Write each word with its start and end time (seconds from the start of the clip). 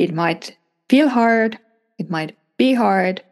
It 0.00 0.14
might 0.14 0.56
feel 0.88 1.10
hard, 1.10 1.58
it 1.98 2.08
might 2.08 2.34
be 2.56 2.72
hard, 2.72 3.22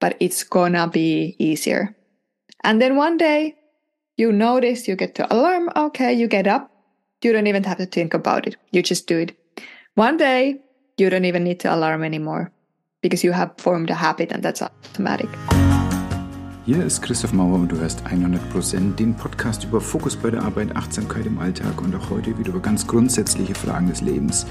but 0.00 0.16
it's 0.18 0.44
gonna 0.44 0.88
be 0.88 1.36
easier. 1.38 1.94
And 2.64 2.80
then 2.80 2.96
one 2.96 3.18
day 3.18 3.54
you 4.16 4.32
notice, 4.32 4.88
you 4.88 4.96
get 4.96 5.14
to 5.16 5.30
alarm, 5.30 5.68
okay, 5.76 6.14
you 6.14 6.26
get 6.26 6.46
up, 6.46 6.70
you 7.20 7.34
don't 7.34 7.46
even 7.46 7.64
have 7.64 7.76
to 7.76 7.84
think 7.84 8.14
about 8.14 8.46
it, 8.46 8.56
you 8.70 8.82
just 8.82 9.06
do 9.06 9.18
it. 9.18 9.36
One 9.94 10.16
day 10.16 10.62
you 10.96 11.10
don't 11.10 11.26
even 11.26 11.44
need 11.44 11.60
to 11.60 11.74
alarm 11.74 12.02
anymore 12.02 12.50
because 13.02 13.22
you 13.22 13.32
have 13.32 13.52
formed 13.58 13.90
a 13.90 13.94
habit 13.94 14.32
and 14.32 14.42
that's 14.42 14.62
automatic. 14.62 15.28
Hier 16.66 16.84
ist 16.84 17.00
Christoph 17.00 17.32
Mauer 17.32 17.60
und 17.60 17.70
du 17.70 17.78
hörst 17.78 18.02
100% 18.08 18.96
den 18.96 19.14
Podcast 19.14 19.62
über 19.62 19.80
Fokus 19.80 20.16
bei 20.16 20.32
der 20.32 20.42
Arbeit, 20.42 20.74
Achtsamkeit 20.74 21.24
im 21.24 21.38
Alltag 21.38 21.80
und 21.80 21.94
auch 21.94 22.10
heute 22.10 22.36
wieder 22.36 22.48
über 22.48 22.58
ganz 22.58 22.84
grundsätzliche 22.84 23.54
Fragen 23.54 23.86
des 23.86 24.00
Lebens. 24.00 24.44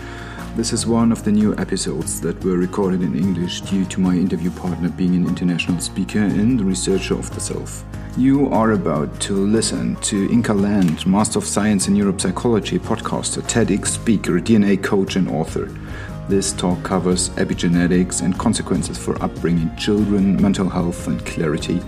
This 0.56 0.72
is 0.72 0.88
one 0.88 1.12
of 1.12 1.26
the 1.26 1.32
new 1.34 1.52
episodes 1.56 2.22
that 2.22 2.42
were 2.42 2.58
recorded 2.58 3.02
in 3.02 3.16
English 3.16 3.64
due 3.64 3.84
to 3.90 4.00
my 4.00 4.18
interview 4.18 4.50
partner 4.52 4.90
being 4.90 5.14
an 5.14 5.28
international 5.28 5.82
speaker 5.82 6.22
and 6.22 6.62
researcher 6.62 7.20
of 7.20 7.30
the 7.34 7.42
self. 7.42 7.84
You 8.16 8.50
are 8.50 8.72
about 8.72 9.20
to 9.28 9.34
listen 9.36 9.98
to 10.04 10.30
Inka 10.30 10.54
Land, 10.54 11.06
Master 11.06 11.40
of 11.40 11.46
Science 11.46 11.90
in 11.90 11.96
Neuropsychology, 11.96 12.80
podcaster, 12.80 13.42
TEDx 13.42 13.88
speaker, 13.88 14.40
DNA 14.40 14.82
coach, 14.82 15.18
and 15.18 15.28
author. 15.28 15.70
This 16.28 16.54
talk 16.54 16.82
covers 16.82 17.30
epigenetics 17.32 18.24
and 18.24 18.36
consequences 18.36 18.98
for 18.98 19.22
upbringing 19.22 19.70
children, 19.76 20.42
mental 20.42 20.68
health 20.68 21.08
and 21.08 21.24
clarity, 21.24 21.80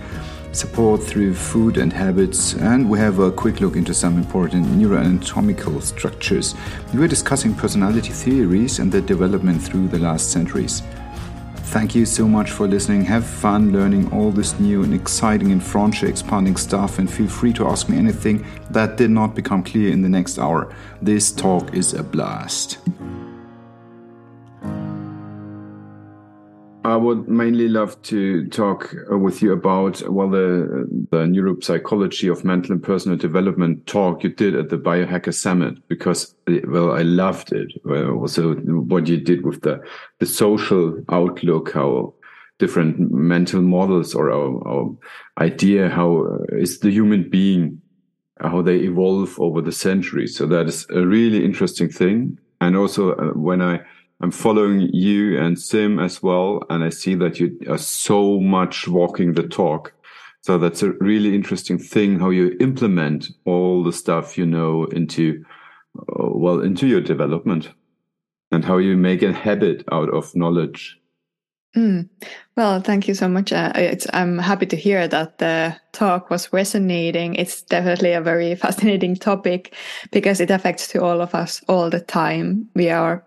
support 0.52 1.02
through 1.02 1.34
food 1.34 1.76
and 1.76 1.92
habits, 1.92 2.54
and 2.54 2.88
we 2.88 2.98
have 2.98 3.18
a 3.18 3.30
quick 3.30 3.60
look 3.60 3.76
into 3.76 3.94
some 3.94 4.16
important 4.16 4.66
neuroanatomical 4.66 5.82
structures. 5.82 6.54
We 6.94 7.04
are 7.04 7.08
discussing 7.08 7.54
personality 7.54 8.10
theories 8.10 8.78
and 8.78 8.90
their 8.90 9.00
development 9.00 9.62
through 9.62 9.88
the 9.88 9.98
last 9.98 10.32
centuries. 10.32 10.82
Thank 11.70 11.94
you 11.94 12.06
so 12.06 12.26
much 12.26 12.50
for 12.50 12.66
listening. 12.66 13.04
Have 13.04 13.26
fun 13.26 13.72
learning 13.72 14.10
all 14.10 14.30
this 14.30 14.58
new 14.58 14.84
and 14.84 14.94
exciting 14.94 15.52
and 15.52 15.62
frontier 15.62 16.08
expanding 16.08 16.56
stuff, 16.56 16.98
and 16.98 17.10
feel 17.10 17.28
free 17.28 17.52
to 17.52 17.66
ask 17.66 17.90
me 17.90 17.98
anything 17.98 18.46
that 18.70 18.96
did 18.96 19.10
not 19.10 19.34
become 19.34 19.62
clear 19.62 19.92
in 19.92 20.00
the 20.00 20.08
next 20.08 20.38
hour. 20.38 20.74
This 21.02 21.30
talk 21.30 21.74
is 21.74 21.92
a 21.92 22.02
blast. 22.02 22.78
I 26.88 26.96
would 26.96 27.28
mainly 27.28 27.68
love 27.68 28.00
to 28.02 28.48
talk 28.48 28.94
uh, 29.12 29.18
with 29.18 29.42
you 29.42 29.52
about 29.52 30.00
well 30.08 30.30
the 30.30 30.88
the 31.10 31.18
neuropsychology 31.18 32.32
of 32.32 32.44
mental 32.44 32.72
and 32.72 32.82
personal 32.82 33.18
development 33.18 33.86
talk 33.86 34.24
you 34.24 34.30
did 34.30 34.54
at 34.54 34.70
the 34.70 34.78
Biohacker 34.78 35.34
Summit 35.34 35.86
because 35.88 36.34
well 36.66 36.92
I 36.92 37.02
loved 37.02 37.52
it. 37.52 37.70
Also 37.86 38.54
what 38.54 39.06
you 39.06 39.18
did 39.18 39.44
with 39.44 39.60
the 39.60 39.82
the 40.18 40.26
social 40.26 40.98
outlook, 41.10 41.72
how 41.72 42.14
different 42.58 43.12
mental 43.12 43.60
models 43.60 44.14
or 44.14 44.30
our, 44.30 44.66
our 44.66 44.90
idea 45.38 45.90
how 45.90 46.24
uh, 46.24 46.64
the 46.80 46.90
human 46.90 47.28
being 47.28 47.82
how 48.40 48.62
they 48.62 48.78
evolve 48.78 49.38
over 49.38 49.60
the 49.60 49.72
centuries. 49.72 50.34
So 50.36 50.46
that 50.46 50.66
is 50.66 50.86
a 50.88 51.06
really 51.06 51.44
interesting 51.44 51.90
thing. 51.90 52.38
And 52.62 52.76
also 52.76 53.12
uh, 53.12 53.32
when 53.34 53.60
I 53.60 53.80
I'm 54.20 54.30
following 54.32 54.80
you 54.92 55.38
and 55.38 55.58
Sim 55.58 55.98
as 55.98 56.22
well, 56.22 56.62
and 56.70 56.82
I 56.82 56.88
see 56.88 57.14
that 57.16 57.38
you 57.38 57.56
are 57.68 57.78
so 57.78 58.40
much 58.40 58.88
walking 58.88 59.34
the 59.34 59.46
talk. 59.46 59.92
So 60.40 60.58
that's 60.58 60.82
a 60.82 60.92
really 60.92 61.34
interesting 61.34 61.78
thing 61.78 62.18
how 62.18 62.30
you 62.30 62.56
implement 62.60 63.28
all 63.44 63.84
the 63.84 63.92
stuff 63.92 64.38
you 64.38 64.46
know 64.46 64.84
into 64.86 65.44
uh, 65.98 66.28
well 66.30 66.60
into 66.60 66.86
your 66.86 67.00
development 67.00 67.70
and 68.50 68.64
how 68.64 68.78
you 68.78 68.96
make 68.96 69.22
a 69.22 69.32
habit 69.32 69.84
out 69.92 70.08
of 70.10 70.34
knowledge. 70.34 70.98
Mm. 71.76 72.08
Well, 72.56 72.80
thank 72.80 73.06
you 73.06 73.14
so 73.14 73.28
much. 73.28 73.52
Uh, 73.52 73.94
I'm 74.12 74.38
happy 74.38 74.66
to 74.66 74.76
hear 74.76 75.06
that 75.06 75.38
the 75.38 75.76
talk 75.92 76.30
was 76.30 76.52
resonating. 76.52 77.34
It's 77.34 77.62
definitely 77.62 78.12
a 78.12 78.22
very 78.22 78.54
fascinating 78.64 79.16
topic 79.16 79.74
because 80.10 80.40
it 80.40 80.50
affects 80.50 80.88
to 80.88 81.02
all 81.02 81.20
of 81.20 81.34
us 81.34 81.62
all 81.68 81.90
the 81.90 82.00
time. 82.00 82.68
We 82.74 82.90
are 82.90 83.24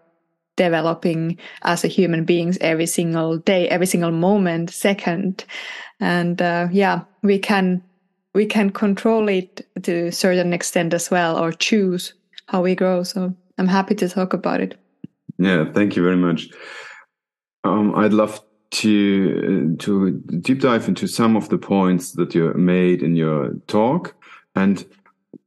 developing 0.56 1.38
as 1.64 1.84
a 1.84 1.88
human 1.88 2.26
beings 2.26 2.58
every 2.62 2.86
single 2.86 3.38
day, 3.38 3.68
every 3.70 3.88
single 3.88 4.12
moment, 4.12 4.70
second. 4.70 5.46
And 6.00 6.42
uh, 6.42 6.68
yeah, 6.72 7.02
we 7.22 7.40
can 7.40 7.84
we 8.34 8.46
can 8.46 8.70
control 8.70 9.28
it 9.30 9.66
to 9.84 10.08
a 10.08 10.12
certain 10.12 10.54
extent 10.54 10.94
as 10.94 11.12
well, 11.12 11.38
or 11.38 11.52
choose 11.52 12.14
how 12.48 12.62
we 12.62 12.76
grow. 12.76 13.04
So 13.04 13.36
I'm 13.58 13.68
happy 13.68 13.96
to 13.96 14.10
talk 14.10 14.34
about 14.34 14.62
it. 14.62 14.78
Yeah, 15.38 15.66
thank 15.74 15.96
you 15.96 16.04
very 16.04 16.18
much. 16.18 16.50
Um, 17.64 17.96
I'd 17.96 18.14
love 18.14 18.42
to 18.72 19.76
to 19.78 20.12
deep 20.42 20.62
dive 20.62 20.88
into 20.88 21.08
some 21.08 21.36
of 21.36 21.50
the 21.50 21.58
points 21.58 22.14
that 22.14 22.34
you 22.34 22.54
made 22.54 23.04
in 23.04 23.16
your 23.16 23.54
talk. 23.68 24.16
And 24.56 24.86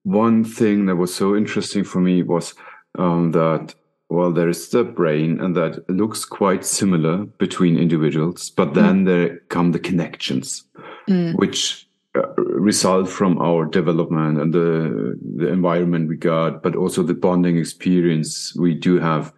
one 0.02 0.44
thing 0.44 0.86
that 0.86 0.96
was 0.96 1.14
so 1.14 1.34
interesting 1.34 1.84
for 1.84 2.00
me 2.00 2.22
was 2.22 2.54
um, 2.98 3.32
that 3.32 3.74
well, 4.14 4.32
there 4.32 4.48
is 4.48 4.68
the 4.68 4.84
brain, 4.84 5.40
and 5.40 5.56
that 5.56 5.88
looks 5.90 6.24
quite 6.24 6.64
similar 6.64 7.24
between 7.38 7.76
individuals, 7.76 8.50
but 8.50 8.68
mm. 8.68 8.74
then 8.74 9.02
mm. 9.02 9.06
there 9.06 9.38
come 9.48 9.72
the 9.72 9.78
connections, 9.78 10.64
mm. 11.08 11.34
which 11.36 11.88
uh, 12.16 12.32
result 12.36 13.08
from 13.08 13.38
our 13.38 13.64
development 13.64 14.40
and 14.40 14.54
the 14.54 15.18
the 15.36 15.48
environment 15.48 16.08
we 16.08 16.16
got, 16.16 16.62
but 16.62 16.76
also 16.76 17.02
the 17.02 17.14
bonding 17.14 17.58
experience 17.58 18.54
we 18.56 18.74
do 18.74 18.98
have. 18.98 19.32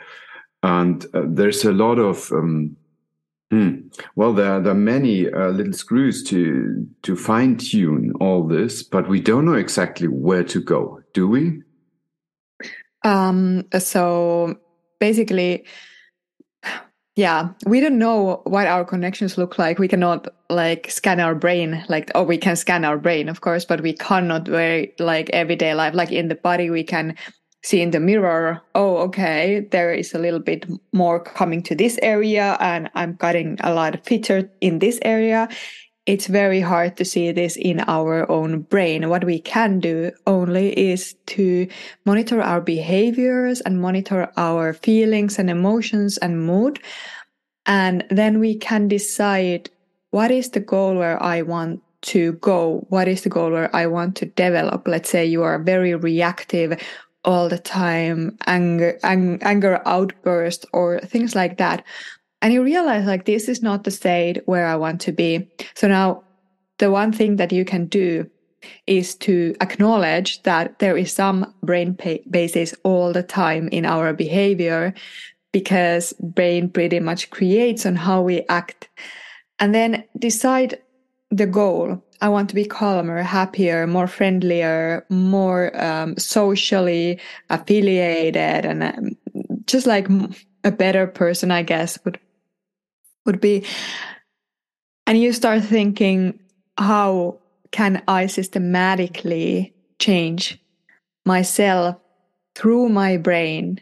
And 0.63 1.05
uh, 1.15 1.23
there's 1.27 1.65
a 1.65 1.73
lot 1.73 1.99
of 1.99 2.31
um, 2.33 2.77
hmm, 3.51 3.89
well, 4.15 4.33
there, 4.33 4.61
there 4.61 4.73
are 4.73 4.75
many 4.75 5.33
uh, 5.33 5.49
little 5.49 5.73
screws 5.73 6.23
to 6.25 6.87
to 7.03 7.17
fine 7.17 7.57
tune 7.57 8.13
all 8.21 8.47
this, 8.47 8.83
but 8.83 9.09
we 9.09 9.21
don't 9.21 9.45
know 9.45 9.55
exactly 9.55 10.09
where 10.09 10.45
to 10.45 10.61
go, 10.61 11.01
do 11.15 11.29
we? 11.29 11.63
Um, 13.05 13.65
so 13.79 14.59
basically, 15.01 15.65
yeah, 17.17 17.49
we 17.67 17.81
don't 17.81 17.99
know 17.99 18.43
what 18.45 18.67
our 18.67 18.85
connections 18.85 19.39
look 19.39 19.59
like. 19.59 19.79
We 19.79 19.89
cannot 19.89 20.29
like 20.51 20.91
scan 20.91 21.19
our 21.19 21.35
brain, 21.35 21.85
like, 21.89 22.11
oh, 22.15 22.23
we 22.23 22.37
can 22.37 22.57
scan 22.57 22.85
our 22.85 22.99
brain, 22.99 23.29
of 23.29 23.41
course, 23.41 23.65
but 23.65 23.81
we 23.81 23.95
cannot 23.95 24.47
very 24.47 24.93
like 24.99 25.31
everyday 25.31 25.75
life, 25.75 25.95
like 25.95 26.13
in 26.13 26.29
the 26.29 26.35
body, 26.35 26.69
we 26.69 26.85
can 26.85 27.17
see 27.63 27.81
in 27.81 27.91
the 27.91 28.01
mirror, 28.01 28.63
oh, 28.75 28.99
okay, 28.99 29.67
there 29.73 29.93
is 29.93 30.15
a 30.15 30.19
little 30.19 30.39
bit 30.39 30.67
more 30.93 31.19
coming 31.19 31.63
to 31.63 31.75
this 31.75 31.99
area 32.03 32.57
and 32.61 32.89
I'm 32.95 33.15
getting 33.15 33.57
a 33.61 33.75
lot 33.75 33.95
of 33.95 34.05
feature 34.05 34.51
in 34.61 34.79
this 34.79 35.01
area 35.03 35.49
it's 36.07 36.29
very 36.29 36.61
hard 36.61 36.97
to 36.97 37.05
see 37.05 37.33
this 37.33 37.57
in 37.57 37.81
our 37.89 38.31
own 38.31 38.61
brain. 38.61 39.09
What 39.09 39.25
we 39.25 39.41
can 39.41 39.81
do 39.81 40.13
only 40.27 40.79
is 40.79 41.17
to 41.27 41.69
monitor 42.05 42.41
our 42.41 42.61
behaviors 42.61 43.61
and 43.63 43.81
monitor 43.81 44.31
our 44.37 44.73
feelings 44.73 45.39
and 45.39 45.51
emotions 45.51 46.17
and 46.19 46.47
mood. 46.47 46.79
And 47.67 48.05
then 48.09 48.39
we 48.39 48.57
can 48.57 48.87
decide 48.87 49.69
what 50.13 50.31
is 50.31 50.51
the 50.51 50.61
goal 50.61 50.95
where 50.95 51.21
I 51.21 51.43
want 51.43 51.83
to 52.03 52.33
go? 52.35 52.87
What 52.89 53.09
is 53.09 53.23
the 53.23 53.29
goal 53.29 53.51
where 53.51 53.75
I 53.75 53.87
want 53.87 54.15
to 54.17 54.27
develop? 54.27 54.87
Let's 54.87 55.11
say 55.11 55.27
you 55.27 55.43
are 55.43 55.59
very 55.59 55.97
reactive 55.97 56.81
all 57.25 57.49
the 57.49 57.59
time, 57.59 58.39
anger, 58.47 58.97
ang- 59.03 59.43
anger 59.43 59.83
outburst 59.85 60.67
or 60.73 61.01
things 61.01 61.35
like 61.35 61.59
that 61.59 61.85
and 62.47 62.55
you 62.55 62.63
realize 62.63 63.07
like 63.07 63.25
this 63.25 63.49
is 63.49 63.61
not 63.61 63.83
the 63.83 63.91
state 63.91 64.41
where 64.47 64.69
I 64.69 64.77
want 64.77 65.01
to 65.01 65.11
be. 65.11 65.49
So 65.75 65.89
now 65.89 66.23
the 66.79 66.93
one 66.93 67.11
thing 67.11 67.35
that 67.37 67.51
you 67.51 67.65
can 67.65 67.87
do 67.87 68.31
is 68.87 69.17
to 69.17 69.57
acknowledge 69.61 70.41
that 70.45 70.79
there 70.79 70.97
is 70.97 71.13
some 71.13 71.53
brain 71.65 71.99
basis 72.31 72.73
all 72.85 73.13
the 73.13 73.25
time 73.25 73.67
in 73.73 73.85
our 73.85 74.13
behavior 74.13 74.95
because 75.51 76.13
brain 76.21 76.71
pretty 76.71 77.01
much 77.01 77.31
creates 77.31 77.85
on 77.85 77.97
how 77.97 78.23
we 78.23 78.45
act 78.49 78.91
and 79.59 79.75
then 79.75 80.05
decide 80.17 80.79
the 81.33 81.47
goal 81.47 82.01
i 82.21 82.29
want 82.29 82.49
to 82.49 82.55
be 82.55 82.65
calmer 82.65 83.23
happier 83.23 83.89
more 83.89 84.07
friendlier 84.07 85.05
more 85.11 85.77
um, 85.83 86.17
socially 86.17 87.19
affiliated 87.51 88.65
and 88.65 88.85
um, 88.85 89.17
just 89.67 89.87
like 89.87 90.07
a 90.63 90.71
better 90.71 91.09
person 91.09 91.51
i 91.51 91.63
guess 91.63 91.99
would 92.05 92.21
would 93.27 93.41
be 93.41 93.65
and 95.07 95.19
you 95.19 95.33
start 95.33 95.63
thinking 95.63 96.39
how 96.79 97.39
can 97.71 98.03
i 98.09 98.27
systematically 98.27 99.75
change 99.99 100.59
myself 101.25 101.97
through 102.55 102.89
my 102.89 103.17
brain 103.17 103.81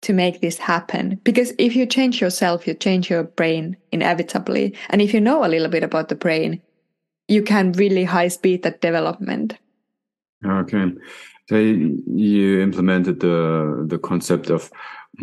to 0.00 0.12
make 0.12 0.40
this 0.40 0.58
happen? 0.58 1.20
Because 1.24 1.52
if 1.58 1.74
you 1.74 1.86
change 1.86 2.20
yourself 2.20 2.66
you 2.66 2.74
change 2.74 3.10
your 3.10 3.24
brain 3.24 3.76
inevitably. 3.90 4.76
And 4.90 5.02
if 5.02 5.12
you 5.12 5.20
know 5.20 5.44
a 5.44 5.48
little 5.48 5.68
bit 5.68 5.82
about 5.82 6.08
the 6.08 6.14
brain 6.14 6.62
you 7.28 7.42
can 7.42 7.72
really 7.72 8.04
high 8.04 8.28
speed 8.28 8.62
that 8.62 8.80
development. 8.80 9.56
Okay. 10.44 10.92
So 11.48 11.56
you 11.56 12.60
implemented 12.60 13.20
the 13.20 13.84
the 13.86 13.98
concept 13.98 14.50
of 14.50 14.70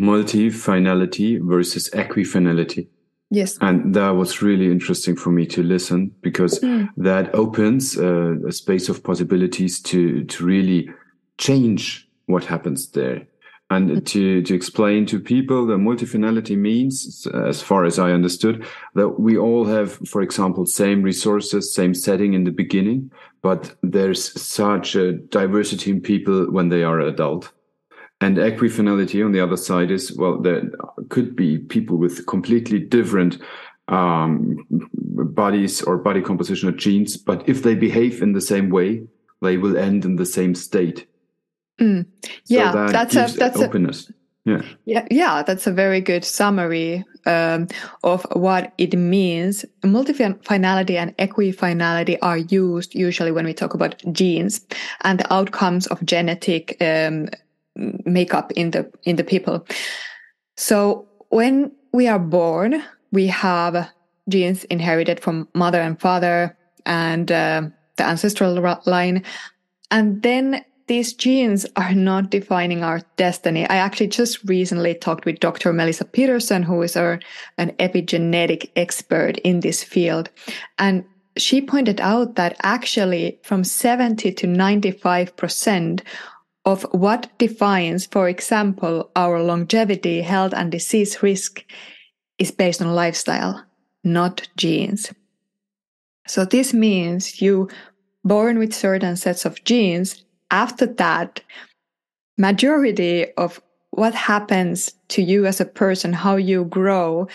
multifinality 0.00 1.40
versus 1.40 1.90
equifinality. 1.90 2.88
Yes. 3.30 3.58
And 3.60 3.94
that 3.94 4.10
was 4.10 4.40
really 4.40 4.70
interesting 4.70 5.16
for 5.16 5.30
me 5.30 5.46
to 5.46 5.62
listen 5.62 6.12
because 6.22 6.60
mm. 6.60 6.88
that 6.96 7.34
opens 7.34 7.98
uh, 7.98 8.36
a 8.46 8.52
space 8.52 8.88
of 8.88 9.02
possibilities 9.02 9.80
to, 9.82 10.24
to 10.24 10.44
really 10.44 10.88
change 11.38 12.08
what 12.26 12.44
happens 12.44 12.90
there. 12.90 13.26
And 13.68 13.90
mm. 13.90 14.06
to, 14.06 14.42
to 14.42 14.54
explain 14.54 15.06
to 15.06 15.18
people 15.18 15.66
that 15.66 15.78
multifinality 15.78 16.56
means, 16.56 17.26
as 17.34 17.60
far 17.60 17.84
as 17.84 17.98
I 17.98 18.12
understood, 18.12 18.64
that 18.94 19.18
we 19.18 19.36
all 19.36 19.64
have, 19.64 19.94
for 20.08 20.22
example, 20.22 20.64
same 20.64 21.02
resources, 21.02 21.74
same 21.74 21.94
setting 21.94 22.34
in 22.34 22.44
the 22.44 22.52
beginning, 22.52 23.10
but 23.42 23.74
there's 23.82 24.40
such 24.40 24.94
a 24.94 25.14
diversity 25.14 25.90
in 25.90 26.00
people 26.00 26.48
when 26.52 26.68
they 26.68 26.84
are 26.84 27.00
adult. 27.00 27.50
And 28.20 28.38
equifinality 28.38 29.24
on 29.24 29.32
the 29.32 29.40
other 29.40 29.58
side 29.58 29.90
is, 29.90 30.16
well, 30.16 30.40
there 30.40 30.62
could 31.10 31.36
be 31.36 31.58
people 31.58 31.98
with 31.98 32.26
completely 32.26 32.78
different 32.78 33.38
um, 33.88 34.64
bodies 34.70 35.82
or 35.82 35.98
body 35.98 36.22
composition 36.22 36.68
or 36.68 36.72
genes, 36.72 37.16
but 37.16 37.46
if 37.48 37.62
they 37.62 37.74
behave 37.74 38.22
in 38.22 38.32
the 38.32 38.40
same 38.40 38.70
way, 38.70 39.06
they 39.42 39.58
will 39.58 39.76
end 39.76 40.04
in 40.04 40.16
the 40.16 40.26
same 40.26 40.54
state. 40.54 41.06
Mm. 41.78 42.06
Yeah, 42.46 42.72
so 42.72 42.78
that 42.78 42.92
that's 42.92 43.34
a 43.34 43.38
that's 43.38 43.60
openness. 43.60 44.08
A, 44.08 44.12
yeah. 44.46 44.62
yeah, 44.84 45.06
yeah, 45.10 45.42
that's 45.42 45.66
a 45.66 45.72
very 45.72 46.00
good 46.00 46.24
summary 46.24 47.04
um, 47.26 47.66
of 48.02 48.24
what 48.32 48.72
it 48.78 48.96
means. 48.96 49.64
Multifinality 49.82 50.94
and 50.94 51.16
equifinality 51.18 52.16
are 52.22 52.38
used 52.38 52.94
usually 52.94 53.32
when 53.32 53.44
we 53.44 53.52
talk 53.52 53.74
about 53.74 54.00
genes 54.12 54.60
and 55.02 55.18
the 55.18 55.32
outcomes 55.32 55.88
of 55.88 56.02
genetic 56.04 56.76
um, 56.80 57.28
makeup 58.04 58.52
in 58.52 58.70
the 58.70 58.90
in 59.04 59.16
the 59.16 59.24
people. 59.24 59.66
So 60.56 61.06
when 61.28 61.72
we 61.92 62.08
are 62.08 62.18
born, 62.18 62.82
we 63.12 63.26
have 63.28 63.90
genes 64.28 64.64
inherited 64.64 65.20
from 65.20 65.48
mother 65.54 65.80
and 65.80 66.00
father 66.00 66.56
and 66.84 67.30
uh, 67.30 67.62
the 67.96 68.04
ancestral 68.04 68.80
line, 68.86 69.24
and 69.90 70.22
then 70.22 70.64
these 70.86 71.14
genes 71.14 71.66
are 71.76 71.94
not 71.94 72.30
defining 72.30 72.84
our 72.84 73.00
destiny. 73.16 73.68
I 73.68 73.76
actually 73.76 74.06
just 74.08 74.44
recently 74.44 74.94
talked 74.94 75.24
with 75.24 75.40
Dr. 75.40 75.72
Melissa 75.72 76.04
Peterson, 76.04 76.62
who 76.62 76.80
is 76.82 76.96
our, 76.96 77.18
an 77.58 77.72
epigenetic 77.72 78.70
expert 78.76 79.38
in 79.38 79.60
this 79.60 79.82
field. 79.82 80.30
And 80.78 81.04
she 81.36 81.60
pointed 81.60 82.00
out 82.00 82.36
that 82.36 82.56
actually 82.62 83.38
from 83.42 83.64
70 83.64 84.32
to 84.32 84.46
95% 84.46 86.02
of 86.66 86.82
what 86.90 87.30
defines, 87.38 88.06
for 88.06 88.28
example, 88.28 89.10
our 89.14 89.40
longevity, 89.40 90.20
health, 90.20 90.52
and 90.54 90.72
disease 90.72 91.22
risk 91.22 91.64
is 92.38 92.50
based 92.50 92.82
on 92.82 92.94
lifestyle, 92.94 93.64
not 94.02 94.46
genes. 94.56 95.12
So 96.26 96.44
this 96.44 96.74
means 96.74 97.40
you 97.40 97.68
born 98.24 98.58
with 98.58 98.74
certain 98.74 99.16
sets 99.16 99.44
of 99.44 99.62
genes. 99.64 100.24
After 100.50 100.86
that, 100.86 101.40
majority 102.36 103.32
of 103.34 103.62
what 103.90 104.14
happens 104.14 104.92
to 105.08 105.22
you 105.22 105.46
as 105.46 105.60
a 105.60 105.64
person, 105.64 106.12
how 106.12 106.34
you 106.34 106.64
grow, 106.64 107.28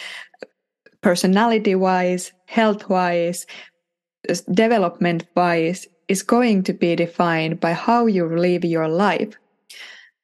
personality 1.00 1.74
wise, 1.74 2.34
health 2.46 2.90
wise, 2.90 3.48
development 4.52 5.26
wise, 5.36 5.88
is 6.12 6.24
going 6.24 6.62
to 6.64 6.74
be 6.74 6.94
defined 6.94 7.62
by 7.62 7.72
how 7.72 8.06
you 8.06 8.26
live 8.26 8.66
your 8.66 8.90
life. 8.90 9.34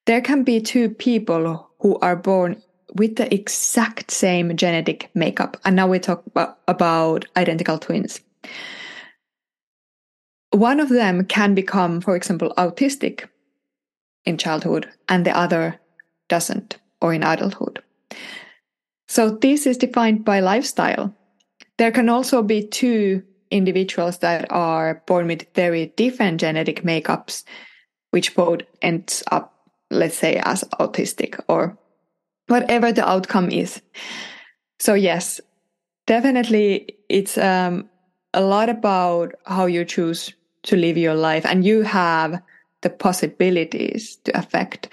There 0.05 0.19
can 0.19 0.43
be 0.43 0.59
two 0.59 0.89
people 0.89 1.69
who 1.79 1.97
are 1.99 2.17
born 2.17 2.61
with 2.95 3.15
the 3.15 3.33
exact 3.33 4.11
same 4.11 4.57
genetic 4.57 5.09
makeup. 5.13 5.55
And 5.63 5.77
now 5.77 5.87
we 5.87 5.99
talk 5.99 6.23
about 6.67 7.25
identical 7.37 7.79
twins. 7.79 8.19
One 10.51 10.81
of 10.81 10.89
them 10.89 11.25
can 11.25 11.55
become, 11.55 12.01
for 12.01 12.17
example, 12.17 12.53
autistic 12.57 13.29
in 14.25 14.37
childhood, 14.37 14.89
and 15.07 15.25
the 15.25 15.37
other 15.37 15.79
doesn't, 16.27 16.77
or 17.01 17.13
in 17.13 17.23
adulthood. 17.23 17.81
So 19.07 19.29
this 19.29 19.65
is 19.65 19.77
defined 19.77 20.25
by 20.25 20.41
lifestyle. 20.41 21.15
There 21.77 21.91
can 21.91 22.09
also 22.09 22.43
be 22.43 22.67
two 22.67 23.23
individuals 23.51 24.19
that 24.19 24.51
are 24.51 25.01
born 25.05 25.27
with 25.27 25.53
very 25.53 25.87
different 25.97 26.39
genetic 26.39 26.83
makeups, 26.83 27.43
which 28.11 28.35
both 28.35 28.61
ends 28.81 29.23
up, 29.31 29.53
let's 29.89 30.17
say, 30.17 30.41
as 30.43 30.63
autistic 30.79 31.39
or 31.47 31.77
whatever 32.47 32.91
the 32.91 33.07
outcome 33.07 33.49
is. 33.49 33.81
So 34.79 34.93
yes, 34.93 35.41
definitely 36.07 36.97
it's 37.09 37.37
um, 37.37 37.89
a 38.33 38.41
lot 38.41 38.69
about 38.69 39.35
how 39.45 39.65
you 39.65 39.85
choose 39.85 40.33
to 40.63 40.75
live 40.75 40.97
your 40.97 41.15
life 41.15 41.45
and 41.45 41.65
you 41.65 41.81
have 41.81 42.41
the 42.81 42.89
possibilities 42.89 44.17
to 44.23 44.37
affect 44.37 44.89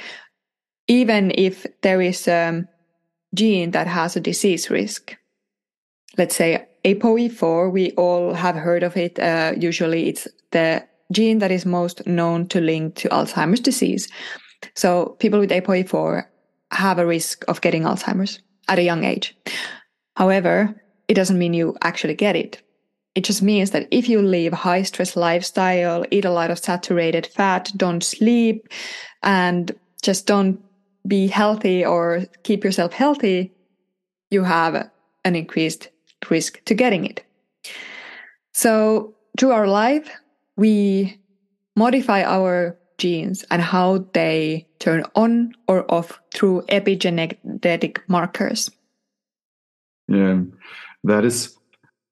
even 0.87 1.33
if 1.35 1.67
there 1.83 2.01
is 2.01 2.29
a 2.29 2.65
gene 3.35 3.71
that 3.73 3.87
has 3.87 4.17
a 4.17 4.21
disease 4.21 4.71
risk 4.71 5.17
let's 6.17 6.37
say 6.37 6.67
ApoE4, 6.85 7.73
we 7.73 7.93
all 7.93 8.35
have 8.35 8.57
heard 8.57 8.83
of 8.83 8.97
it. 8.97 9.19
Uh, 9.19 9.53
usually 9.57 10.09
it's 10.09 10.29
the 10.51 10.85
gene 11.13 11.39
that 11.39 11.51
is 11.51 11.65
most 11.65 12.07
known 12.07 12.47
to 12.49 12.61
link 12.61 12.95
to 12.97 13.09
Alzheimer's 13.09 13.61
disease. 13.61 14.09
So 14.75 15.17
people 15.19 15.41
with 15.41 15.51
ApoE4 15.51 16.25
have 16.73 16.99
a 16.99 17.07
risk 17.07 17.45
of 17.49 17.61
getting 17.61 17.85
Alzheimer's 17.85 18.41
at 18.69 18.79
a 18.79 18.83
young 18.83 19.05
age. 19.05 19.37
However, 20.17 20.81
it 21.09 21.15
doesn't 21.15 21.39
mean 21.39 21.55
you 21.55 21.77
actually 21.83 22.15
get 22.15 22.37
it. 22.37 22.63
It 23.15 23.25
just 23.25 23.43
means 23.43 23.71
that 23.71 23.87
if 23.91 24.09
you 24.09 24.21
live 24.21 24.53
a 24.53 24.57
high 24.57 24.83
stress 24.83 25.17
lifestyle, 25.17 26.05
eat 26.11 26.25
a 26.25 26.31
lot 26.31 26.51
of 26.51 26.59
saturated 26.59 27.27
fat, 27.27 27.71
don't 27.77 28.03
sleep, 28.03 28.69
and 29.23 29.73
just 30.03 30.27
don't 30.27 30.61
be 31.07 31.29
healthy 31.29 31.85
or 31.85 32.25
keep 32.43 32.65
yourself 32.65 32.93
healthy, 32.93 33.53
you 34.31 34.43
have 34.43 34.91
an 35.25 35.37
increased 35.37 35.89
risk 36.31 36.65
to 36.65 36.75
getting 36.75 37.05
it. 37.05 37.25
So 38.53 39.15
through 39.39 39.53
our 39.53 39.67
life, 39.67 40.09
we 40.57 41.21
modify 41.77 42.23
our 42.23 42.79
genes 42.99 43.45
and 43.51 43.61
how 43.61 44.07
they 44.13 44.67
turn 44.79 45.05
on 45.15 45.53
or 45.67 45.91
off 45.93 46.21
through 46.35 46.63
epigenetic 46.69 47.99
markers. 48.07 48.71
Yeah, 50.07 50.43
that 51.03 51.25
is, 51.25 51.57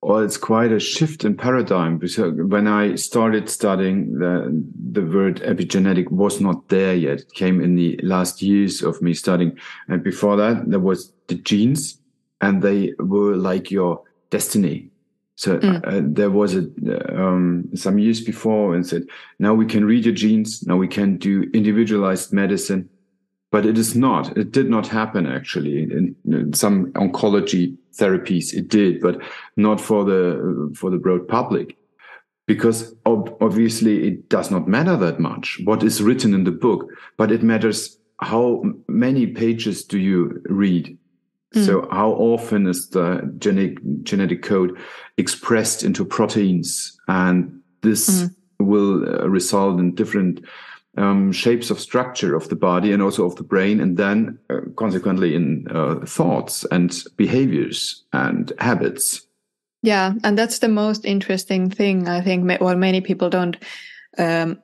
well, 0.01 0.19
it's 0.19 0.37
quite 0.37 0.73
a 0.73 0.81
shift 0.81 1.25
in 1.25 1.37
paradigm 1.37 1.99
because 1.99 2.33
when 2.35 2.67
I 2.67 2.97
started 2.97 3.49
studying, 3.49 4.19
the, 4.19 4.65
the 4.91 5.03
word 5.03 5.41
epigenetic 5.43 6.11
was 6.11 6.41
not 6.41 6.69
there 6.69 6.95
yet. 6.95 7.21
It 7.21 7.35
came 7.35 7.61
in 7.61 7.77
the 7.77 8.01
last 8.03 8.43
years 8.43 8.83
of 8.83 9.01
me 9.01 9.15
studying. 9.15 9.57
And 9.89 10.03
before 10.03 10.37
that, 10.37 10.69
there 10.69 10.81
was 10.81 11.13
the 11.29 11.37
genes 11.37 11.99
and 12.43 12.61
they 12.61 12.93
were 12.99 13.37
like 13.37 13.71
your 13.71 14.03
destiny. 14.31 14.91
So 15.37 15.59
mm. 15.59 15.81
uh, 15.87 16.03
there 16.05 16.31
was 16.31 16.55
a 16.55 16.69
um, 17.17 17.71
some 17.75 17.99
years 17.99 18.21
before 18.21 18.75
and 18.75 18.87
said, 18.87 19.05
now 19.39 19.55
we 19.55 19.65
can 19.65 19.85
read 19.85 20.05
your 20.05 20.15
genes, 20.15 20.63
now 20.67 20.77
we 20.77 20.89
can 20.89 21.17
do 21.17 21.49
individualized 21.55 22.33
medicine, 22.33 22.89
but 23.51 23.65
it 23.65 23.79
is 23.79 23.97
not. 23.97 24.37
It 24.37 24.53
did 24.53 24.69
not 24.69 24.87
happen 24.89 25.27
actually. 25.27 25.83
In, 25.83 26.15
in 26.27 26.53
some 26.53 26.93
oncology 26.93 27.77
therapies, 27.99 28.53
it 28.53 28.69
did, 28.69 29.01
but 29.01 29.17
not 29.57 29.81
for 29.81 30.05
the 30.05 30.73
for 30.77 30.91
the 30.91 30.99
broad 30.99 31.27
public, 31.29 31.77
because 32.47 32.95
ob 33.07 33.35
obviously 33.41 34.07
it 34.09 34.29
does 34.29 34.51
not 34.51 34.69
matter 34.69 34.97
that 34.97 35.19
much 35.19 35.61
what 35.65 35.83
is 35.83 36.03
written 36.03 36.35
in 36.35 36.45
the 36.45 36.59
book, 36.67 36.91
but 37.17 37.33
it 37.33 37.43
matters 37.43 37.99
how 38.21 38.63
many 38.87 39.27
pages 39.27 39.85
do 39.85 39.99
you 39.99 40.43
read 40.45 40.97
Mm. 41.55 41.67
So 41.67 41.89
how 41.91 42.13
often 42.13 42.67
is 42.67 42.89
the 42.91 43.33
genetic 43.39 43.79
genetic 44.03 44.43
code 44.43 44.79
expressed 45.19 45.83
into 45.83 46.05
proteins, 46.05 46.99
and 47.09 47.61
this 47.83 48.09
mm. 48.09 48.35
will 48.59 49.05
uh, 49.05 49.29
result 49.29 49.79
in 49.79 49.95
different 49.95 50.45
um, 50.97 51.33
shapes 51.33 51.71
of 51.71 51.81
structure 51.81 52.35
of 52.35 52.49
the 52.49 52.57
body 52.57 52.93
and 52.93 53.03
also 53.03 53.27
of 53.27 53.37
the 53.37 53.43
brain, 53.43 53.81
and 53.81 53.97
then 53.97 54.39
uh, 54.51 54.61
consequently 54.77 55.35
in 55.35 55.67
uh, 55.71 56.01
thoughts 56.07 56.65
and 56.71 57.03
behaviors 57.17 58.05
and 58.13 58.53
habits. 58.59 59.23
Yeah, 59.83 60.15
and 60.23 60.39
that's 60.39 60.61
the 60.61 60.69
most 60.69 61.05
interesting 61.05 61.69
thing 61.69 62.09
I 62.09 62.21
think. 62.21 62.61
What 62.61 62.79
many 62.79 63.01
people 63.01 63.29
don't 63.31 63.57
um, 64.17 64.59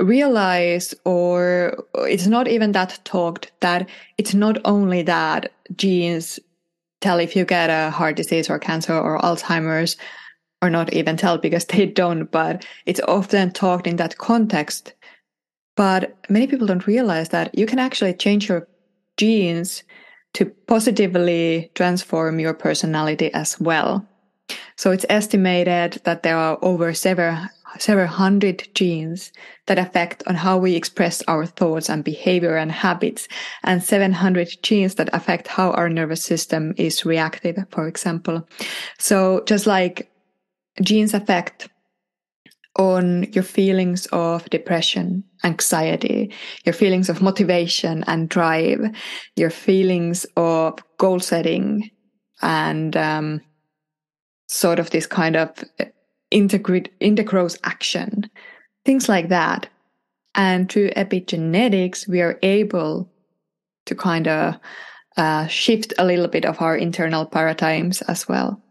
realize 0.00 0.94
or 1.04 1.84
it's 1.94 2.26
not 2.26 2.48
even 2.48 2.72
that 2.72 2.98
talked 3.04 3.50
that 3.60 3.88
it's 4.16 4.34
not 4.34 4.58
only 4.64 5.02
that 5.02 5.52
genes 5.76 6.38
tell 7.00 7.18
if 7.18 7.36
you 7.36 7.44
get 7.44 7.70
a 7.70 7.90
heart 7.90 8.16
disease 8.16 8.50
or 8.50 8.58
cancer 8.58 8.94
or 8.94 9.18
alzheimer's 9.20 9.96
or 10.60 10.70
not 10.70 10.92
even 10.92 11.16
tell 11.16 11.38
because 11.38 11.64
they 11.66 11.86
don't 11.86 12.30
but 12.30 12.66
it's 12.86 13.00
often 13.08 13.52
talked 13.52 13.86
in 13.86 13.96
that 13.96 14.18
context 14.18 14.94
but 15.76 16.16
many 16.28 16.48
people 16.48 16.66
don't 16.66 16.88
realize 16.88 17.28
that 17.28 17.56
you 17.56 17.64
can 17.64 17.78
actually 17.78 18.12
change 18.12 18.48
your 18.48 18.66
genes 19.16 19.84
to 20.34 20.46
positively 20.66 21.70
transform 21.74 22.40
your 22.40 22.54
personality 22.54 23.32
as 23.32 23.60
well. 23.60 24.06
So 24.76 24.90
it's 24.90 25.06
estimated 25.08 26.00
that 26.04 26.22
there 26.22 26.36
are 26.36 26.58
over 26.62 26.92
several 26.94 27.46
several 27.78 28.06
hundred 28.06 28.66
genes 28.74 29.32
that 29.66 29.78
affect 29.78 30.22
on 30.26 30.34
how 30.34 30.56
we 30.58 30.74
express 30.74 31.22
our 31.28 31.44
thoughts 31.44 31.88
and 31.88 32.02
behavior 32.04 32.56
and 32.56 32.72
habits 32.72 33.28
and 33.64 33.82
700 33.82 34.48
genes 34.62 34.94
that 34.94 35.10
affect 35.12 35.46
how 35.48 35.70
our 35.72 35.88
nervous 35.88 36.22
system 36.22 36.74
is 36.76 37.04
reactive 37.04 37.56
for 37.70 37.86
example. 37.86 38.48
So 38.98 39.42
just 39.46 39.66
like 39.66 40.10
genes 40.82 41.14
affect 41.14 41.68
on 42.76 43.24
your 43.32 43.42
feelings 43.42 44.06
of 44.12 44.48
depression, 44.50 45.24
anxiety, 45.42 46.32
your 46.64 46.72
feelings 46.72 47.08
of 47.08 47.20
motivation 47.20 48.04
and 48.06 48.28
drive, 48.28 48.80
your 49.36 49.50
feelings 49.50 50.24
of 50.36 50.78
goal 50.96 51.18
setting, 51.18 51.90
and 52.40 52.96
um, 52.96 53.40
sort 54.46 54.78
of 54.78 54.90
this 54.90 55.06
kind 55.06 55.36
of 55.36 55.50
integrate 56.30 56.90
integrous 57.00 57.58
action, 57.64 58.30
things 58.84 59.08
like 59.08 59.28
that. 59.28 59.68
And 60.34 60.70
through 60.70 60.90
epigenetics, 60.90 62.06
we 62.06 62.20
are 62.20 62.38
able 62.42 63.10
to 63.86 63.94
kind 63.94 64.28
of 64.28 64.54
uh, 65.16 65.46
shift 65.46 65.92
a 65.98 66.04
little 66.04 66.28
bit 66.28 66.44
of 66.44 66.60
our 66.60 66.76
internal 66.76 67.26
paradigms 67.26 68.02
as 68.02 68.28
well. 68.28 68.62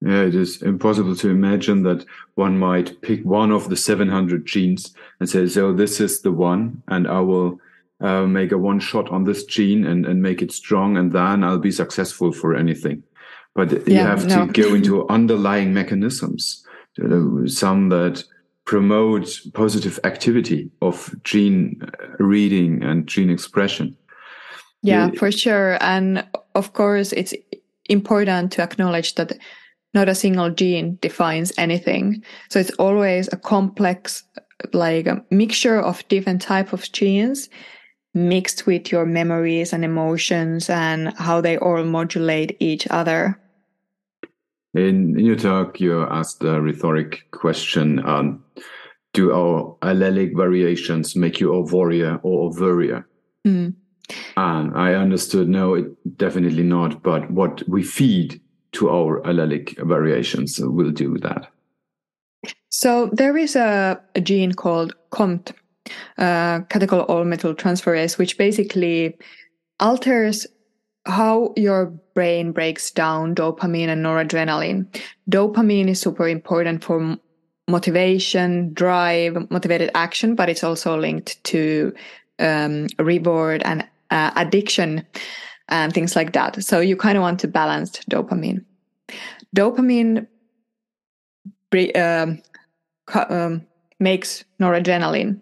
Yeah, 0.00 0.22
it 0.22 0.34
is 0.34 0.60
impossible 0.62 1.16
to 1.16 1.30
imagine 1.30 1.82
that 1.84 2.04
one 2.34 2.58
might 2.58 3.00
pick 3.00 3.24
one 3.24 3.50
of 3.50 3.68
the 3.70 3.76
700 3.76 4.44
genes 4.44 4.94
and 5.18 5.28
say, 5.28 5.46
so 5.46 5.72
this 5.72 6.00
is 6.00 6.20
the 6.20 6.32
one, 6.32 6.82
and 6.88 7.08
I 7.08 7.20
will 7.20 7.58
uh, 8.00 8.26
make 8.26 8.52
a 8.52 8.58
one 8.58 8.80
shot 8.80 9.08
on 9.10 9.24
this 9.24 9.44
gene 9.44 9.86
and, 9.86 10.04
and 10.04 10.20
make 10.20 10.42
it 10.42 10.52
strong, 10.52 10.96
and 10.96 11.12
then 11.12 11.42
I'll 11.42 11.58
be 11.58 11.70
successful 11.70 12.32
for 12.32 12.54
anything. 12.54 13.02
But 13.54 13.72
yeah, 13.72 13.78
you 13.86 13.98
have 13.98 14.26
no. 14.26 14.46
to 14.46 14.52
go 14.52 14.74
into 14.74 15.08
underlying 15.08 15.72
mechanisms, 15.72 16.63
Uh, 17.02 17.46
some 17.46 17.88
that 17.88 18.24
promote 18.64 19.40
positive 19.52 19.98
activity 20.04 20.70
of 20.80 21.14
gene 21.24 21.80
uh, 21.82 22.24
reading 22.24 22.82
and 22.82 23.06
gene 23.06 23.30
expression. 23.30 23.96
Yeah, 24.82 25.10
for 25.18 25.32
sure. 25.32 25.78
And 25.80 26.26
of 26.54 26.72
course, 26.74 27.12
it's 27.12 27.34
important 27.88 28.52
to 28.52 28.62
acknowledge 28.62 29.14
that 29.14 29.32
not 29.94 30.08
a 30.08 30.14
single 30.14 30.50
gene 30.50 30.98
defines 31.00 31.52
anything. 31.56 32.22
So 32.50 32.58
it's 32.58 32.70
always 32.72 33.32
a 33.32 33.36
complex, 33.36 34.22
like 34.72 35.06
a 35.06 35.24
mixture 35.30 35.80
of 35.80 36.06
different 36.08 36.42
type 36.42 36.72
of 36.72 36.90
genes 36.92 37.48
mixed 38.14 38.66
with 38.66 38.92
your 38.92 39.06
memories 39.06 39.72
and 39.72 39.84
emotions 39.84 40.70
and 40.70 41.12
how 41.16 41.40
they 41.40 41.58
all 41.58 41.82
modulate 41.84 42.56
each 42.60 42.86
other. 42.90 43.40
In, 44.74 45.18
in 45.18 45.24
your 45.24 45.36
talk, 45.36 45.80
you 45.80 46.02
asked 46.02 46.42
a 46.42 46.60
rhetoric 46.60 47.30
question. 47.30 48.04
Um, 48.04 48.44
do 49.12 49.32
our 49.32 49.76
allelic 49.82 50.36
variations 50.36 51.14
make 51.14 51.38
you 51.38 51.52
a 51.52 51.60
warrior 51.60 52.18
or 52.22 52.50
a? 52.50 53.04
Mm. 53.46 53.74
And 54.36 54.76
I 54.76 54.94
understood, 54.94 55.48
no, 55.48 55.74
it, 55.74 56.18
definitely 56.18 56.64
not. 56.64 57.02
But 57.02 57.30
what 57.30 57.62
we 57.68 57.84
feed 57.84 58.40
to 58.72 58.90
our 58.90 59.22
allelic 59.22 59.78
variations 59.86 60.58
will 60.60 60.90
do 60.90 61.18
that. 61.18 61.46
So 62.70 63.10
there 63.12 63.36
is 63.36 63.54
a, 63.54 64.00
a 64.16 64.20
gene 64.20 64.52
called 64.52 64.96
COMT, 65.12 65.52
uh, 66.18 66.60
catechol-O-methyltransferase, 66.62 68.18
which 68.18 68.36
basically 68.36 69.16
alters 69.78 70.46
how 71.06 71.52
your 71.56 71.86
brain 72.14 72.52
breaks 72.52 72.90
down 72.90 73.34
dopamine 73.34 73.88
and 73.88 74.04
noradrenaline. 74.04 74.86
Dopamine 75.30 75.88
is 75.88 76.00
super 76.00 76.28
important 76.28 76.82
for 76.82 77.18
motivation, 77.68 78.72
drive, 78.72 79.50
motivated 79.50 79.90
action, 79.94 80.34
but 80.34 80.48
it's 80.48 80.64
also 80.64 80.98
linked 80.98 81.42
to 81.44 81.94
um, 82.38 82.86
reward 82.98 83.62
and 83.64 83.86
uh, 84.10 84.30
addiction 84.36 85.06
and 85.68 85.92
things 85.92 86.14
like 86.14 86.32
that. 86.32 86.62
So 86.62 86.80
you 86.80 86.96
kind 86.96 87.16
of 87.16 87.22
want 87.22 87.40
to 87.40 87.48
balance 87.48 87.92
dopamine. 88.10 88.64
Dopamine 89.56 90.26
um, 91.96 92.42
um, 93.14 93.66
makes 93.98 94.44
noradrenaline. 94.60 95.40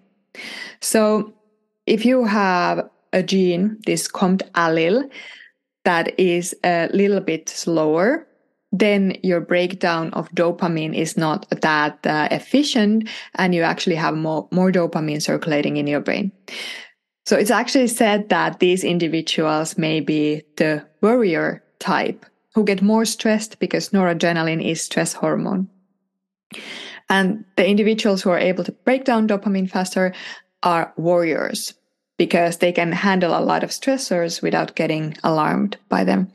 So 0.81 1.33
if 1.87 2.07
you 2.07 2.25
have 2.25 2.89
a 3.13 3.23
gene, 3.23 3.79
this 3.87 4.09
COMT 4.09 4.51
allele, 4.53 5.11
that 5.85 6.19
is 6.19 6.55
a 6.65 6.89
little 6.93 7.21
bit 7.21 7.49
slower, 7.49 8.27
then 8.73 9.17
your 9.23 9.41
breakdown 9.41 10.13
of 10.15 10.31
dopamine 10.31 10.95
is 10.95 11.17
not 11.17 11.47
that 11.61 12.07
uh, 12.07 12.29
efficient 12.31 13.09
and 13.35 13.55
you 13.55 13.63
actually 13.63 13.97
have 13.97 14.17
more, 14.17 14.49
more 14.51 14.73
dopamine 14.73 15.21
circulating 15.21 15.77
in 15.77 15.87
your 15.87 16.01
brain. 16.01 16.33
So 17.27 17.37
it's 17.37 17.51
actually 17.51 17.89
said 17.89 18.31
that 18.31 18.59
these 18.59 18.83
individuals 18.83 19.77
may 19.77 20.01
be 20.01 20.43
the 20.57 20.85
worrier 21.03 21.63
type 21.79 22.25
who 22.55 22.65
get 22.65 22.83
more 22.83 23.05
stressed 23.05 23.59
because 23.59 23.91
noradrenaline 23.91 24.65
is 24.65 24.83
stress 24.83 25.13
hormone. 25.13 25.69
And 27.09 27.45
the 27.57 27.67
individuals 27.67 28.23
who 28.23 28.31
are 28.31 28.39
able 28.39 28.65
to 28.65 28.73
break 28.73 29.05
down 29.05 29.29
dopamine 29.29 29.71
faster 29.71 30.15
are 30.63 30.93
warriors 30.97 31.75
because 32.27 32.59
they 32.59 32.71
can 32.71 32.93
handle 32.93 33.37
a 33.37 33.43
lot 33.43 33.65
of 33.65 33.71
stressors 33.71 34.41
without 34.41 34.77
getting 34.77 35.17
alarmed 35.25 35.77
by 35.89 36.05
them. 36.05 36.31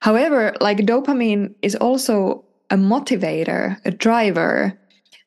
However, 0.00 0.54
like 0.60 0.78
dopamine 0.86 1.56
is 1.60 1.74
also 1.74 2.44
a 2.70 2.76
motivator, 2.76 3.76
a 3.84 3.90
driver, 3.90 4.78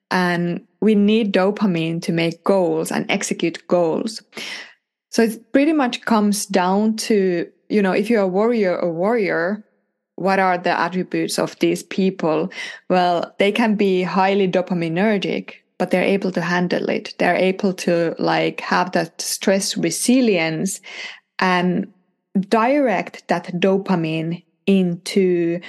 and 0.09 0.65
we 0.79 0.95
need 0.95 1.33
dopamine 1.33 2.01
to 2.03 2.13
make 2.13 2.45
goals 2.45 2.89
and 2.89 3.05
execute 3.11 3.67
goals. 3.67 4.23
So 5.09 5.23
it 5.23 5.51
pretty 5.51 5.73
much 5.73 6.05
comes 6.05 6.45
down 6.45 6.95
to, 7.07 7.51
you 7.67 7.81
know, 7.81 7.91
if 7.91 8.09
you're 8.09 8.21
a 8.21 8.35
warrior 8.39 8.79
or 8.79 8.93
warrior, 8.93 9.61
what 10.15 10.39
are 10.39 10.57
the 10.57 10.79
attributes 10.79 11.37
of 11.37 11.59
these 11.59 11.83
people? 11.83 12.49
Well, 12.89 13.35
they 13.39 13.51
can 13.51 13.75
be 13.75 14.03
highly 14.03 14.47
dopaminergic, 14.47 15.55
but 15.81 15.89
they're 15.89 16.03
able 16.03 16.31
to 16.31 16.41
handle 16.41 16.91
it. 16.91 17.15
They're 17.17 17.35
able 17.35 17.73
to 17.73 18.13
like 18.19 18.61
have 18.61 18.91
that 18.91 19.19
stress 19.19 19.75
resilience 19.75 20.79
and 21.39 21.91
direct 22.49 23.27
that 23.29 23.47
dopamine 23.59 24.43
into, 24.67 25.59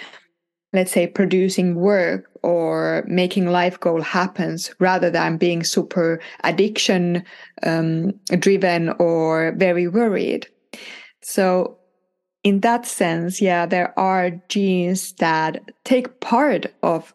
let's 0.75 0.92
say, 0.92 1.07
producing 1.07 1.76
work 1.76 2.31
or 2.42 3.04
making 3.09 3.47
life 3.47 3.81
goal 3.81 4.02
happens 4.02 4.71
rather 4.81 5.09
than 5.09 5.38
being 5.38 5.64
super 5.64 6.21
addiction 6.45 7.25
um, 7.62 8.12
driven 8.38 8.90
or 8.99 9.54
very 9.57 9.88
worried. 9.88 10.47
So 11.23 11.78
in 12.45 12.61
that 12.61 12.85
sense, 12.85 13.40
yeah, 13.40 13.64
there 13.64 13.99
are 13.99 14.33
genes 14.50 15.14
that 15.14 15.71
take 15.85 16.21
part 16.21 16.66
of 16.83 17.14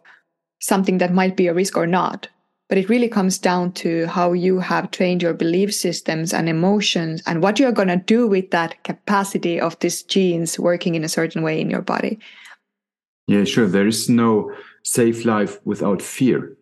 something 0.60 0.98
that 0.98 1.14
might 1.14 1.38
be 1.38 1.46
a 1.46 1.54
risk 1.54 1.78
or 1.78 1.86
not. 1.86 2.28
But 2.70 2.78
it 2.78 2.90
really 2.90 3.08
comes 3.08 3.38
down 3.38 3.72
to 3.74 4.08
how 4.08 4.34
you 4.34 4.60
have 4.60 4.92
trained 4.92 5.22
your 5.22 5.34
belief 5.34 5.74
systems 5.74 6.34
and 6.34 6.50
emotions 6.50 7.24
and 7.26 7.42
what 7.42 7.60
you're 7.60 7.72
going 7.72 7.88
to 7.88 7.96
do 7.96 8.28
with 8.28 8.52
that 8.52 8.84
capacity 8.84 9.60
of 9.60 9.80
these 9.80 10.04
genes 10.04 10.60
working 10.60 10.96
in 10.96 11.04
a 11.04 11.10
certain 11.10 11.44
way 11.44 11.62
in 11.62 11.70
your 11.70 11.82
body. 11.82 12.20
Yeah, 13.28 13.46
sure. 13.46 13.68
There 13.68 13.88
is 13.88 14.10
no 14.10 14.52
safe 14.84 15.24
life 15.24 15.60
without 15.66 16.02
fear. 16.02 16.58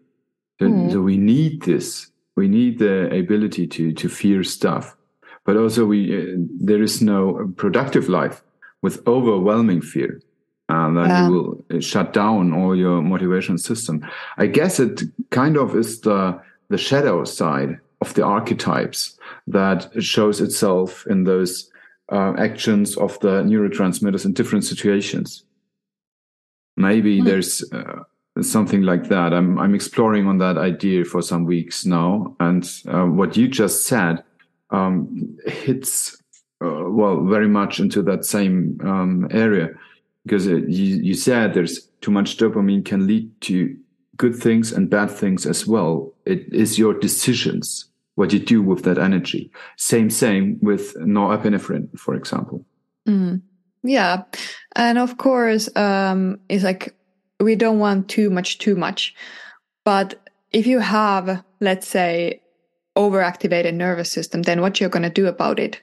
Mm. 0.61 0.91
So 0.91 1.01
we 1.01 1.17
need 1.17 1.63
this. 1.63 2.11
We 2.35 2.47
need 2.47 2.79
the 2.79 3.09
ability 3.15 3.67
to, 3.67 3.93
to 3.93 4.09
fear 4.09 4.43
stuff. 4.43 4.95
But 5.43 5.57
also 5.57 5.85
we, 5.85 6.15
uh, 6.17 6.35
there 6.59 6.83
is 6.83 7.01
no 7.01 7.51
productive 7.55 8.09
life 8.09 8.43
with 8.81 9.07
overwhelming 9.07 9.81
fear 9.81 10.21
and 10.69 10.97
then 10.97 11.07
yeah. 11.07 11.27
you 11.27 11.33
will 11.69 11.79
shut 11.79 12.13
down 12.13 12.53
all 12.53 12.75
your 12.75 13.01
motivation 13.01 13.57
system 13.57 14.05
i 14.37 14.47
guess 14.47 14.79
it 14.79 15.03
kind 15.29 15.57
of 15.57 15.75
is 15.75 16.01
the 16.01 16.39
the 16.69 16.77
shadow 16.77 17.23
side 17.23 17.79
of 18.01 18.13
the 18.15 18.23
archetypes 18.23 19.17
that 19.47 19.89
shows 20.03 20.41
itself 20.41 21.05
in 21.07 21.23
those 21.23 21.71
uh, 22.11 22.33
actions 22.37 22.97
of 22.97 23.19
the 23.19 23.43
neurotransmitters 23.43 24.25
in 24.25 24.33
different 24.33 24.63
situations 24.63 25.43
maybe 26.77 27.21
mm. 27.21 27.25
there's 27.25 27.63
uh, 27.71 28.03
something 28.41 28.81
like 28.81 29.07
that 29.07 29.33
i'm 29.33 29.57
i'm 29.59 29.75
exploring 29.75 30.27
on 30.27 30.39
that 30.39 30.57
idea 30.57 31.05
for 31.05 31.21
some 31.21 31.45
weeks 31.45 31.85
now 31.85 32.35
and 32.39 32.69
uh, 32.87 33.05
what 33.05 33.37
you 33.37 33.47
just 33.47 33.85
said 33.85 34.23
um, 34.71 35.37
hits 35.45 36.17
uh, 36.63 36.89
well 36.89 37.23
very 37.23 37.47
much 37.47 37.79
into 37.79 38.01
that 38.01 38.25
same 38.25 38.79
um, 38.83 39.27
area 39.31 39.69
because 40.25 40.47
it, 40.47 40.67
you, 40.67 40.97
you 40.97 41.13
said 41.13 41.53
there's 41.53 41.87
too 42.01 42.11
much 42.11 42.37
dopamine 42.37 42.83
can 42.83 43.07
lead 43.07 43.29
to 43.41 43.75
good 44.17 44.35
things 44.35 44.71
and 44.71 44.89
bad 44.89 45.09
things 45.09 45.45
as 45.45 45.67
well 45.67 46.13
it 46.25 46.51
is 46.53 46.79
your 46.79 46.93
decisions 46.93 47.85
what 48.15 48.31
you 48.31 48.39
do 48.39 48.61
with 48.61 48.83
that 48.83 48.97
energy 48.97 49.51
same 49.77 50.09
same 50.09 50.57
with 50.61 50.95
norepinephrine 50.95 51.87
for 51.99 52.15
example 52.15 52.65
mm. 53.07 53.41
Yeah. 53.85 54.23
And 54.75 54.97
of 54.97 55.17
course, 55.17 55.73
um, 55.75 56.39
it's 56.49 56.63
like 56.63 56.93
we 57.39 57.55
don't 57.55 57.79
want 57.79 58.09
too 58.09 58.29
much, 58.29 58.57
too 58.57 58.75
much. 58.75 59.13
But 59.83 60.19
if 60.51 60.65
you 60.65 60.79
have, 60.79 61.43
let's 61.61 61.87
say, 61.87 62.41
overactivated 62.97 63.73
nervous 63.73 64.11
system, 64.11 64.41
then 64.41 64.61
what 64.61 64.79
you're 64.79 64.89
gonna 64.89 65.09
do 65.09 65.27
about 65.27 65.59
it? 65.59 65.81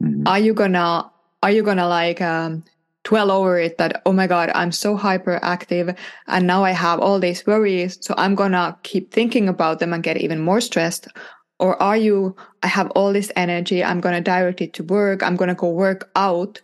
Mm-hmm. 0.00 0.26
Are 0.26 0.38
you 0.38 0.52
gonna 0.52 1.10
are 1.42 1.50
you 1.50 1.62
gonna 1.62 1.88
like 1.88 2.20
um, 2.20 2.64
dwell 3.04 3.30
over 3.30 3.58
it 3.58 3.78
that 3.78 4.02
oh 4.06 4.12
my 4.12 4.26
god 4.26 4.50
i'm 4.54 4.72
so 4.72 4.96
hyperactive 4.96 5.96
and 6.26 6.46
now 6.46 6.64
i 6.64 6.72
have 6.72 6.98
all 6.98 7.20
these 7.20 7.46
worries. 7.46 7.98
So 8.00 8.14
i'm 8.16 8.34
gonna 8.34 8.76
keep 8.82 9.12
thinking 9.12 9.48
about 9.48 9.78
them 9.78 9.92
and 9.92 10.02
get 10.02 10.16
even 10.16 10.40
more 10.40 10.60
stressed. 10.60 11.06
Or 11.60 11.80
are 11.80 11.96
you 11.96 12.34
i 12.62 12.66
have 12.66 12.90
all 12.92 13.12
this 13.12 13.30
energy 13.36 13.84
i'm 13.84 14.00
gonna 14.00 14.20
direct 14.20 14.60
it 14.60 14.72
to 14.74 14.82
work 14.82 15.22
i'm 15.22 15.36
gonna 15.36 15.54
go 15.54 15.70
work 15.70 16.10
out. 16.16 16.60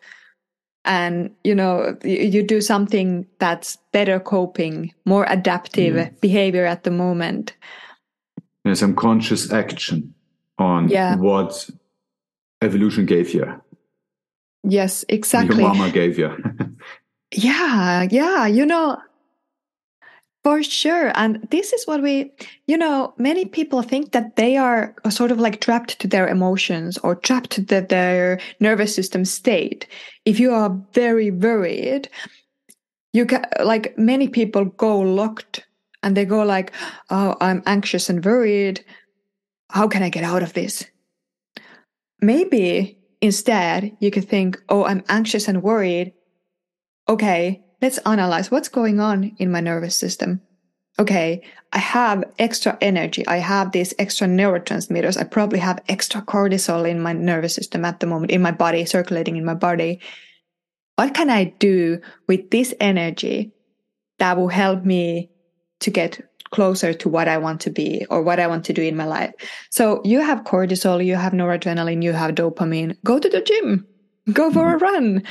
And 0.87 1.31
you 1.45 1.55
know 1.55 1.97
you, 2.03 2.17
you 2.17 2.43
do 2.43 2.63
something 2.63 3.27
that's 3.39 3.77
better 3.93 4.19
coping 4.19 4.95
more 5.05 5.27
adaptive 5.29 5.95
yeah. 5.95 6.11
behavior 6.21 6.65
at 6.65 6.85
the 6.85 6.91
moment. 6.91 7.55
There's 8.65 8.81
some 8.81 8.97
conscious 8.97 9.53
action 9.53 10.15
on 10.59 10.89
yeah. 10.89 11.17
what 11.17 11.69
evolution 12.63 13.05
gave 13.07 13.35
you 13.35 13.61
Yes, 14.63 15.05
exactly. 15.09 15.63
Your 15.63 15.75
mama 15.75 15.91
gave 15.91 16.19
you. 16.19 16.37
yeah, 17.35 18.07
yeah. 18.11 18.47
You 18.47 18.67
know, 18.67 18.99
for 20.43 20.63
sure. 20.63 21.13
And 21.15 21.47
this 21.51 21.73
is 21.73 21.87
what 21.87 22.03
we, 22.03 22.33
you 22.67 22.77
know, 22.77 23.15
many 23.19 23.45
people 23.45 23.83
think 23.83 24.13
that 24.13 24.37
they 24.37 24.57
are 24.57 24.95
sort 25.11 25.31
of 25.31 25.39
like 25.39 25.61
trapped 25.61 25.99
to 26.01 26.09
their 26.09 26.29
emotions 26.29 26.99
or 26.99 27.15
trapped 27.15 27.51
to 27.51 27.61
the, 27.61 27.83
their 27.83 28.41
nervous 28.59 28.95
system 28.95 29.25
state. 29.25 29.87
If 30.25 30.41
you 30.41 30.53
are 30.53 30.79
very 30.93 31.31
worried, 31.31 32.09
you 33.13 33.27
can, 33.27 33.45
like 33.63 33.97
many 33.99 34.29
people 34.29 34.65
go 34.65 34.99
locked 35.01 35.67
and 36.03 36.17
they 36.17 36.25
go 36.25 36.43
like, 36.43 36.73
oh, 37.11 37.37
I'm 37.41 37.63
anxious 37.67 38.09
and 38.09 38.25
worried. 38.25 38.85
How 39.71 39.89
can 39.89 40.03
I 40.03 40.09
get 40.09 40.25
out 40.25 40.43
of 40.43 40.55
this? 40.55 40.85
Maybe 42.23 43.00
Instead, 43.21 43.97
you 44.01 44.11
could 44.11 44.29
think, 44.29 44.61
oh, 44.69 44.85
I'm 44.85 45.05
anxious 45.09 45.49
and 45.49 45.63
worried. 45.63 46.15
Okay, 47.09 47.63
let's 47.83 47.99
analyze 47.99 48.51
what's 48.51 48.69
going 48.69 49.01
on 49.01 49.35
in 49.39 49.51
my 49.51 49.61
nervous 49.61 49.97
system. 49.97 50.41
Okay, 50.99 51.43
I 51.73 51.79
have 51.79 52.25
extra 52.39 52.77
energy. 52.81 53.27
I 53.27 53.39
have 53.39 53.73
these 53.73 53.95
extra 53.99 54.27
neurotransmitters. 54.27 55.19
I 55.19 55.25
probably 55.25 55.59
have 55.59 55.83
extra 55.89 56.21
cortisol 56.23 56.89
in 56.89 57.01
my 57.01 57.13
nervous 57.13 57.55
system 57.55 57.85
at 57.85 58.01
the 58.01 58.07
moment, 58.07 58.33
in 58.33 58.43
my 58.43 58.51
body, 58.51 58.85
circulating 58.85 59.37
in 59.37 59.45
my 59.45 59.55
body. 59.55 60.01
What 60.97 61.15
can 61.15 61.31
I 61.31 61.45
do 61.45 62.01
with 62.27 62.51
this 62.51 62.75
energy 62.81 63.53
that 64.19 64.37
will 64.37 64.49
help 64.49 64.85
me 64.85 65.31
to 65.81 65.91
get 65.91 66.30
closer 66.51 66.93
to 66.93 67.09
what 67.09 67.29
I 67.29 67.39
want 67.39 67.61
to 67.63 67.71
be 67.71 68.05
or 68.11 68.23
what 68.23 68.41
I 68.41 68.47
want 68.47 68.65
to 68.67 68.73
do 68.73 68.83
in 68.83 68.97
my 68.97 69.07
life. 69.07 69.33
So 69.71 70.01
you 70.05 70.21
have 70.21 70.45
cortisol, 70.45 71.05
you 71.05 71.17
have 71.17 71.33
noradrenaline, 71.33 72.03
you 72.03 72.13
have 72.13 72.35
dopamine. 72.35 72.97
Go 73.05 73.19
to 73.19 73.29
the 73.29 73.41
gym, 73.41 73.87
go 74.33 74.51
for 74.51 74.71
a 74.71 74.75
mm-hmm. 74.75 74.85
run. 74.85 75.23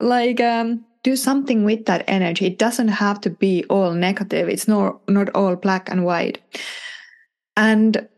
Like, 0.00 0.40
um, 0.40 0.84
do 1.02 1.16
something 1.16 1.64
with 1.64 1.86
that 1.86 2.04
energy. 2.08 2.46
It 2.46 2.58
doesn't 2.58 2.88
have 2.88 3.20
to 3.22 3.30
be 3.30 3.64
all 3.64 3.92
negative. 3.92 4.48
It's 4.48 4.68
not, 4.68 5.00
not 5.08 5.28
all 5.30 5.56
black 5.56 5.90
and 5.90 6.04
white. 6.04 6.40
And 7.56 8.08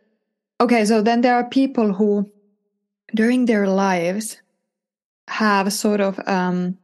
okay, 0.61 0.85
so 0.85 1.03
then 1.03 1.21
there 1.21 1.35
are 1.35 1.49
people 1.49 1.93
who 1.93 2.31
during 3.15 3.47
their 3.47 3.67
lives 3.69 4.41
have 5.29 5.73
sort 5.73 6.01
of 6.01 6.19
um, 6.27 6.77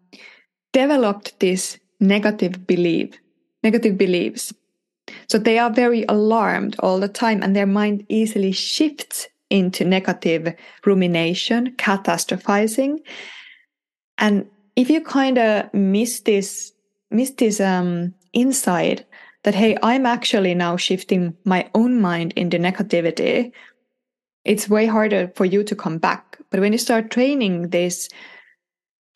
developed 0.72 1.38
this 1.40 1.78
negative 2.00 2.66
belief, 2.66 3.18
negative 3.62 3.96
beliefs 3.96 4.52
so 5.28 5.38
they 5.38 5.58
are 5.58 5.70
very 5.70 6.04
alarmed 6.08 6.76
all 6.80 7.00
the 7.00 7.08
time 7.08 7.42
and 7.42 7.54
their 7.54 7.66
mind 7.66 8.04
easily 8.08 8.52
shifts 8.52 9.28
into 9.50 9.84
negative 9.84 10.54
rumination, 10.84 11.72
catastrophizing. 11.76 12.98
And 14.18 14.46
if 14.74 14.90
you 14.90 15.00
kind 15.00 15.38
of 15.38 15.72
miss 15.72 16.20
this, 16.20 16.72
miss 17.10 17.30
this 17.30 17.60
um, 17.60 18.14
insight 18.32 19.04
that, 19.44 19.54
hey, 19.54 19.76
I'm 19.82 20.06
actually 20.06 20.54
now 20.54 20.76
shifting 20.76 21.36
my 21.44 21.68
own 21.74 22.00
mind 22.00 22.32
into 22.34 22.58
negativity, 22.58 23.52
it's 24.44 24.68
way 24.68 24.86
harder 24.86 25.32
for 25.34 25.44
you 25.44 25.62
to 25.64 25.76
come 25.76 25.98
back. 25.98 26.38
But 26.50 26.60
when 26.60 26.72
you 26.72 26.78
start 26.78 27.10
training 27.10 27.70
this 27.70 28.08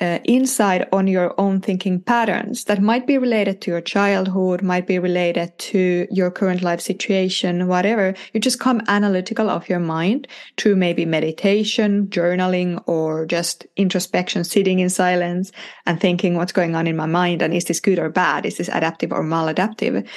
uh, 0.01 0.19
insight 0.25 0.89
on 0.93 1.07
your 1.07 1.39
own 1.39 1.61
thinking 1.61 2.01
patterns 2.01 2.65
that 2.65 2.81
might 2.81 3.07
be 3.07 3.19
related 3.19 3.61
to 3.61 3.71
your 3.71 3.83
childhood, 3.83 4.63
might 4.63 4.87
be 4.87 4.99
related 4.99 5.57
to 5.59 6.07
your 6.11 6.31
current 6.31 6.63
life 6.63 6.81
situation, 6.81 7.67
whatever. 7.67 8.15
You 8.33 8.41
just 8.41 8.61
come 8.61 8.81
analytical 8.89 9.51
of 9.51 9.69
your 9.69 9.79
mind 9.79 10.27
through 10.57 10.77
maybe 10.77 11.05
meditation, 11.05 12.07
journaling, 12.07 12.83
or 12.87 13.27
just 13.27 13.67
introspection, 13.77 14.43
sitting 14.43 14.79
in 14.79 14.89
silence 14.89 15.53
and 15.85 16.01
thinking 16.01 16.35
what's 16.35 16.53
going 16.53 16.75
on 16.75 16.87
in 16.87 16.97
my 16.97 17.07
mind 17.07 17.43
and 17.43 17.53
is 17.53 17.67
this 17.67 17.81
good 17.81 17.99
or 17.99 18.09
bad? 18.09 18.47
Is 18.47 18.57
this 18.57 18.69
adaptive 18.69 19.13
or 19.13 19.23
maladaptive? 19.23 20.09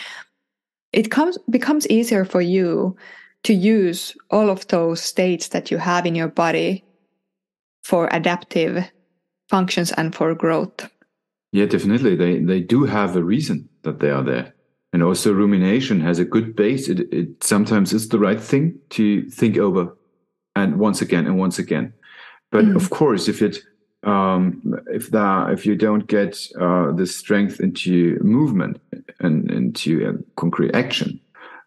It 0.93 1.12
comes 1.12 1.38
becomes 1.50 1.88
easier 1.88 2.24
for 2.24 2.41
you 2.41 2.96
to 3.43 3.54
use 3.54 4.15
all 4.32 4.50
of 4.50 4.65
those 4.67 5.02
states 5.02 5.50
that 5.50 5.72
you 5.72 5.78
have 5.78 6.06
in 6.06 6.15
your 6.15 6.30
body 6.30 6.86
for 7.84 8.08
adaptive 8.13 8.89
functions 9.56 9.92
and 9.92 10.16
for 10.16 10.34
growth. 10.34 10.89
Yeah, 11.52 11.68
definitely. 11.68 12.16
They 12.16 12.34
they 12.52 12.62
do 12.76 12.80
have 12.98 13.16
a 13.16 13.24
reason 13.34 13.70
that 13.84 14.00
they 14.00 14.12
are 14.18 14.26
there. 14.32 14.48
And 14.94 15.04
also 15.04 15.34
rumination 15.34 16.02
has 16.02 16.20
a 16.20 16.32
good 16.36 16.56
base. 16.56 16.84
It, 16.94 17.00
it 17.12 17.44
sometimes 17.44 17.94
is 17.94 18.10
the 18.10 18.20
right 18.28 18.42
thing 18.52 18.80
to 18.89 19.30
think 19.39 19.58
over 19.58 19.84
and 20.56 20.80
once 20.80 21.02
again 21.06 21.26
and 21.28 21.38
once 21.38 21.60
again. 21.60 21.94
But 22.52 22.66
mm. 22.66 22.76
of 22.76 22.89
course, 22.89 23.28
if 23.34 23.42
it 23.42 23.56
um, 24.04 24.44
if 25.00 25.12
that 25.12 25.52
if 25.56 25.66
you 25.68 25.76
don't 25.76 26.08
get 26.08 26.34
uh, 26.60 26.92
the 27.00 27.06
strength 27.06 27.60
into 27.60 27.94
movement 28.22 28.82
and 29.20 29.52
into 29.52 29.92
uh, 30.08 30.13
concrete 30.36 30.74
action, 30.84 31.20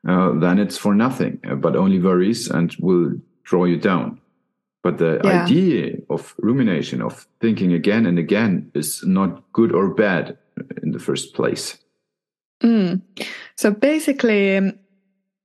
uh, 0.08 0.30
then 0.40 0.58
it's 0.58 0.78
for 0.78 0.94
nothing, 0.94 1.40
but 1.62 1.76
only 1.76 2.00
worries 2.00 2.50
and 2.50 2.68
will 2.80 3.12
draw 3.44 3.64
you 3.66 3.78
down. 3.78 4.20
But 4.86 4.98
the 4.98 5.20
yeah. 5.24 5.42
idea 5.42 5.96
of 6.10 6.32
rumination, 6.38 7.02
of 7.02 7.26
thinking 7.40 7.72
again 7.72 8.06
and 8.06 8.20
again, 8.20 8.70
is 8.72 9.02
not 9.04 9.42
good 9.52 9.72
or 9.72 9.92
bad 9.92 10.38
in 10.80 10.92
the 10.92 11.00
first 11.00 11.34
place. 11.34 11.76
Mm. 12.62 13.02
So 13.56 13.72
basically, 13.72 14.56
um, 14.56 14.78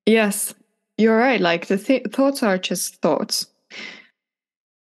yes, 0.05 0.53
you're 0.99 1.17
right. 1.17 1.41
Like 1.41 1.65
the 1.65 1.79
th- 1.79 2.05
thoughts 2.11 2.43
are 2.43 2.59
just 2.59 3.01
thoughts. 3.01 3.47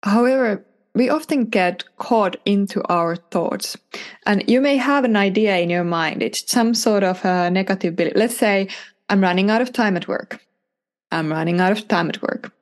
However, 0.03 0.67
we 0.97 1.09
often 1.09 1.45
get 1.45 1.85
caught 1.99 2.35
into 2.45 2.83
our 2.89 3.15
thoughts. 3.15 3.77
And 4.27 4.43
you 4.51 4.61
may 4.61 4.77
have 4.77 5.05
an 5.05 5.15
idea 5.15 5.59
in 5.59 5.71
your 5.71 5.85
mind. 5.85 6.21
It's 6.21 6.51
some 6.51 6.75
sort 6.75 7.05
of 7.05 7.25
a 7.25 7.49
negative 7.49 7.95
belief. 7.95 8.15
Let's 8.17 8.37
say 8.37 8.67
I'm 9.09 9.21
running 9.21 9.51
out 9.51 9.63
of 9.63 9.73
time 9.73 9.97
at 9.97 10.09
work. 10.09 10.41
I'm 11.13 11.31
running 11.31 11.61
out 11.61 11.71
of 11.71 11.87
time 11.87 12.09
at 12.09 12.21
work 12.23 12.53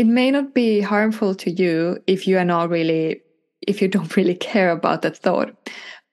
it 0.00 0.06
may 0.06 0.30
not 0.30 0.54
be 0.54 0.80
harmful 0.80 1.34
to 1.34 1.50
you 1.50 2.02
if 2.06 2.26
you 2.26 2.38
are 2.38 2.44
not 2.44 2.70
really 2.70 3.20
if 3.60 3.82
you 3.82 3.88
don't 3.88 4.16
really 4.18 4.34
care 4.34 4.70
about 4.70 5.02
that 5.02 5.18
thought. 5.18 5.50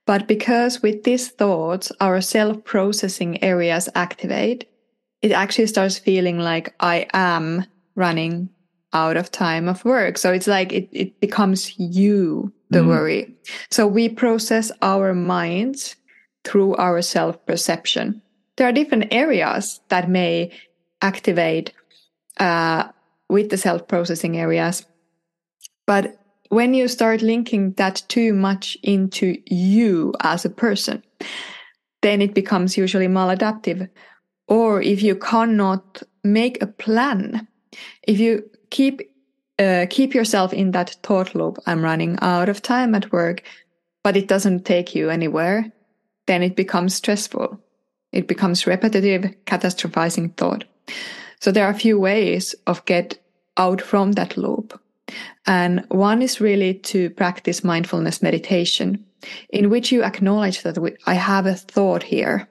But 0.06 0.28
because 0.28 0.82
with 0.82 1.04
these 1.04 1.30
thoughts 1.30 1.92
our 2.02 2.20
self-processing 2.22 3.44
areas 3.44 3.88
activate 3.96 4.66
it 5.22 5.32
actually 5.32 5.68
starts 5.68 5.98
feeling 5.98 6.38
like 6.38 6.76
i 6.80 7.08
am 7.14 7.66
running 7.96 8.50
out 8.94 9.18
of 9.18 9.32
time 9.32 9.68
of 9.68 9.84
work. 9.84 10.18
So 10.18 10.32
it's 10.32 10.48
like 10.48 10.72
it, 10.72 10.90
it 10.92 11.20
becomes 11.20 11.78
you 11.80 12.54
the 12.70 12.80
mm. 12.80 12.88
worry. 12.88 13.36
So 13.70 13.88
we 13.88 14.10
process 14.10 14.72
our 14.82 15.14
minds 15.14 15.96
through 16.44 16.76
our 16.76 17.02
self-perception. 17.02 18.22
There 18.56 18.68
are 18.68 18.72
different 18.72 19.08
areas 19.12 19.82
that 19.90 20.10
may 20.10 20.52
activate 21.02 21.74
uh, 22.38 22.90
with 23.30 23.50
the 23.50 23.58
self 23.58 23.88
processing 23.88 24.38
areas. 24.38 24.86
But 25.86 26.20
when 26.50 26.74
you 26.74 26.88
start 26.88 27.22
linking 27.22 27.74
that 27.74 28.04
too 28.08 28.34
much 28.34 28.78
into 28.84 29.38
you 29.46 30.14
as 30.22 30.46
a 30.46 30.50
person, 30.50 31.04
then 32.02 32.22
it 32.22 32.34
becomes 32.34 32.78
usually 32.78 33.08
maladaptive. 33.08 33.90
Or 34.48 34.82
if 34.82 35.02
you 35.04 35.16
cannot 35.16 36.04
make 36.24 36.62
a 36.62 36.68
plan, 36.68 37.48
if 38.04 38.20
you 38.20 38.50
keep 38.70 39.02
uh, 39.60 39.88
keep 39.90 40.14
yourself 40.14 40.54
in 40.54 40.72
that 40.72 40.96
thought 41.02 41.34
loop, 41.34 41.58
I'm 41.66 41.84
running 41.84 42.18
out 42.22 42.48
of 42.48 42.62
time 42.62 42.94
at 42.94 43.12
work, 43.12 43.42
but 44.04 44.16
it 44.16 44.28
doesn't 44.28 44.66
take 44.66 44.94
you 44.94 45.10
anywhere, 45.10 45.72
then 46.28 46.44
it 46.44 46.56
becomes 46.56 46.94
stressful. 46.94 47.60
It 48.12 48.28
becomes 48.28 48.68
repetitive, 48.68 49.34
catastrophizing 49.46 50.38
thought. 50.38 50.64
So 51.40 51.52
there 51.52 51.66
are 51.66 51.72
a 51.72 51.80
few 51.80 52.00
ways 52.00 52.56
of 52.66 52.86
get 52.86 53.20
out 53.58 53.82
from 53.82 54.14
that 54.14 54.38
loop. 54.38 54.80
And 55.46 55.86
one 55.90 56.22
is 56.22 56.42
really 56.42 56.74
to 56.74 57.10
practice 57.12 57.64
mindfulness 57.64 58.22
meditation, 58.22 59.06
in 59.50 59.70
which 59.70 59.92
you 59.92 60.04
acknowledge 60.04 60.64
that 60.64 60.78
I 61.06 61.14
have 61.14 61.46
a 61.46 61.56
thought 61.56 62.04
here. 62.04 62.48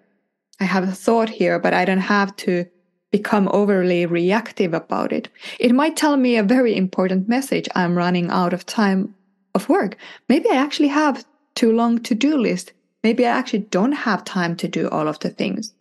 I 0.61 0.64
have 0.64 0.85
a 0.85 0.92
thought 0.92 1.29
here, 1.29 1.59
but 1.59 1.75
I 1.75 1.85
don't 1.85 1.99
have 1.99 2.35
to 2.37 2.64
become 3.11 3.49
overly 3.53 4.07
reactive 4.07 4.75
about 4.75 5.12
it. 5.12 5.29
It 5.61 5.72
might 5.72 5.96
tell 5.96 6.16
me 6.16 6.37
a 6.37 6.42
very 6.42 6.75
important 6.75 7.29
message. 7.29 7.68
I'm 7.75 7.96
running 7.96 8.31
out 8.31 8.53
of 8.53 8.66
time 8.66 9.14
of 9.55 9.68
work. 9.68 9.96
Maybe 10.29 10.49
I 10.51 10.57
actually 10.57 10.88
have 10.88 11.25
too 11.55 11.72
long 11.72 11.99
to 12.03 12.14
do 12.14 12.37
list. 12.37 12.72
Maybe 13.07 13.25
I 13.25 13.38
actually 13.38 13.61
don't 13.71 13.92
have 13.92 14.25
time 14.25 14.57
to 14.57 14.66
do 14.66 14.88
all 14.88 15.07
of 15.07 15.21
the 15.21 15.31
things. 15.31 15.73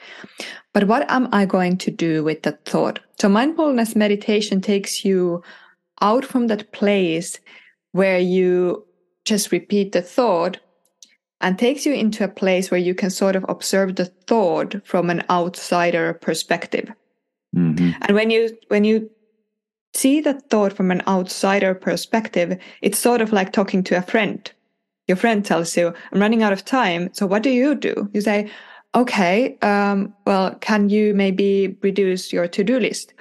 But 0.74 0.86
what 0.86 1.10
am 1.10 1.28
I 1.32 1.46
going 1.48 1.76
to 1.80 1.90
do 1.90 2.24
with 2.24 2.44
that 2.44 2.66
thought? 2.66 3.00
So 3.20 3.28
mindfulness 3.28 3.96
meditation 3.96 4.62
takes 4.62 5.04
you 5.04 5.42
out 6.02 6.24
from 6.24 6.46
that 6.48 6.72
place 6.72 7.40
where 7.94 8.20
you 8.20 8.86
just 9.24 9.52
repeat 9.52 9.92
the 9.92 10.04
thought 10.04 10.60
and 11.42 11.58
takes 11.58 11.84
you 11.84 11.96
into 11.96 12.24
a 12.24 12.28
place 12.42 12.70
where 12.70 12.86
you 12.88 12.94
can 12.94 13.10
sort 13.10 13.36
of 13.36 13.44
observe 13.50 13.96
the 13.96 14.12
thought 14.28 14.86
from 14.86 15.10
an 15.10 15.24
outsider 15.28 16.14
perspective. 16.14 16.92
Mm-hmm. 17.56 18.04
And 18.04 18.16
when 18.16 18.30
you 18.30 18.56
when 18.68 18.84
you 18.84 19.10
see 19.96 20.22
the 20.22 20.40
thought 20.52 20.74
from 20.74 20.92
an 20.92 21.02
outsider 21.08 21.74
perspective, 21.74 22.60
it's 22.84 23.00
sort 23.00 23.22
of 23.22 23.34
like 23.34 23.52
talking 23.52 23.84
to 23.86 23.98
a 23.98 24.04
friend. 24.04 24.52
Your 25.08 25.18
friend 25.18 25.46
tells 25.46 25.78
you, 25.78 25.94
"I'm 26.12 26.20
running 26.20 26.44
out 26.44 26.54
of 26.54 26.66
time." 26.66 27.10
So 27.14 27.26
what 27.26 27.44
do 27.44 27.50
you 27.50 27.76
do? 27.76 28.10
You 28.14 28.22
say, 28.22 28.50
"Okay, 28.94 29.58
um, 29.62 30.14
well, 30.26 30.56
can 30.62 30.90
you 30.90 31.14
maybe 31.14 31.78
reduce 31.82 32.34
your 32.34 32.48
to-do 32.48 32.80
list? 32.80 33.14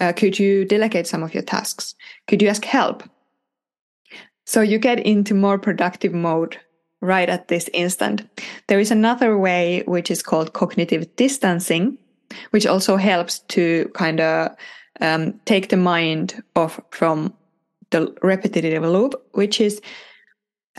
Uh, 0.00 0.12
could 0.12 0.38
you 0.38 0.64
delegate 0.64 1.06
some 1.06 1.22
of 1.22 1.34
your 1.34 1.42
tasks? 1.42 1.94
Could 2.26 2.42
you 2.42 2.48
ask 2.48 2.64
help?" 2.64 3.02
So 4.46 4.60
you 4.60 4.78
get 4.78 5.00
into 5.00 5.34
more 5.34 5.58
productive 5.58 6.12
mode 6.12 6.58
right 7.00 7.28
at 7.28 7.48
this 7.48 7.70
instant. 7.72 8.22
There 8.66 8.80
is 8.80 8.90
another 8.90 9.38
way 9.38 9.82
which 9.86 10.10
is 10.10 10.22
called 10.22 10.52
cognitive 10.52 11.16
distancing, 11.16 11.98
which 12.50 12.66
also 12.66 12.96
helps 12.96 13.40
to 13.48 13.90
kind 13.94 14.20
of 14.20 14.50
um, 15.00 15.40
take 15.44 15.68
the 15.68 15.76
mind 15.76 16.42
off 16.56 16.80
from 16.90 17.32
the 17.90 18.14
repetitive 18.22 18.82
loop, 18.82 19.14
which 19.32 19.60
is, 19.60 19.80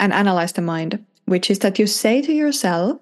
and 0.01 0.11
analyze 0.11 0.53
the 0.53 0.61
mind, 0.61 1.05
which 1.25 1.49
is 1.49 1.59
that 1.59 1.79
you 1.79 1.87
say 1.87 2.21
to 2.23 2.33
yourself, 2.33 2.99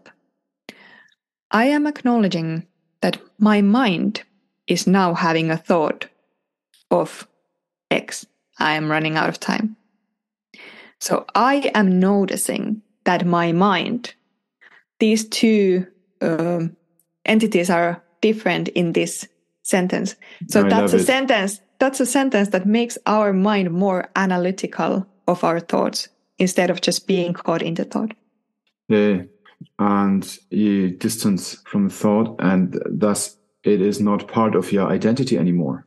I 1.50 1.66
am 1.66 1.88
acknowledging 1.88 2.68
that 3.02 3.20
my 3.40 3.62
mind 3.62 4.24
is 4.68 4.86
now 4.86 5.14
having 5.16 5.50
a 5.50 5.58
thought 5.58 6.08
of 6.92 7.28
X. 7.90 8.28
I 8.60 8.74
am 8.74 8.92
running 8.92 9.16
out 9.16 9.30
of 9.30 9.40
time. 9.40 9.78
So 11.00 11.26
I 11.34 11.72
am 11.74 12.00
noticing 12.00 12.82
that 13.06 13.26
my 13.26 13.54
mind, 13.54 14.14
these 15.00 15.28
two 15.28 15.88
um, 16.22 16.76
entities 17.26 17.70
are 17.70 18.04
different 18.22 18.68
in 18.68 18.92
this 18.92 19.26
sentence. 19.64 20.16
So 20.50 20.66
I 20.66 20.70
that's 20.70 20.94
a 20.94 20.98
it. 20.98 21.06
sentence. 21.06 21.62
That's 21.80 22.02
a 22.02 22.06
sentence 22.06 22.50
that 22.50 22.66
makes 22.66 22.98
our 23.06 23.32
mind 23.32 23.72
more 23.72 24.10
analytical 24.18 25.08
of 25.26 25.46
our 25.46 25.62
thoughts 25.62 26.10
instead 26.40 26.70
of 26.70 26.82
just 26.82 27.06
being 27.06 27.34
caught 27.34 27.62
in 27.62 27.76
the 27.76 27.86
thought. 27.86 28.14
Yeah, 28.88 29.24
and 29.78 30.38
you 30.50 30.92
distance 30.92 31.62
from 31.66 31.90
the 31.90 31.94
thought, 31.94 32.36
and 32.40 32.82
thus 32.90 33.38
it 33.64 33.82
is 33.82 34.00
not 34.00 34.28
part 34.28 34.56
of 34.56 34.72
your 34.72 34.88
identity 34.90 35.38
anymore. 35.38 35.86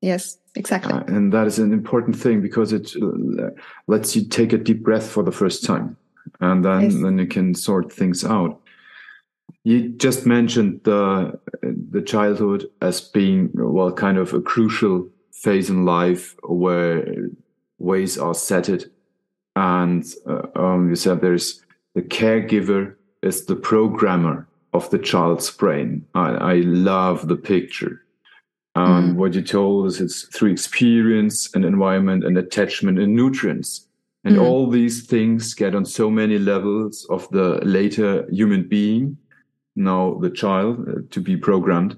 Yes, 0.00 0.38
exactly. 0.54 0.92
Uh, 0.92 1.02
and 1.08 1.32
that 1.32 1.46
is 1.46 1.58
an 1.58 1.72
important 1.72 2.16
thing 2.16 2.40
because 2.40 2.72
it 2.72 2.92
uh, 3.02 3.50
lets 3.88 4.14
you 4.14 4.24
take 4.24 4.52
a 4.52 4.58
deep 4.58 4.82
breath 4.82 5.08
for 5.08 5.22
the 5.22 5.32
first 5.32 5.64
time, 5.64 5.96
and 6.40 6.64
then 6.64 6.82
yes. 6.82 6.94
then 6.94 7.18
you 7.18 7.26
can 7.26 7.54
sort 7.54 7.92
things 7.92 8.24
out. 8.24 8.60
You 9.64 9.90
just 9.90 10.24
mentioned 10.24 10.80
the 10.84 11.38
the 11.62 12.00
childhood 12.00 12.70
as 12.80 13.00
being 13.00 13.50
well, 13.52 13.92
kind 13.92 14.18
of 14.18 14.32
a 14.32 14.40
crucial 14.40 15.08
phase 15.32 15.68
in 15.68 15.84
life 15.84 16.36
where 16.42 17.28
ways 17.78 18.18
are 18.18 18.34
set 18.34 18.68
and 19.58 20.04
uh, 20.26 20.46
um, 20.54 20.88
you 20.88 20.94
said 20.94 21.20
there's 21.20 21.64
the 21.94 22.02
caregiver 22.02 22.94
is 23.22 23.46
the 23.46 23.56
programmer 23.56 24.46
of 24.72 24.88
the 24.90 24.98
child's 24.98 25.50
brain. 25.50 26.06
I, 26.14 26.28
I 26.30 26.54
love 26.60 27.26
the 27.26 27.36
picture. 27.36 28.04
Um, 28.76 29.14
mm. 29.14 29.16
What 29.16 29.34
you 29.34 29.42
told 29.42 29.88
us, 29.88 29.98
it's 29.98 30.22
through 30.28 30.52
experience 30.52 31.52
and 31.54 31.64
environment 31.64 32.22
and 32.24 32.38
attachment 32.38 33.00
and 33.00 33.16
nutrients. 33.16 33.86
And 34.22 34.36
mm. 34.36 34.44
all 34.44 34.70
these 34.70 35.06
things 35.06 35.54
get 35.54 35.74
on 35.74 35.84
so 35.84 36.08
many 36.08 36.38
levels 36.38 37.04
of 37.10 37.28
the 37.30 37.58
later 37.64 38.28
human 38.30 38.68
being 38.68 39.18
now 39.78 40.18
the 40.20 40.30
child 40.30 40.86
uh, 40.88 41.00
to 41.10 41.20
be 41.20 41.36
programmed 41.36 41.96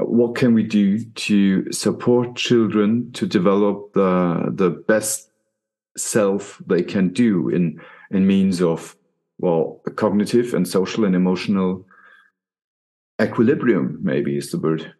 uh, 0.00 0.04
what 0.04 0.34
can 0.34 0.54
we 0.54 0.62
do 0.62 1.04
to 1.04 1.70
support 1.70 2.34
children 2.34 3.12
to 3.12 3.26
develop 3.26 3.92
the 3.92 4.50
the 4.54 4.70
best 4.70 5.31
self 5.96 6.60
they 6.66 6.82
can 6.82 7.08
do 7.08 7.48
in 7.48 7.80
in 8.10 8.26
means 8.26 8.62
of 8.62 8.96
well 9.38 9.80
cognitive 9.96 10.54
and 10.54 10.66
social 10.66 11.04
and 11.04 11.14
emotional 11.14 11.84
equilibrium 13.20 13.98
maybe 14.02 14.36
is 14.36 14.50
the 14.50 14.58
word. 14.58 14.94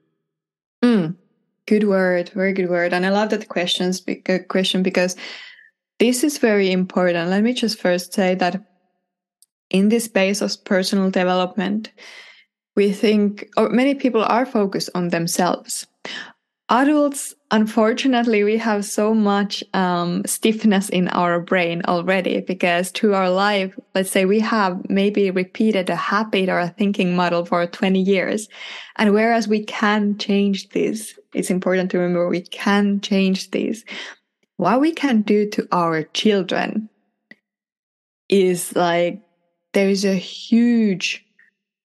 Mm, 0.84 1.16
good 1.66 1.84
word. 1.84 2.30
Very 2.30 2.52
good 2.52 2.68
word. 2.68 2.92
And 2.92 3.06
i 3.06 3.10
love 3.10 3.30
that 3.30 3.48
questions 3.48 4.02
uh, 4.28 4.38
question 4.48 4.82
because 4.82 5.16
this 5.98 6.24
is 6.24 6.38
very 6.38 6.72
important. 6.72 7.30
Let 7.30 7.42
me 7.42 7.52
just 7.52 7.78
first 7.78 8.12
say 8.12 8.34
that 8.36 8.60
in 9.70 9.88
this 9.88 10.04
space 10.04 10.40
of 10.42 10.64
personal 10.64 11.10
development, 11.10 11.90
we 12.76 12.92
think, 12.92 13.48
or 13.56 13.70
many 13.70 13.94
people 13.94 14.22
are 14.22 14.46
focused 14.46 14.90
on 14.94 15.08
themselves. 15.08 15.86
Adults, 16.68 17.34
unfortunately, 17.50 18.44
we 18.44 18.56
have 18.56 18.84
so 18.84 19.12
much 19.12 19.62
um, 19.74 20.22
stiffness 20.24 20.88
in 20.88 21.08
our 21.08 21.38
brain 21.40 21.82
already 21.86 22.40
because 22.40 22.90
through 22.90 23.14
our 23.14 23.28
life, 23.28 23.78
let's 23.94 24.10
say 24.10 24.24
we 24.24 24.40
have 24.40 24.80
maybe 24.88 25.30
repeated 25.30 25.90
a 25.90 25.96
habit 25.96 26.48
or 26.48 26.60
a 26.60 26.68
thinking 26.68 27.14
model 27.14 27.44
for 27.44 27.66
20 27.66 28.00
years. 28.00 28.48
And 28.96 29.12
whereas 29.12 29.48
we 29.48 29.64
can 29.64 30.16
change 30.18 30.70
this, 30.70 31.18
it's 31.34 31.50
important 31.50 31.90
to 31.90 31.98
remember 31.98 32.28
we 32.28 32.42
can 32.42 33.00
change 33.00 33.50
this. 33.50 33.84
What 34.56 34.80
we 34.80 34.92
can 34.92 35.22
do 35.22 35.50
to 35.50 35.68
our 35.72 36.04
children 36.04 36.88
is 38.28 38.74
like 38.74 39.20
there 39.74 39.90
is 39.90 40.04
a 40.04 40.14
huge 40.14 41.26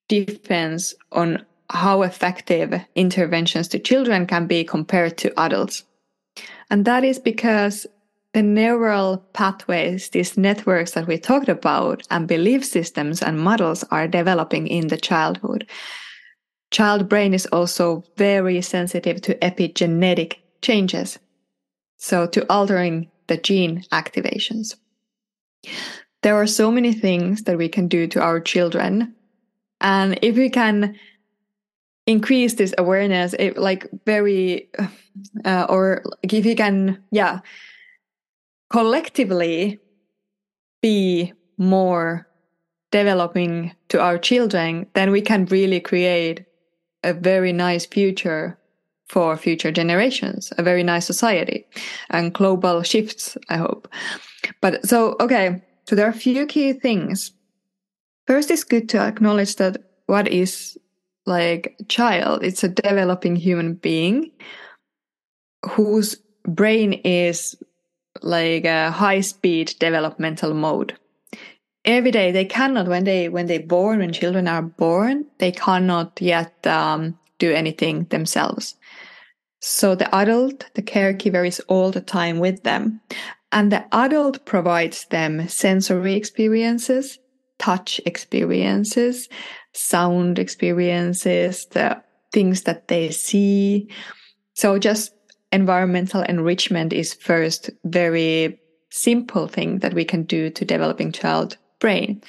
difference 0.07 0.93
on 1.11 1.45
how 1.69 2.01
effective 2.01 2.73
interventions 2.95 3.67
to 3.69 3.79
children 3.79 4.25
can 4.25 4.47
be 4.47 4.63
compared 4.63 5.17
to 5.17 5.39
adults. 5.39 5.83
And 6.69 6.85
that 6.85 7.03
is 7.03 7.19
because 7.19 7.85
the 8.33 8.43
neural 8.43 9.17
pathways, 9.33 10.09
these 10.09 10.37
networks 10.37 10.91
that 10.91 11.07
we 11.07 11.17
talked 11.17 11.49
about, 11.49 12.03
and 12.09 12.27
belief 12.27 12.63
systems 12.63 13.21
and 13.21 13.39
models 13.39 13.83
are 13.89 14.07
developing 14.07 14.67
in 14.67 14.87
the 14.87 14.97
childhood. 14.97 15.67
Child 16.71 17.09
brain 17.09 17.33
is 17.33 17.45
also 17.47 18.03
very 18.17 18.61
sensitive 18.61 19.21
to 19.21 19.35
epigenetic 19.35 20.35
changes, 20.61 21.17
so 21.97 22.27
to 22.27 22.45
altering 22.51 23.09
the 23.27 23.37
gene 23.37 23.83
activations 23.91 24.75
there 26.23 26.35
are 26.35 26.47
so 26.47 26.71
many 26.71 26.93
things 26.93 27.43
that 27.43 27.57
we 27.57 27.69
can 27.69 27.87
do 27.87 28.07
to 28.07 28.21
our 28.21 28.39
children. 28.39 29.15
And 29.81 30.17
if 30.21 30.35
we 30.35 30.49
can 30.49 30.97
increase 32.07 32.55
this 32.55 32.73
awareness, 32.77 33.35
it, 33.37 33.57
like 33.57 33.87
very, 34.05 34.69
uh, 35.45 35.65
or 35.69 36.03
if 36.23 36.45
we 36.45 36.55
can, 36.55 37.03
yeah, 37.11 37.41
collectively 38.69 39.79
be 40.81 41.33
more 41.57 42.27
developing 42.91 43.73
to 43.89 44.01
our 44.01 44.17
children, 44.17 44.87
then 44.93 45.11
we 45.11 45.21
can 45.21 45.45
really 45.45 45.79
create 45.79 46.45
a 47.03 47.13
very 47.13 47.51
nice 47.51 47.85
future 47.85 48.57
for 49.09 49.37
future 49.37 49.71
generations, 49.71 50.51
a 50.57 50.63
very 50.63 50.83
nice 50.83 51.05
society 51.05 51.65
and 52.09 52.33
global 52.33 52.83
shifts, 52.83 53.37
I 53.49 53.57
hope. 53.57 53.87
But 54.61 54.85
so, 54.85 55.15
okay, 55.19 55.61
so 55.87 55.95
there 55.95 56.05
are 56.05 56.09
a 56.09 56.13
few 56.13 56.45
key 56.45 56.73
things. 56.73 57.31
First, 58.27 58.51
it's 58.51 58.65
good 58.65 58.89
to 58.89 58.99
acknowledge 58.99 59.55
that 59.57 59.77
what 60.07 60.27
is 60.27 60.77
like 61.27 61.75
child, 61.89 62.43
it's 62.43 62.63
a 62.63 62.69
developing 62.69 63.35
human 63.35 63.75
being 63.75 64.31
whose 65.65 66.15
brain 66.45 66.93
is 66.93 67.55
like 68.21 68.65
a 68.65 68.89
high 68.89 69.21
speed 69.21 69.75
developmental 69.79 70.53
mode. 70.53 70.97
Every 71.85 72.11
day 72.11 72.31
they 72.31 72.45
cannot 72.45 72.87
when 72.87 73.03
they 73.03 73.29
when 73.29 73.45
they 73.45 73.59
born 73.59 73.99
when 73.99 74.11
children 74.11 74.47
are 74.47 74.61
born 74.61 75.25
they 75.37 75.51
cannot 75.51 76.19
yet 76.19 76.65
um, 76.65 77.17
do 77.39 77.53
anything 77.53 78.05
themselves. 78.05 78.75
So 79.61 79.95
the 79.95 80.13
adult, 80.15 80.65
the 80.75 80.81
caregiver 80.81 81.47
is 81.47 81.59
all 81.67 81.91
the 81.91 82.01
time 82.01 82.39
with 82.39 82.63
them. 82.63 83.01
And 83.51 83.71
the 83.71 83.85
adult 83.95 84.45
provides 84.45 85.05
them 85.05 85.47
sensory 85.47 86.13
experiences, 86.13 87.19
touch 87.59 87.99
experiences, 88.05 89.29
sound 89.77 90.39
experiences, 90.39 91.65
the 91.67 92.01
things 92.31 92.63
that 92.63 92.87
they 92.87 93.11
see. 93.11 93.89
So 94.53 94.79
just 94.79 95.13
environmental 95.51 96.21
enrichment 96.23 96.93
is 96.93 97.13
first 97.13 97.69
very 97.85 98.59
simple 98.89 99.47
thing 99.47 99.79
that 99.79 99.93
we 99.93 100.05
can 100.05 100.23
do 100.23 100.49
to 100.49 100.65
developing 100.65 101.11
child 101.11 101.57
brain 101.79 102.21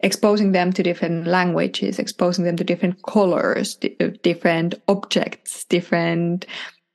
exposing 0.00 0.52
them 0.52 0.72
to 0.72 0.82
different 0.82 1.26
languages 1.26 1.98
exposing 1.98 2.44
them 2.44 2.56
to 2.56 2.64
different 2.64 3.02
colors 3.02 3.76
uh, 4.00 4.08
different 4.22 4.74
objects 4.88 5.64
different 5.64 6.46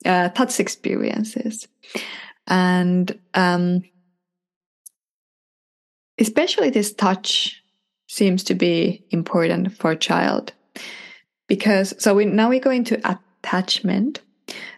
uh, 0.06 0.30
touch 0.30 0.60
experiences 0.60 1.68
and 2.48 3.18
um, 3.34 3.84
especially 6.18 6.70
this 6.70 6.94
touch 6.94 7.62
seems 8.08 8.44
to 8.46 8.56
be 8.56 9.04
important 9.10 9.76
for 9.78 9.92
a 9.92 9.98
child. 9.98 10.54
Because 11.48 11.94
so 11.98 12.16
we 12.16 12.26
now 12.26 12.50
we 12.50 12.60
go 12.60 12.72
into 12.72 13.00
attachment. 13.10 14.22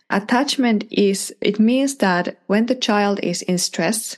Attachment 0.09 0.85
is 0.91 1.33
it 1.41 1.59
means 1.59 1.97
that 1.97 2.39
when 2.47 2.65
the 2.65 2.75
child 2.75 3.19
is 3.23 3.41
in 3.41 3.57
stress 3.57 4.17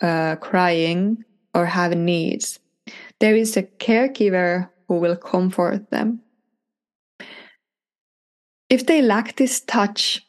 uh, 0.00 0.36
crying 0.36 1.24
or 1.54 1.66
having 1.66 2.04
needs 2.04 2.58
there 3.20 3.36
is 3.36 3.56
a 3.56 3.62
caregiver 3.62 4.68
who 4.88 4.96
will 4.96 5.16
comfort 5.16 5.90
them. 5.90 6.20
If 8.68 8.86
they 8.86 9.02
lack 9.02 9.36
this 9.36 9.60
touch 9.60 10.26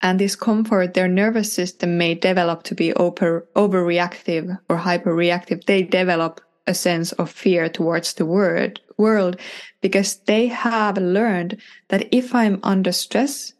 and 0.00 0.18
this 0.18 0.36
comfort, 0.36 0.94
their 0.94 1.08
nervous 1.08 1.52
system 1.52 1.98
may 1.98 2.14
develop 2.14 2.62
to 2.64 2.74
be 2.74 2.92
over, 2.94 3.46
overreactive 3.54 4.58
or 4.68 4.78
hyperreactive. 4.78 5.64
They 5.64 5.82
develop 5.82 6.40
a 6.68 6.74
sense 6.74 7.12
of 7.12 7.30
fear 7.30 7.68
towards 7.68 8.14
the 8.14 8.26
word, 8.26 8.80
world 8.98 9.40
because 9.80 10.16
they 10.26 10.46
have 10.46 10.98
learned 10.98 11.56
that 11.88 12.06
if 12.12 12.34
I'm 12.34 12.60
under 12.62 12.92
stress, 12.92 13.54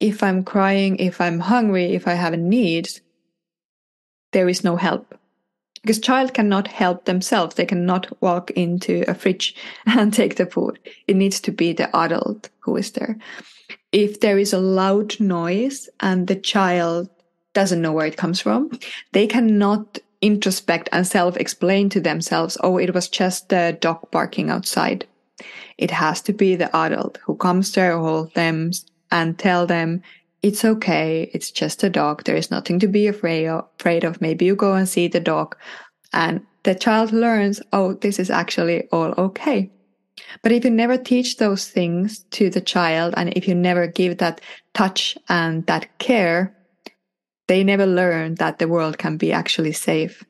if 0.00 0.22
I'm 0.22 0.44
crying, 0.44 0.96
if 0.96 1.20
I'm 1.20 1.40
hungry, 1.40 1.94
if 1.94 2.06
I 2.06 2.14
have 2.14 2.38
needs, 2.38 3.00
there 4.32 4.48
is 4.48 4.64
no 4.64 4.76
help. 4.76 5.18
Because 5.82 5.98
child 5.98 6.32
cannot 6.32 6.68
help 6.68 7.04
themselves. 7.04 7.56
They 7.56 7.66
cannot 7.66 8.06
walk 8.22 8.52
into 8.52 9.04
a 9.08 9.14
fridge 9.14 9.54
and 9.86 10.12
take 10.12 10.36
the 10.36 10.46
food. 10.46 10.78
It 11.08 11.16
needs 11.16 11.40
to 11.40 11.52
be 11.52 11.72
the 11.72 11.94
adult 11.96 12.48
who 12.60 12.76
is 12.76 12.92
there. 12.92 13.18
If 13.90 14.20
there 14.20 14.38
is 14.38 14.52
a 14.52 14.60
loud 14.60 15.18
noise 15.20 15.88
and 16.00 16.26
the 16.26 16.36
child 16.36 17.10
doesn't 17.52 17.82
know 17.82 17.92
where 17.92 18.06
it 18.06 18.16
comes 18.16 18.40
from, 18.40 18.70
they 19.12 19.26
cannot 19.26 19.98
introspect 20.22 20.88
and 20.92 21.06
self 21.06 21.36
explain 21.36 21.88
to 21.90 22.00
themselves, 22.00 22.56
oh, 22.62 22.78
it 22.78 22.94
was 22.94 23.08
just 23.08 23.48
the 23.48 23.76
dog 23.80 24.10
barking 24.10 24.50
outside. 24.50 25.06
It 25.76 25.90
has 25.90 26.22
to 26.22 26.32
be 26.32 26.54
the 26.56 26.74
adult 26.74 27.18
who 27.24 27.36
comes 27.36 27.72
there, 27.72 27.98
hold 27.98 28.32
them, 28.34 28.70
and 29.10 29.38
tell 29.38 29.66
them, 29.66 30.02
it's 30.42 30.64
okay, 30.64 31.30
it's 31.32 31.50
just 31.50 31.84
a 31.84 31.90
dog, 31.90 32.24
there 32.24 32.36
is 32.36 32.50
nothing 32.50 32.78
to 32.80 32.88
be 32.88 33.06
afraid 33.06 33.46
of. 34.04 34.20
Maybe 34.20 34.44
you 34.44 34.56
go 34.56 34.74
and 34.74 34.88
see 34.88 35.08
the 35.08 35.20
dog. 35.20 35.56
And 36.12 36.44
the 36.64 36.74
child 36.74 37.12
learns, 37.12 37.60
oh, 37.72 37.94
this 37.94 38.18
is 38.18 38.30
actually 38.30 38.88
all 38.90 39.14
okay. 39.18 39.70
But 40.42 40.52
if 40.52 40.64
you 40.64 40.70
never 40.70 40.96
teach 40.96 41.36
those 41.36 41.68
things 41.68 42.24
to 42.30 42.50
the 42.50 42.60
child 42.60 43.14
and 43.16 43.32
if 43.36 43.48
you 43.48 43.54
never 43.54 43.86
give 43.86 44.18
that 44.18 44.40
touch 44.74 45.16
and 45.28 45.66
that 45.66 45.98
care, 45.98 46.54
they 47.48 47.64
never 47.64 47.86
learn 47.86 48.36
that 48.36 48.58
the 48.58 48.68
world 48.68 48.98
can 48.98 49.16
be 49.16 49.32
actually 49.32 49.72
safe 49.72 50.24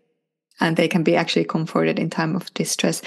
and 0.61 0.77
they 0.77 0.88
can 0.88 1.03
be 1.03 1.16
actually 1.16 1.44
comforted 1.44 1.98
in 1.98 2.11
time 2.11 2.37
of 2.37 2.53
distress. 2.55 3.03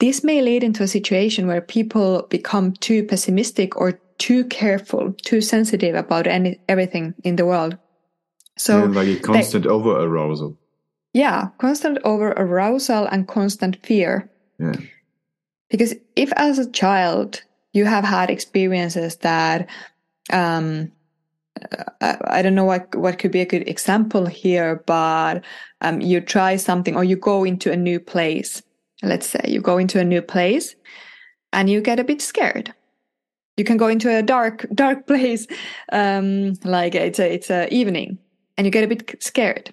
This 0.00 0.24
may 0.24 0.42
lead 0.42 0.64
into 0.64 0.82
a 0.82 0.88
situation 0.88 1.46
where 1.46 1.60
people 1.60 2.26
become 2.30 2.72
too 2.72 3.04
pessimistic 3.04 3.76
or 3.76 4.00
too 4.18 4.44
careful, 4.44 5.12
too 5.22 5.40
sensitive 5.40 5.94
about 5.94 6.26
any 6.26 6.60
everything 6.68 7.14
in 7.24 7.36
the 7.36 7.46
world. 7.46 7.76
So 8.56 8.78
yeah, 8.78 8.84
like 8.86 9.08
a 9.08 9.20
constant 9.20 9.66
over 9.66 9.90
arousal. 9.90 10.58
Yeah, 11.12 11.48
constant 11.58 11.98
over 12.04 12.30
arousal 12.30 13.06
and 13.06 13.26
constant 13.28 13.84
fear. 13.84 14.30
Yeah. 14.58 14.76
Because 15.70 15.94
if 16.16 16.32
as 16.36 16.58
a 16.58 16.70
child 16.70 17.42
you 17.72 17.84
have 17.84 18.04
had 18.04 18.30
experiences 18.30 19.16
that 19.16 19.68
um, 20.32 20.92
I, 22.00 22.42
don't 22.42 22.54
know 22.54 22.64
what 22.64 22.94
what 22.94 23.18
could 23.18 23.30
be 23.30 23.40
a 23.40 23.46
good 23.46 23.68
example 23.68 24.26
here, 24.26 24.82
but 24.86 25.44
um, 25.80 26.00
you 26.00 26.20
try 26.20 26.56
something 26.56 26.96
or 26.96 27.04
you 27.04 27.16
go 27.16 27.44
into 27.44 27.72
a 27.72 27.76
new 27.76 28.00
place. 28.00 28.62
Let's 29.02 29.28
say 29.28 29.40
you 29.46 29.60
go 29.60 29.78
into 29.78 30.00
a 30.00 30.04
new 30.04 30.22
place 30.22 30.74
and 31.52 31.70
you 31.70 31.80
get 31.80 32.00
a 32.00 32.04
bit 32.04 32.20
scared. 32.20 32.74
You 33.56 33.64
can 33.64 33.76
go 33.76 33.88
into 33.88 34.14
a 34.14 34.22
dark 34.22 34.66
dark 34.74 35.06
place, 35.06 35.46
um, 35.92 36.54
like 36.64 36.94
it's 36.94 37.18
a 37.18 37.32
it's 37.32 37.50
a 37.50 37.72
evening, 37.72 38.18
and 38.56 38.66
you 38.66 38.70
get 38.70 38.84
a 38.84 38.88
bit 38.88 39.22
scared, 39.22 39.72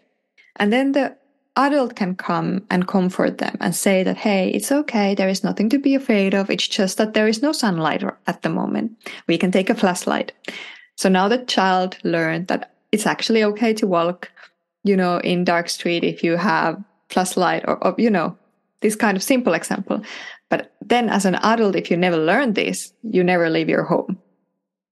and 0.57 0.71
then 0.71 0.91
the 0.91 1.17
adult 1.57 1.97
can 1.97 2.15
come 2.15 2.65
and 2.69 2.87
comfort 2.87 3.39
them 3.39 3.57
and 3.59 3.75
say 3.75 4.03
that 4.03 4.17
hey 4.17 4.49
it's 4.51 4.71
okay. 4.71 5.15
There 5.15 5.29
is 5.29 5.43
nothing 5.43 5.69
to 5.69 5.79
be 5.79 5.95
afraid 5.95 6.33
of. 6.33 6.49
It's 6.49 6.67
just 6.67 6.97
that 6.97 7.13
there 7.13 7.27
is 7.27 7.41
no 7.41 7.51
sunlight 7.51 8.03
at 8.27 8.43
the 8.43 8.49
moment. 8.49 8.97
We 9.27 9.37
can 9.37 9.51
take 9.51 9.69
a 9.69 9.75
flashlight 9.75 10.31
so 11.01 11.09
now 11.09 11.27
the 11.27 11.43
child 11.45 11.97
learned 12.03 12.47
that 12.49 12.75
it's 12.91 13.07
actually 13.07 13.43
okay 13.43 13.73
to 13.73 13.87
walk, 13.87 14.31
you 14.83 14.95
know, 14.95 15.17
in 15.21 15.43
dark 15.43 15.67
street 15.67 16.03
if 16.03 16.23
you 16.23 16.37
have 16.37 16.79
flashlight 17.09 17.63
or, 17.67 17.83
or, 17.83 17.95
you 17.97 18.11
know, 18.11 18.37
this 18.81 18.95
kind 18.95 19.17
of 19.17 19.23
simple 19.23 19.55
example. 19.55 20.03
But 20.49 20.75
then 20.79 21.09
as 21.09 21.25
an 21.25 21.39
adult, 21.41 21.75
if 21.75 21.89
you 21.89 21.97
never 21.97 22.17
learn 22.17 22.53
this, 22.53 22.93
you 23.01 23.23
never 23.23 23.49
leave 23.49 23.67
your 23.67 23.83
home. 23.83 24.19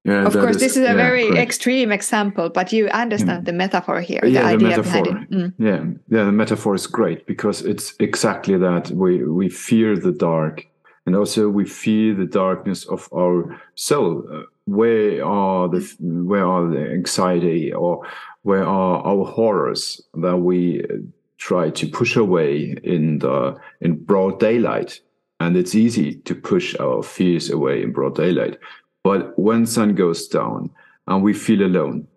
Yeah, 0.04 0.26
of 0.26 0.34
course, 0.34 0.56
is, 0.56 0.62
this 0.62 0.78
is 0.78 0.84
a 0.84 0.86
yeah, 0.86 0.96
very 0.96 1.28
correct. 1.28 1.42
extreme 1.42 1.92
example, 1.92 2.50
but 2.50 2.74
you 2.74 2.88
understand 2.88 3.42
yeah. 3.44 3.52
the 3.52 3.54
metaphor 3.54 4.02
here, 4.02 4.22
the 4.24 4.40
idea 4.40 4.58
the 4.58 4.82
metaphor. 4.82 5.04
Mm. 5.30 5.54
Yeah, 5.60 5.84
yeah, 6.10 6.24
the 6.24 6.32
metaphor 6.32 6.74
is 6.74 6.88
great 6.88 7.28
because 7.28 7.62
it's 7.62 7.94
exactly 8.00 8.58
that. 8.58 8.90
We 8.90 9.24
we 9.26 9.50
fear 9.50 9.96
the 9.96 10.14
dark, 10.14 10.66
and 11.06 11.16
also 11.16 11.50
we 11.50 11.66
fear 11.66 12.14
the 12.14 12.26
darkness 12.26 12.86
of 12.86 13.10
our 13.14 13.60
soul. 13.76 14.24
Uh, 14.32 14.44
where 14.70 15.26
are 15.26 15.68
the 15.68 15.82
where 16.00 16.46
are 16.46 16.68
the 16.68 16.92
anxiety 16.92 17.74
or 17.74 18.06
where 18.44 18.66
are 18.66 19.02
our 19.06 19.26
horrors 19.26 20.02
that 20.14 20.38
we 20.38 20.86
try 21.38 21.70
to 21.72 21.88
push 21.88 22.16
away 22.16 22.76
in 22.84 23.20
the 23.20 23.58
in 23.82 23.96
broad 23.96 24.40
daylight 24.40 25.00
and 25.40 25.58
it's 25.58 25.74
easy 25.74 26.16
to 26.16 26.36
push 26.36 26.76
our 26.80 27.02
fears 27.02 27.50
away 27.50 27.82
in 27.82 27.92
broad 27.92 28.16
daylight 28.16 28.60
but 29.04 29.38
when 29.40 29.66
sun 29.66 29.96
goes 29.96 30.28
down 30.28 30.70
and 31.08 31.24
we 31.24 31.34
feel 31.34 31.64
alone 31.66 32.08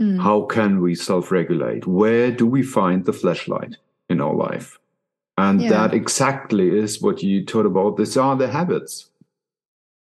mm. 0.00 0.20
how 0.20 0.42
can 0.42 0.80
we 0.80 0.94
self-regulate 0.94 1.86
where 1.86 2.30
do 2.32 2.46
we 2.46 2.62
find 2.62 3.04
the 3.04 3.12
flashlight 3.12 3.76
in 4.08 4.20
our 4.20 4.34
life 4.34 4.78
and 5.36 5.60
yeah. 5.60 5.70
that 5.70 5.94
exactly 5.94 6.68
is 6.68 7.02
what 7.02 7.22
you 7.22 7.44
taught 7.44 7.66
about 7.66 7.96
these 7.96 8.16
are 8.16 8.36
the 8.36 8.48
habits 8.48 9.10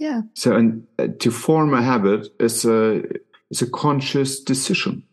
yeah. 0.00 0.22
So, 0.32 0.56
and 0.56 0.86
uh, 0.98 1.08
to 1.18 1.30
form 1.30 1.74
a 1.74 1.82
habit 1.82 2.28
is 2.40 2.64
a 2.64 3.02
is 3.50 3.60
a 3.60 3.70
conscious 3.70 4.40
decision. 4.40 5.04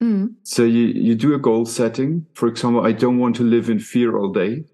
Mm. 0.00 0.34
So 0.44 0.62
you 0.62 0.86
you 0.86 1.16
do 1.16 1.34
a 1.34 1.38
goal 1.38 1.66
setting. 1.66 2.26
For 2.34 2.46
example, 2.46 2.86
I 2.86 2.92
don't 2.92 3.18
want 3.18 3.34
to 3.36 3.42
live 3.42 3.68
in 3.68 3.80
fear 3.80 4.16
all 4.16 4.32
day, 4.32 4.64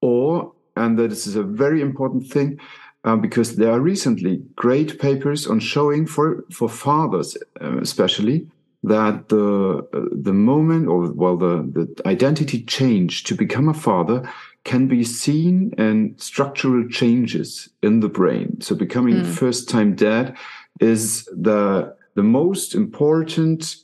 or 0.00 0.52
and 0.76 0.96
that 0.98 1.10
is 1.10 1.34
a 1.34 1.42
very 1.42 1.82
important 1.82 2.28
thing. 2.28 2.60
Uh, 3.02 3.16
because 3.16 3.56
there 3.56 3.70
are 3.70 3.80
recently 3.80 4.40
great 4.54 4.98
papers 4.98 5.46
on 5.46 5.60
showing 5.60 6.06
for 6.06 6.44
for 6.50 6.68
fathers 6.68 7.36
uh, 7.60 7.76
especially 7.78 8.46
that 8.84 9.28
the 9.30 9.86
the 10.12 10.32
moment 10.32 10.88
or 10.88 11.10
well 11.12 11.36
the 11.36 11.54
the 11.72 12.08
identity 12.08 12.62
change 12.64 13.24
to 13.24 13.34
become 13.34 13.68
a 13.68 13.74
father 13.74 14.30
can 14.64 14.88
be 14.88 15.04
seen 15.04 15.72
in 15.78 16.14
structural 16.18 16.88
changes 16.88 17.68
in 17.82 18.00
the 18.00 18.08
brain. 18.08 18.60
So 18.60 18.74
becoming 18.74 19.16
mm. 19.16 19.26
first 19.26 19.68
time 19.68 19.94
dad 19.94 20.36
is 20.80 21.24
the 21.26 21.96
the 22.14 22.22
most 22.22 22.74
important 22.74 23.76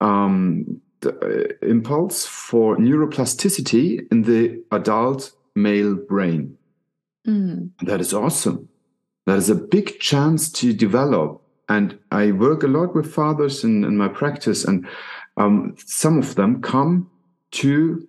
um, 0.00 0.80
the, 1.00 1.10
uh, 1.62 1.66
impulse 1.66 2.26
for 2.26 2.76
neuroplasticity 2.76 4.06
in 4.10 4.22
the 4.22 4.62
adult 4.70 5.32
male 5.54 5.94
brain. 5.94 6.56
Mm. 7.26 7.70
That 7.82 8.00
is 8.00 8.14
awesome. 8.14 8.68
That 9.26 9.38
is 9.38 9.50
a 9.50 9.56
big 9.56 9.98
chance 9.98 10.50
to 10.52 10.72
develop. 10.72 11.42
And 11.68 11.98
I 12.12 12.32
work 12.32 12.62
a 12.62 12.68
lot 12.68 12.94
with 12.94 13.12
fathers 13.12 13.64
in, 13.64 13.84
in 13.84 13.96
my 13.96 14.08
practice, 14.08 14.64
and 14.64 14.86
um, 15.36 15.74
some 15.84 16.18
of 16.18 16.34
them 16.36 16.62
come 16.62 17.10
to 17.52 18.06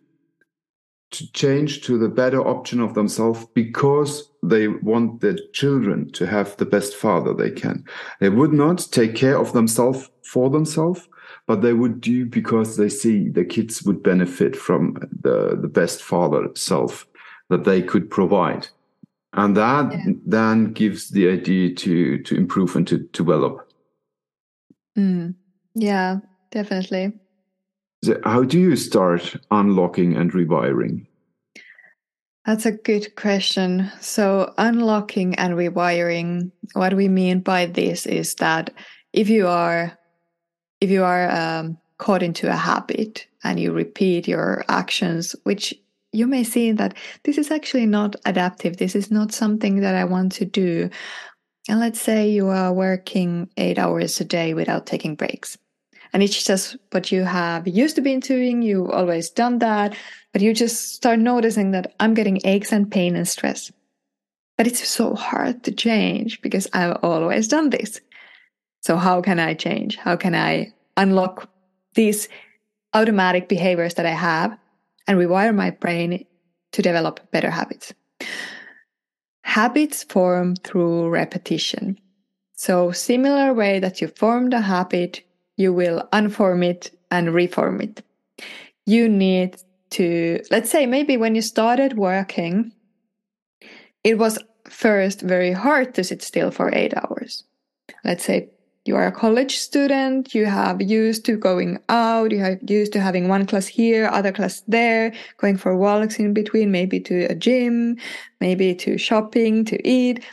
to 1.10 1.32
change 1.32 1.82
to 1.84 1.98
the 1.98 2.10
better 2.10 2.46
option 2.46 2.82
of 2.82 2.94
themselves 2.94 3.46
because 3.54 4.30
they 4.44 4.68
want 4.68 5.22
their 5.22 5.38
children 5.54 6.12
to 6.12 6.28
have 6.28 6.58
the 6.58 6.66
best 6.66 6.96
father 6.96 7.34
they 7.34 7.50
can. 7.50 7.86
They 8.20 8.30
would 8.30 8.52
not 8.52 8.86
take 8.92 9.16
care 9.16 9.40
of 9.40 9.54
themselves 9.54 10.10
for 10.24 10.50
themselves, 10.50 11.08
but 11.46 11.62
they 11.62 11.74
would 11.74 12.02
do 12.02 12.26
because 12.26 12.76
they 12.76 12.90
see 12.90 13.30
the 13.30 13.46
kids 13.46 13.84
would 13.84 14.04
benefit 14.04 14.56
from 14.56 14.96
the, 15.22 15.58
the 15.60 15.70
best 15.70 16.04
father 16.04 16.50
self 16.56 17.08
that 17.50 17.64
they 17.64 17.82
could 17.82 18.10
provide. 18.10 18.68
And 19.34 19.56
that 19.58 19.92
yeah. 19.92 20.14
then 20.26 20.74
gives 20.74 21.10
the 21.10 21.30
idea 21.30 21.74
to 21.76 22.24
to 22.24 22.36
improve 22.36 22.76
and 22.76 22.88
to, 22.88 23.00
to 23.00 23.24
develop. 23.24 23.72
Mm. 24.98 25.36
Yeah, 25.76 26.20
definitely. 26.52 27.14
So 28.04 28.20
how 28.24 28.44
do 28.44 28.60
you 28.60 28.76
start 28.76 29.36
unlocking 29.52 30.16
and 30.16 30.32
rewiring? 30.32 31.08
That's 32.46 32.66
a 32.66 32.72
good 32.72 33.16
question. 33.18 33.92
So, 34.00 34.54
unlocking 34.58 35.36
and 35.36 35.56
rewiring, 35.56 36.50
what 36.74 36.94
we 36.94 37.10
mean 37.10 37.42
by 37.42 37.66
this 37.66 38.06
is 38.06 38.36
that 38.36 38.74
if 39.12 39.28
you 39.28 39.48
are 39.48 39.98
if 40.80 40.90
you 40.90 41.04
are 41.04 41.30
um, 41.30 41.78
caught 41.98 42.24
into 42.24 42.50
a 42.50 42.56
habit 42.56 43.28
and 43.44 43.60
you 43.60 43.74
repeat 43.74 44.30
your 44.30 44.64
actions, 44.70 45.36
which 45.44 45.74
you 46.18 46.28
may 46.28 46.44
see 46.44 46.72
that 46.72 46.96
this 47.24 47.38
is 47.38 47.52
actually 47.52 47.86
not 47.86 48.16
adaptive, 48.26 48.78
this 48.78 48.96
is 48.96 49.12
not 49.12 49.32
something 49.32 49.82
that 49.82 49.96
I 49.96 50.04
want 50.04 50.32
to 50.34 50.46
do. 50.46 50.90
And 51.70 51.80
let's 51.80 52.02
say 52.02 52.30
you 52.30 52.48
are 52.48 52.74
working 52.74 53.50
eight 53.58 53.78
hours 53.78 54.20
a 54.20 54.26
day 54.26 54.54
without 54.54 54.88
taking 54.88 55.16
breaks. 55.16 55.58
And 56.14 56.24
it's 56.24 56.44
just 56.44 56.78
what 56.92 57.12
you 57.12 57.24
have 57.24 57.68
used 57.68 57.96
to 57.98 58.02
be 58.02 58.18
doing. 58.18 58.62
You 58.62 58.90
always 58.90 59.30
done 59.30 59.60
that. 59.60 59.96
But 60.34 60.42
you 60.42 60.54
just 60.54 60.94
start 60.96 61.20
noticing 61.20 61.72
that 61.72 61.94
i'm 62.00 62.14
getting 62.14 62.40
aches 62.44 62.72
and 62.72 62.90
pain 62.90 63.16
and 63.16 63.28
stress. 63.28 63.72
But 64.58 64.68
it's 64.68 64.88
so 64.88 65.14
hard 65.16 65.64
to 65.66 65.72
change 65.72 66.42
because 66.42 66.68
i've 66.74 66.98
always 67.04 67.48
done 67.48 67.70
this. 67.70 68.02
So 68.82 68.98
how 68.98 69.22
can 69.22 69.40
i 69.40 69.54
change? 69.54 69.98
How 69.98 70.16
can 70.16 70.34
i 70.34 70.74
unlock 70.96 71.50
these 71.94 72.30
automatic 72.94 73.50
behaviors 73.50 73.96
that 73.96 74.06
i 74.06 74.12
have 74.12 74.58
and 75.08 75.18
rewire 75.18 75.56
my 75.56 75.70
brain 75.70 76.26
to 76.72 76.82
develop 76.82 77.20
better 77.32 77.50
habits 77.50 77.94
habits 79.42 80.04
form 80.04 80.56
through 80.58 81.10
repetition 81.10 81.98
so 82.54 82.92
similar 82.92 83.54
way 83.54 83.80
that 83.80 84.02
you 84.02 84.08
formed 84.08 84.54
a 84.54 84.62
habit 84.62 85.22
you 85.58 85.74
will 85.74 86.08
unform 86.14 86.64
it 86.64 86.98
and 87.12 87.34
reform 87.34 87.82
it. 87.82 88.04
You 88.86 89.10
need 89.10 89.58
to, 89.92 90.40
let's 90.52 90.70
say, 90.70 90.86
maybe 90.86 91.18
when 91.18 91.36
you 91.36 91.42
started 91.42 91.98
working, 91.98 92.72
it 94.04 94.18
was 94.18 94.40
first 94.70 95.22
very 95.22 95.52
hard 95.52 95.96
to 95.96 96.04
sit 96.04 96.22
still 96.22 96.52
for 96.52 96.74
eight 96.74 96.94
hours. 96.96 97.44
Let's 98.06 98.24
say 98.24 98.50
you 98.88 98.96
are 98.96 99.08
a 99.08 99.12
college 99.12 99.58
student, 99.58 100.34
you 100.34 100.46
have 100.46 100.82
used 100.82 101.26
to 101.26 101.38
going 101.38 101.80
out, 101.90 102.32
you 102.32 102.40
have 102.40 102.60
used 102.68 102.94
to 102.94 103.02
having 103.02 103.28
one 103.28 103.46
class 103.46 103.68
here, 103.68 104.08
other 104.08 104.32
class 104.32 104.64
there, 104.68 105.14
going 105.38 105.58
for 105.58 105.76
walks 105.76 106.18
in 106.20 106.34
between, 106.34 106.72
maybe 106.72 107.00
to 107.02 107.26
a 107.26 107.36
gym, 107.36 107.98
maybe 108.40 108.74
to 108.76 108.98
shopping, 108.98 109.66
to 109.66 109.88
eat. 109.88 110.24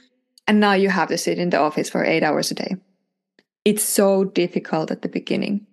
And 0.46 0.60
now 0.60 0.74
you 0.74 0.90
have 0.90 1.08
to 1.08 1.18
sit 1.18 1.38
in 1.38 1.50
the 1.50 1.58
office 1.58 1.90
for 1.90 2.04
eight 2.04 2.22
hours 2.22 2.50
a 2.50 2.54
day 2.54 2.76
it's 3.64 3.82
so 3.82 4.24
difficult 4.24 4.90
at 4.90 5.02
the 5.02 5.08
beginning. 5.08 5.66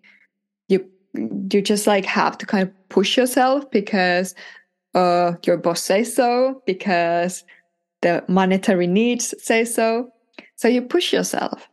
You 0.69 0.89
you 1.13 1.61
just 1.61 1.87
like 1.87 2.05
have 2.05 2.37
to 2.39 2.45
kind 2.45 2.67
of 2.67 2.89
push 2.89 3.17
yourself 3.17 3.69
because 3.69 4.33
uh, 4.95 5.33
your 5.45 5.57
boss 5.57 5.81
says 5.81 6.13
so, 6.13 6.61
because 6.65 7.43
the 8.01 8.23
monetary 8.27 8.87
needs 8.87 9.33
say 9.43 9.65
so. 9.65 10.11
So 10.55 10.67
you 10.67 10.81
push 10.81 11.11
yourself. 11.11 11.67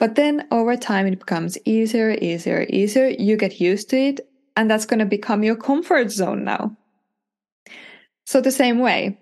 But 0.00 0.14
then 0.14 0.48
over 0.50 0.76
time, 0.76 1.06
it 1.06 1.18
becomes 1.18 1.58
easier, 1.66 2.16
easier, 2.22 2.66
easier. 2.70 3.08
You 3.08 3.36
get 3.36 3.60
used 3.60 3.90
to 3.90 3.98
it, 3.98 4.20
and 4.56 4.68
that's 4.68 4.86
going 4.86 4.98
to 4.98 5.04
become 5.04 5.44
your 5.44 5.56
comfort 5.56 6.10
zone 6.10 6.42
now. 6.42 6.74
So, 8.24 8.40
the 8.40 8.50
same 8.50 8.78
way, 8.78 9.18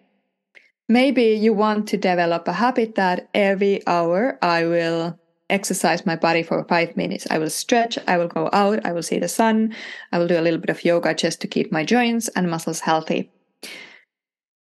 maybe 0.89 1.25
you 1.25 1.53
want 1.53 1.89
to 1.89 1.97
develop 1.97 2.47
a 2.47 2.53
habit 2.53 2.95
that 2.95 3.29
every 3.35 3.85
hour 3.89 4.39
I 4.41 4.67
will 4.67 5.19
exercise 5.51 6.07
my 6.07 6.15
body 6.15 6.45
for 6.45 6.65
five 6.69 6.97
minutes. 6.97 7.27
I 7.29 7.39
will 7.39 7.51
stretch, 7.51 7.99
I 8.07 8.17
will 8.17 8.29
go 8.29 8.49
out, 8.53 8.87
I 8.87 8.93
will 8.93 9.03
see 9.03 9.19
the 9.19 9.29
sun, 9.29 9.75
I 10.13 10.19
will 10.19 10.29
do 10.29 10.39
a 10.39 10.43
little 10.43 10.61
bit 10.61 10.71
of 10.71 10.85
yoga 10.85 11.13
just 11.13 11.41
to 11.41 11.49
keep 11.49 11.73
my 11.73 11.85
joints 11.85 12.29
and 12.37 12.51
muscles 12.51 12.81
healthy. 12.81 13.33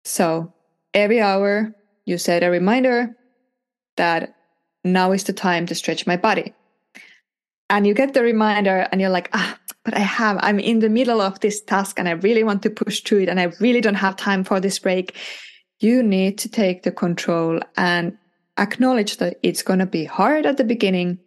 So 0.05 0.53
every 0.93 1.21
hour, 1.21 1.75
you 2.05 2.17
set 2.17 2.43
a 2.43 2.49
reminder 2.49 3.15
that 3.97 4.38
now 4.83 5.11
is 5.11 5.23
the 5.23 5.33
time 5.33 5.65
to 5.67 5.75
stretch 5.75 6.07
my 6.07 6.17
body. 6.17 6.53
And 7.69 7.85
you 7.85 7.93
get 7.93 8.13
the 8.13 8.23
reminder 8.23 8.87
and 8.91 8.99
you're 8.99 9.09
like, 9.11 9.29
ah, 9.33 9.57
but 9.85 9.95
I 9.95 9.99
have, 9.99 10.39
I'm 10.41 10.59
in 10.59 10.79
the 10.79 10.89
middle 10.89 11.21
of 11.21 11.39
this 11.39 11.61
task 11.61 11.99
and 11.99 12.07
I 12.07 12.11
really 12.11 12.43
want 12.43 12.63
to 12.63 12.69
push 12.69 13.01
through 13.01 13.21
it 13.21 13.29
and 13.29 13.39
I 13.39 13.51
really 13.59 13.81
don't 13.81 13.95
have 13.95 14.15
time 14.15 14.43
for 14.43 14.59
this 14.59 14.79
break. 14.79 15.15
You 15.79 16.01
need 16.01 16.37
to 16.39 16.49
take 16.49 16.83
the 16.83 16.91
control 16.91 17.59
and 17.77 18.17
acknowledge 18.57 19.17
that 19.17 19.37
it's 19.43 19.63
going 19.63 19.79
to 19.79 19.85
be 19.85 20.05
hard 20.05 20.45
at 20.45 20.57
the 20.57 20.63
beginning, 20.63 21.19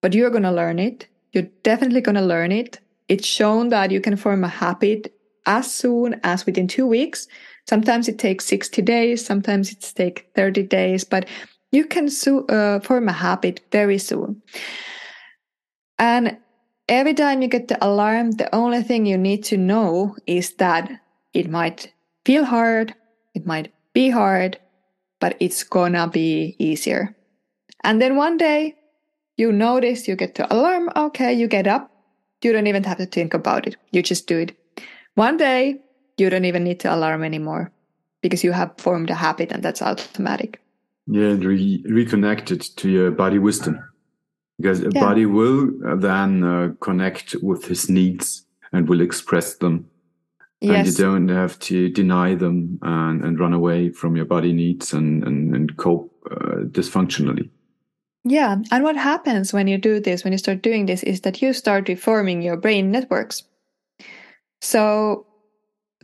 but 0.00 0.14
you're 0.14 0.30
going 0.30 0.42
to 0.42 0.50
learn 0.50 0.78
it. 0.78 1.06
You're 1.32 1.48
definitely 1.62 2.00
going 2.00 2.16
to 2.16 2.22
learn 2.22 2.52
it. 2.52 2.80
It's 3.08 3.26
shown 3.26 3.68
that 3.68 3.90
you 3.90 4.00
can 4.00 4.16
form 4.16 4.44
a 4.44 4.48
habit 4.48 5.12
as 5.44 5.72
soon 5.72 6.20
as 6.24 6.46
within 6.46 6.66
two 6.66 6.86
weeks. 6.86 7.28
Sometimes 7.68 8.08
it 8.08 8.18
takes 8.18 8.44
60 8.46 8.82
days, 8.82 9.24
sometimes 9.24 9.72
it 9.72 9.92
takes 9.94 10.22
30 10.34 10.62
days, 10.64 11.04
but 11.04 11.26
you 11.76 11.84
can 11.84 12.08
su- 12.08 12.46
uh, 12.46 12.80
form 12.80 13.08
a 13.08 13.12
habit 13.12 13.60
very 13.70 13.98
soon. 13.98 14.42
And 15.98 16.38
every 16.88 17.14
time 17.14 17.42
you 17.42 17.48
get 17.48 17.68
the 17.68 17.78
alarm, 17.84 18.32
the 18.32 18.52
only 18.54 18.82
thing 18.82 19.04
you 19.04 19.18
need 19.18 19.44
to 19.44 19.56
know 19.56 20.16
is 20.26 20.54
that 20.54 20.90
it 21.34 21.50
might 21.50 21.92
feel 22.24 22.44
hard, 22.44 22.94
it 23.34 23.46
might 23.46 23.72
be 23.92 24.08
hard, 24.08 24.58
but 25.20 25.36
it's 25.38 25.62
gonna 25.64 26.08
be 26.08 26.56
easier. 26.58 27.14
And 27.84 28.00
then 28.00 28.16
one 28.16 28.36
day 28.38 28.74
you 29.36 29.52
notice 29.52 30.08
you 30.08 30.16
get 30.16 30.34
the 30.34 30.52
alarm, 30.52 30.88
okay, 30.96 31.32
you 31.32 31.46
get 31.46 31.66
up, 31.66 31.90
you 32.42 32.52
don't 32.52 32.66
even 32.66 32.84
have 32.84 32.98
to 32.98 33.06
think 33.06 33.34
about 33.34 33.66
it, 33.66 33.76
you 33.92 34.02
just 34.02 34.26
do 34.26 34.38
it. 34.38 34.56
One 35.14 35.36
day 35.36 35.80
you 36.16 36.30
don't 36.30 36.44
even 36.46 36.64
need 36.64 36.80
to 36.80 36.94
alarm 36.94 37.22
anymore 37.22 37.70
because 38.22 38.42
you 38.42 38.52
have 38.52 38.72
formed 38.78 39.10
a 39.10 39.14
habit 39.14 39.52
and 39.52 39.62
that's 39.62 39.82
automatic. 39.82 40.60
Yeah, 41.06 41.30
and 41.30 41.44
re- 41.44 41.84
reconnect 41.88 42.50
it 42.50 42.62
to 42.76 42.88
your 42.88 43.10
body 43.10 43.38
wisdom 43.38 43.78
because 44.58 44.80
a 44.80 44.90
yeah. 44.92 45.00
body 45.00 45.26
will 45.26 45.70
then 45.98 46.42
uh, 46.42 46.72
connect 46.80 47.36
with 47.42 47.66
his 47.66 47.88
needs 47.88 48.44
and 48.72 48.88
will 48.88 49.00
express 49.00 49.56
them 49.56 49.88
Yes. 50.60 50.78
And 50.78 50.86
you 50.86 51.04
don't 51.04 51.28
have 51.28 51.58
to 51.60 51.90
deny 51.90 52.34
them 52.34 52.78
and, 52.82 53.22
and 53.22 53.38
run 53.38 53.52
away 53.52 53.90
from 53.90 54.16
your 54.16 54.24
body 54.24 54.52
needs 54.52 54.92
and, 54.92 55.22
and, 55.22 55.54
and 55.54 55.76
cope 55.76 56.10
uh, 56.30 56.64
dysfunctionally. 56.70 57.50
Yeah. 58.24 58.56
And 58.72 58.82
what 58.82 58.96
happens 58.96 59.52
when 59.52 59.68
you 59.68 59.76
do 59.78 60.00
this, 60.00 60.24
when 60.24 60.32
you 60.32 60.38
start 60.38 60.62
doing 60.62 60.86
this, 60.86 61.02
is 61.02 61.20
that 61.20 61.42
you 61.42 61.52
start 61.52 61.88
reforming 61.88 62.42
your 62.42 62.56
brain 62.56 62.90
networks. 62.90 63.42
So, 64.62 65.26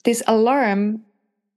this 0.05 0.23
alarm 0.27 1.03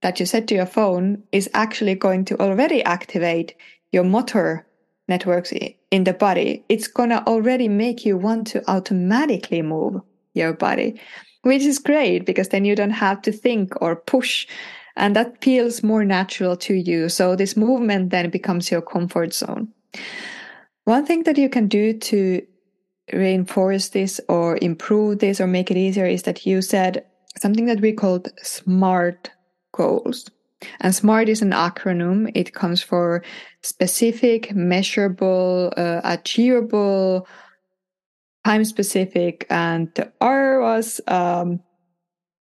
that 0.05 0.19
you 0.19 0.25
set 0.27 0.45
to 0.47 0.53
your 0.53 0.67
phone 0.67 1.23
is 1.31 1.49
actually 1.55 1.95
going 1.95 2.23
to 2.25 2.39
already 2.39 2.83
activate 2.83 3.55
your 3.91 4.03
motor 4.03 4.63
networks 5.07 5.51
in 5.89 6.03
the 6.03 6.13
body. 6.13 6.63
It's 6.69 6.87
going 6.87 7.09
to 7.09 7.25
already 7.25 7.67
make 7.67 8.05
you 8.05 8.15
want 8.15 8.45
to 8.49 8.61
automatically 8.69 9.63
move 9.63 10.01
your 10.35 10.53
body 10.53 11.01
which 11.41 11.61
is 11.61 11.77
great 11.77 12.25
because 12.25 12.49
then 12.49 12.65
you 12.65 12.75
don't 12.75 12.89
have 13.05 13.21
to 13.21 13.31
think 13.31 13.71
or 13.81 13.95
push 13.95 14.47
and 14.95 15.15
that 15.15 15.43
feels 15.43 15.83
more 15.83 16.03
natural 16.03 16.55
to 16.57 16.73
you 16.73 17.07
so 17.07 17.35
this 17.35 17.55
movement 17.55 18.09
then 18.09 18.29
becomes 18.29 18.71
your 18.71 18.81
comfort 18.81 19.33
zone 19.33 19.67
one 20.83 21.05
thing 21.05 21.23
that 21.23 21.37
you 21.37 21.49
can 21.49 21.67
do 21.67 21.93
to 21.97 22.41
reinforce 23.13 23.89
this 23.89 24.19
or 24.27 24.57
improve 24.61 25.19
this 25.19 25.39
or 25.39 25.47
make 25.47 25.69
it 25.69 25.77
easier 25.77 26.07
is 26.07 26.23
that 26.23 26.45
you 26.45 26.61
said 26.61 27.05
something 27.37 27.65
that 27.65 27.79
we 27.79 27.91
called 27.91 28.27
smart 28.41 29.29
goals 29.75 30.29
and 30.79 30.93
SMART 30.93 31.29
is 31.29 31.41
an 31.41 31.51
acronym. 31.51 32.31
It 32.33 32.53
comes 32.53 32.81
for 32.81 33.23
specific, 33.61 34.53
measurable, 34.55 35.73
uh, 35.77 36.01
achievable, 36.03 37.27
time 38.45 38.63
specific 38.63 39.45
and 39.49 39.93
the 39.95 40.11
R 40.21 40.59
was 40.61 41.01
um, 41.07 41.59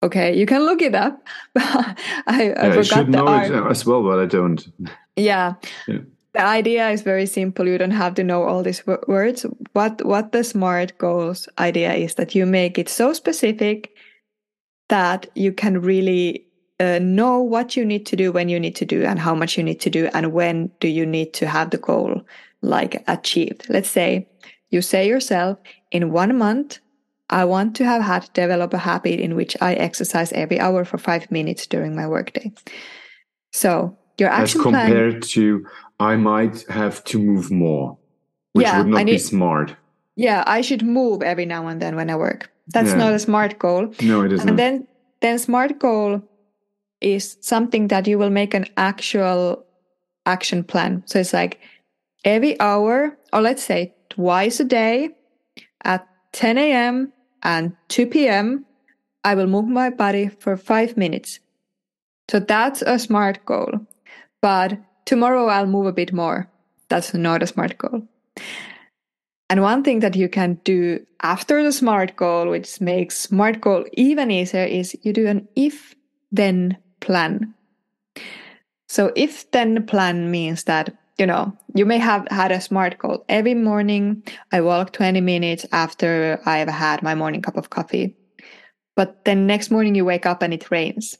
okay. 0.03 0.37
You 0.37 0.47
can 0.47 0.63
look 0.65 0.83
it 0.83 0.95
up. 0.95 1.27
I, 1.57 1.95
I 2.27 2.43
yeah, 2.43 2.71
forgot 2.71 2.79
I 2.79 2.83
should 2.83 3.09
know 3.09 3.27
R. 3.27 3.45
it 3.45 3.71
as 3.71 3.87
well, 3.87 4.03
but 4.03 4.19
I 4.19 4.27
don't. 4.27 4.67
Yeah. 5.17 5.55
yeah. 5.89 5.99
The 6.35 6.45
idea 6.45 6.91
is 6.91 7.01
very 7.01 7.25
simple. 7.25 7.67
You 7.67 7.79
don't 7.79 7.93
have 7.93 8.15
to 8.17 8.25
know 8.25 8.43
all 8.43 8.63
these 8.63 8.87
words. 9.09 9.47
What 9.73 10.05
what 10.05 10.33
the 10.33 10.45
smart 10.45 10.99
goals 10.99 11.49
idea 11.59 11.95
is 11.95 12.15
that 12.17 12.35
you 12.35 12.45
make 12.45 12.79
it 12.79 12.91
so 12.91 13.15
specific 13.15 13.93
that 14.91 15.27
you 15.35 15.53
can 15.53 15.81
really 15.81 16.46
uh, 16.81 16.99
know 17.01 17.41
what 17.41 17.77
you 17.77 17.85
need 17.85 18.05
to 18.07 18.17
do 18.17 18.33
when 18.33 18.49
you 18.49 18.61
need 18.61 18.77
to 18.77 18.85
do 18.85 19.05
and 19.05 19.19
how 19.19 19.35
much 19.35 19.57
you 19.57 19.65
need 19.65 19.81
to 19.81 19.91
do 19.91 20.09
and 20.13 20.33
when 20.33 20.71
do 20.81 20.89
you 20.89 21.07
need 21.07 21.33
to 21.35 21.47
have 21.47 21.71
the 21.71 21.79
goal 21.79 22.21
like 22.63 23.03
achieved. 23.09 23.67
Let's 23.69 23.89
say 23.91 24.29
you 24.71 24.83
say 24.83 25.09
yourself 25.09 25.59
in 25.91 26.11
one 26.13 26.37
month 26.37 26.79
i 27.31 27.45
want 27.45 27.75
to 27.77 27.85
have 27.85 28.03
had 28.03 28.29
develop 28.35 28.73
a 28.75 28.79
habit 28.79 29.19
in 29.21 29.35
which 29.35 29.57
i 29.61 29.75
exercise 29.75 30.33
every 30.33 30.59
hour 30.61 30.85
for 30.85 30.99
five 30.99 31.31
minutes 31.31 31.67
during 31.67 31.95
my 31.97 32.07
workday. 32.07 32.53
So 33.53 33.97
your 34.19 34.29
action 34.31 34.61
as 34.61 34.63
compared 34.63 35.13
plan, 35.13 35.21
to 35.23 35.67
i 36.01 36.17
might 36.17 36.65
have 36.69 37.03
to 37.05 37.19
move 37.19 37.51
more 37.51 37.99
which 38.53 38.65
Yeah, 38.67 38.79
would 38.79 38.89
not 38.89 39.01
I 39.01 39.05
be 39.05 39.19
smart. 39.19 39.77
Yeah 40.17 40.43
i 40.47 40.61
should 40.61 40.83
move 40.83 41.23
every 41.23 41.47
now 41.47 41.67
and 41.69 41.81
then 41.81 41.97
when 41.97 42.11
i 42.11 42.17
work. 42.17 42.51
That's 42.69 42.91
Yeah. 42.91 42.99
not 43.05 43.13
a 43.13 43.19
smart 43.19 43.59
goal. 43.59 43.93
No 44.03 44.23
it 44.25 44.33
isn't. 44.33 44.49
and 44.49 44.59
then 44.59 44.87
then 45.21 45.39
smart 45.39 45.79
goal 45.79 46.23
is 47.01 47.37
something 47.41 47.89
that 47.89 48.07
you 48.07 48.19
will 48.19 48.31
make 48.31 48.55
an 48.55 48.67
actual 48.77 49.65
action 50.25 50.65
plan. 50.65 51.03
So 51.07 51.21
it's 51.21 51.33
like 51.33 51.61
every 52.25 52.59
hour 52.61 53.17
or 53.33 53.41
let's 53.41 53.63
say 53.63 53.95
twice 54.11 54.61
a 54.61 54.65
day 54.65 55.11
at 55.85 56.07
10 56.33 56.59
a.m 56.59 57.13
and 57.43 57.77
2 57.89 58.07
p.m 58.07 58.65
i 59.25 59.35
will 59.35 59.47
move 59.47 59.67
my 59.67 59.91
body 59.91 60.29
for 60.29 60.57
five 60.57 60.97
minutes. 60.97 61.39
So 62.29 62.41
that's 62.41 62.83
a 62.83 62.99
smart 62.99 63.45
goal. 63.45 63.71
But 64.43 64.79
tomorrow 65.05 65.47
i'll 65.47 65.67
move 65.67 65.87
a 65.87 65.93
bit 65.93 66.13
more. 66.13 66.51
That's 66.89 67.15
not 67.15 67.43
a 67.43 67.47
smart 67.47 67.79
goal. 67.79 68.03
And 69.49 69.63
one 69.63 69.85
thing 69.85 70.01
that 70.01 70.17
you 70.17 70.29
can 70.29 70.55
do 70.65 71.07
after 71.23 71.63
the 71.63 71.71
SMART 71.71 72.17
goal, 72.17 72.49
which 72.49 72.81
makes 72.81 73.17
SMART 73.17 73.61
goal 73.61 73.85
even 73.93 74.31
easier, 74.31 74.65
is 74.65 74.97
you 75.03 75.13
do 75.13 75.29
an 75.29 75.47
if 75.55 75.95
then 76.33 76.77
plan. 77.07 77.55
So, 78.89 79.13
if 79.17 79.51
then 79.51 79.87
plan 79.87 80.31
means 80.31 80.65
that, 80.65 80.95
you 81.19 81.27
know, 81.27 81.57
you 81.75 81.87
may 81.87 81.99
have 81.99 82.27
had 82.31 82.53
a 82.53 82.61
SMART 82.61 82.99
goal. 82.99 83.25
Every 83.29 83.55
morning, 83.55 84.23
I 84.53 84.61
walk 84.61 84.93
20 84.93 85.21
minutes 85.21 85.65
after 85.73 86.41
I've 86.45 86.69
had 86.69 87.03
my 87.03 87.15
morning 87.15 87.43
cup 87.43 87.57
of 87.57 87.71
coffee. 87.71 88.15
But 88.95 89.25
then 89.25 89.47
next 89.47 89.71
morning, 89.71 89.95
you 89.95 90.05
wake 90.05 90.27
up 90.27 90.43
and 90.43 90.53
it 90.53 90.71
rains. 90.71 91.17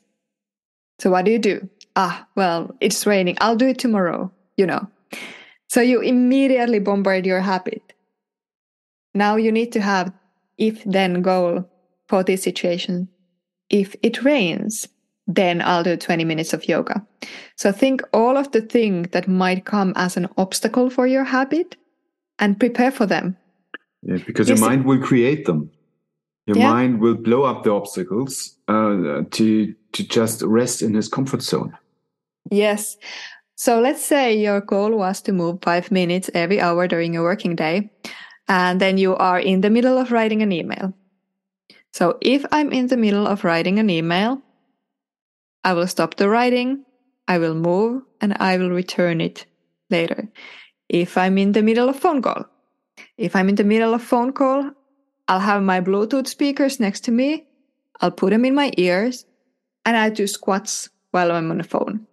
So, 0.99 1.09
what 1.09 1.25
do 1.25 1.31
you 1.31 1.39
do? 1.39 1.69
Ah, 1.95 2.27
well, 2.35 2.75
it's 2.79 3.05
raining. 3.05 3.37
I'll 3.41 3.55
do 3.55 3.67
it 3.67 3.79
tomorrow, 3.79 4.31
you 4.55 4.65
know. 4.65 4.87
So, 5.69 5.81
you 5.81 6.01
immediately 6.01 6.79
bombard 6.79 7.25
your 7.25 7.41
habit 7.41 7.87
now 9.17 9.35
you 9.35 9.51
need 9.51 9.71
to 9.71 9.81
have 9.81 10.13
if 10.57 10.83
then 10.83 11.21
goal 11.23 11.67
for 12.07 12.23
this 12.23 12.43
situation. 12.43 13.09
If 13.69 13.95
it 14.03 14.23
rains, 14.23 14.87
then 15.27 15.61
I'll 15.61 15.83
do 15.83 15.97
20 15.97 16.23
minutes 16.23 16.53
of 16.53 16.67
yoga. 16.67 17.05
So 17.57 17.71
think 17.71 18.01
all 18.13 18.37
of 18.37 18.51
the 18.51 18.61
things 18.61 19.09
that 19.11 19.27
might 19.27 19.65
come 19.65 19.93
as 19.95 20.15
an 20.17 20.27
obstacle 20.37 20.89
for 20.89 21.05
your 21.05 21.25
habit 21.25 21.75
and 22.39 22.59
prepare 22.59 22.91
for 22.91 23.05
them. 23.05 23.35
Yeah, 24.03 24.17
because 24.25 24.47
Yes, 24.47 24.59
your 24.59 24.69
mind 24.69 24.85
will 24.85 24.99
create 24.99 25.45
them. 25.45 25.69
Your 26.45 26.57
Yeah. 26.57 26.71
mind 26.71 27.01
will 27.01 27.15
blow 27.15 27.43
up 27.43 27.63
the 27.63 27.71
obstacles 27.71 28.57
uh, 28.69 29.23
to 29.31 29.73
to 29.93 30.03
just 30.03 30.41
rest 30.43 30.81
in 30.81 30.93
his 30.93 31.09
comfort 31.09 31.41
zone. 31.41 31.75
Yes. 32.51 32.97
So 33.55 33.79
let's 33.81 34.05
say 34.05 34.37
your 34.37 34.61
goal 34.61 34.95
was 34.95 35.21
to 35.21 35.33
move 35.33 35.59
five 35.63 35.91
minutes 35.91 36.29
every 36.33 36.61
hour 36.61 36.87
during 36.87 37.13
your 37.13 37.23
working 37.23 37.55
day, 37.55 37.89
and 38.47 38.79
then 38.79 38.97
you 38.97 39.15
are 39.15 39.39
in 39.39 39.61
the 39.61 39.69
middle 39.69 39.97
of 39.97 40.11
writing 40.11 40.41
an 40.43 40.51
email. 40.51 40.93
So 41.93 42.17
if 42.21 42.45
I'm 42.51 42.71
in 42.71 42.87
the 42.87 42.97
middle 42.97 43.25
of 43.27 43.43
writing 43.43 43.79
an 43.79 43.89
email, 43.89 44.41
I 45.67 45.73
will 45.73 45.87
stop 45.87 46.15
the 46.15 46.29
writing, 46.29 46.85
I 47.27 47.39
will 47.39 47.53
move, 47.53 48.03
and 48.21 48.37
I 48.39 48.57
will 48.57 48.69
return 48.69 49.19
it 49.19 49.45
later. 49.89 50.29
If 50.87 51.17
I'm 51.17 51.37
in 51.37 51.51
the 51.51 51.61
middle 51.61 51.89
of 51.89 51.99
phone 51.99 52.21
call, 52.21 52.45
if 53.17 53.35
I'm 53.35 53.49
in 53.49 53.55
the 53.55 53.65
middle 53.65 53.93
of 53.93 54.01
phone 54.01 54.31
call, 54.31 54.71
I'll 55.27 55.41
have 55.41 55.61
my 55.61 55.81
Bluetooth 55.81 56.27
speakers 56.27 56.79
next 56.79 57.01
to 57.01 57.11
me. 57.11 57.47
I'll 57.99 58.11
put 58.11 58.29
them 58.29 58.45
in 58.45 58.55
my 58.55 58.71
ears 58.77 59.25
and 59.83 59.97
I 59.97 60.09
do 60.09 60.25
squats 60.25 60.87
while 61.11 61.33
I'm 61.33 61.51
on 61.51 61.57
the 61.57 61.65
phone. 61.65 62.07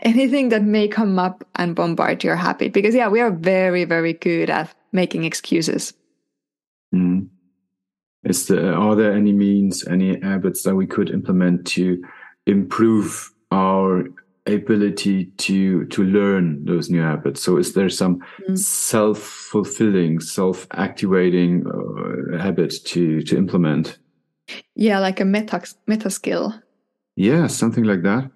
Anything 0.00 0.48
that 0.48 0.62
may 0.62 0.88
come 0.88 1.18
up 1.18 1.46
and 1.56 1.76
bombard 1.76 2.24
your 2.24 2.36
habit. 2.36 2.72
Because, 2.72 2.94
yeah, 2.94 3.08
we 3.08 3.20
are 3.20 3.30
very, 3.30 3.84
very 3.84 4.14
good 4.14 4.48
at 4.48 4.74
making 4.90 5.24
excuses. 5.24 5.92
Mm. 6.94 7.28
Is 8.24 8.46
there, 8.46 8.74
are 8.74 8.96
there 8.96 9.12
any 9.12 9.34
means, 9.34 9.86
any 9.86 10.18
habits 10.20 10.62
that 10.62 10.74
we 10.74 10.86
could 10.86 11.10
implement 11.10 11.66
to 11.76 12.02
improve 12.46 13.30
our 13.50 14.04
ability 14.46 15.24
to 15.38 15.84
to 15.86 16.02
learn 16.04 16.64
those 16.64 16.90
new 16.90 17.00
habits? 17.02 17.42
So, 17.42 17.56
is 17.58 17.72
there 17.74 17.88
some 17.90 18.20
Mm. 18.48 18.58
self-fulfilling, 18.58 20.20
self-activating 20.20 21.64
uh, 21.66 22.38
habit 22.38 22.72
to 22.86 23.22
to 23.22 23.36
implement? 23.36 23.98
Yeah, 24.76 25.00
like 25.00 25.20
a 25.20 25.24
meta, 25.24 25.62
meta 25.86 26.10
skill. 26.10 26.52
Yeah, 27.16 27.46
something 27.48 27.84
like 27.84 28.02
that. 28.02 28.30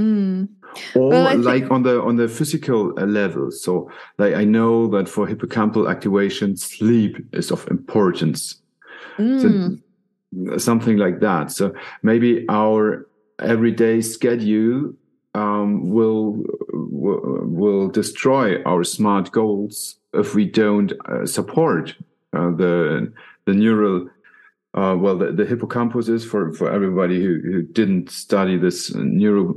Mm. 0.00 0.48
or 0.94 1.08
Well, 1.10 1.26
I 1.26 1.32
think- 1.32 1.44
like 1.44 1.70
on 1.70 1.82
the 1.82 2.00
on 2.00 2.16
the 2.16 2.28
physical 2.28 2.94
uh, 2.98 3.04
level 3.04 3.50
so 3.50 3.90
like 4.18 4.34
i 4.34 4.44
know 4.44 4.88
that 4.88 5.06
for 5.06 5.26
hippocampal 5.28 5.86
activation 5.90 6.56
sleep 6.56 7.16
is 7.34 7.50
of 7.52 7.68
importance 7.70 8.62
Mm. 9.18 9.40
so 9.42 9.48
something 10.58 10.96
like 10.96 11.20
that 11.20 11.52
so 11.52 11.74
maybe 12.02 12.46
our 12.48 13.06
everyday 13.38 14.00
schedule 14.00 14.92
um, 15.34 15.90
will 15.90 16.44
will 16.72 17.88
destroy 17.88 18.62
our 18.64 18.84
smart 18.84 19.32
goals 19.32 19.96
if 20.14 20.34
we 20.34 20.44
don't 20.44 20.92
uh, 21.06 21.24
support 21.26 21.94
uh, 22.34 22.50
the 22.50 23.12
the 23.46 23.54
neural 23.54 24.08
uh, 24.74 24.96
well 24.98 25.16
the, 25.16 25.32
the 25.32 25.44
hippocampus 25.44 26.08
is 26.08 26.24
for 26.24 26.52
for 26.52 26.70
everybody 26.70 27.22
who, 27.22 27.40
who 27.40 27.62
didn't 27.62 28.10
study 28.10 28.56
this 28.56 28.94
neural 28.94 29.54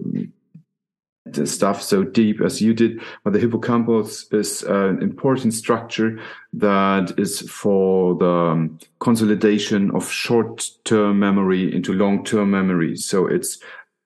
the 1.26 1.48
stuff 1.48 1.82
so 1.82 2.04
deep 2.04 2.40
as 2.40 2.62
you 2.62 2.74
did 2.74 3.02
but 3.24 3.34
the 3.34 3.40
hippocampus 3.40 4.32
is 4.32 4.62
an 4.64 5.02
important 5.02 5.54
structure 5.54 6.20
that 6.54 7.18
is 7.18 7.42
for 7.50 8.16
the 8.16 8.30
um, 8.30 8.80
consolidation 9.00 9.90
of 9.96 10.10
short-term 10.10 11.18
memory 11.18 11.74
into 11.76 11.94
long-term 11.94 12.52
memory 12.52 12.96
so 12.96 13.26
it's 13.26 13.60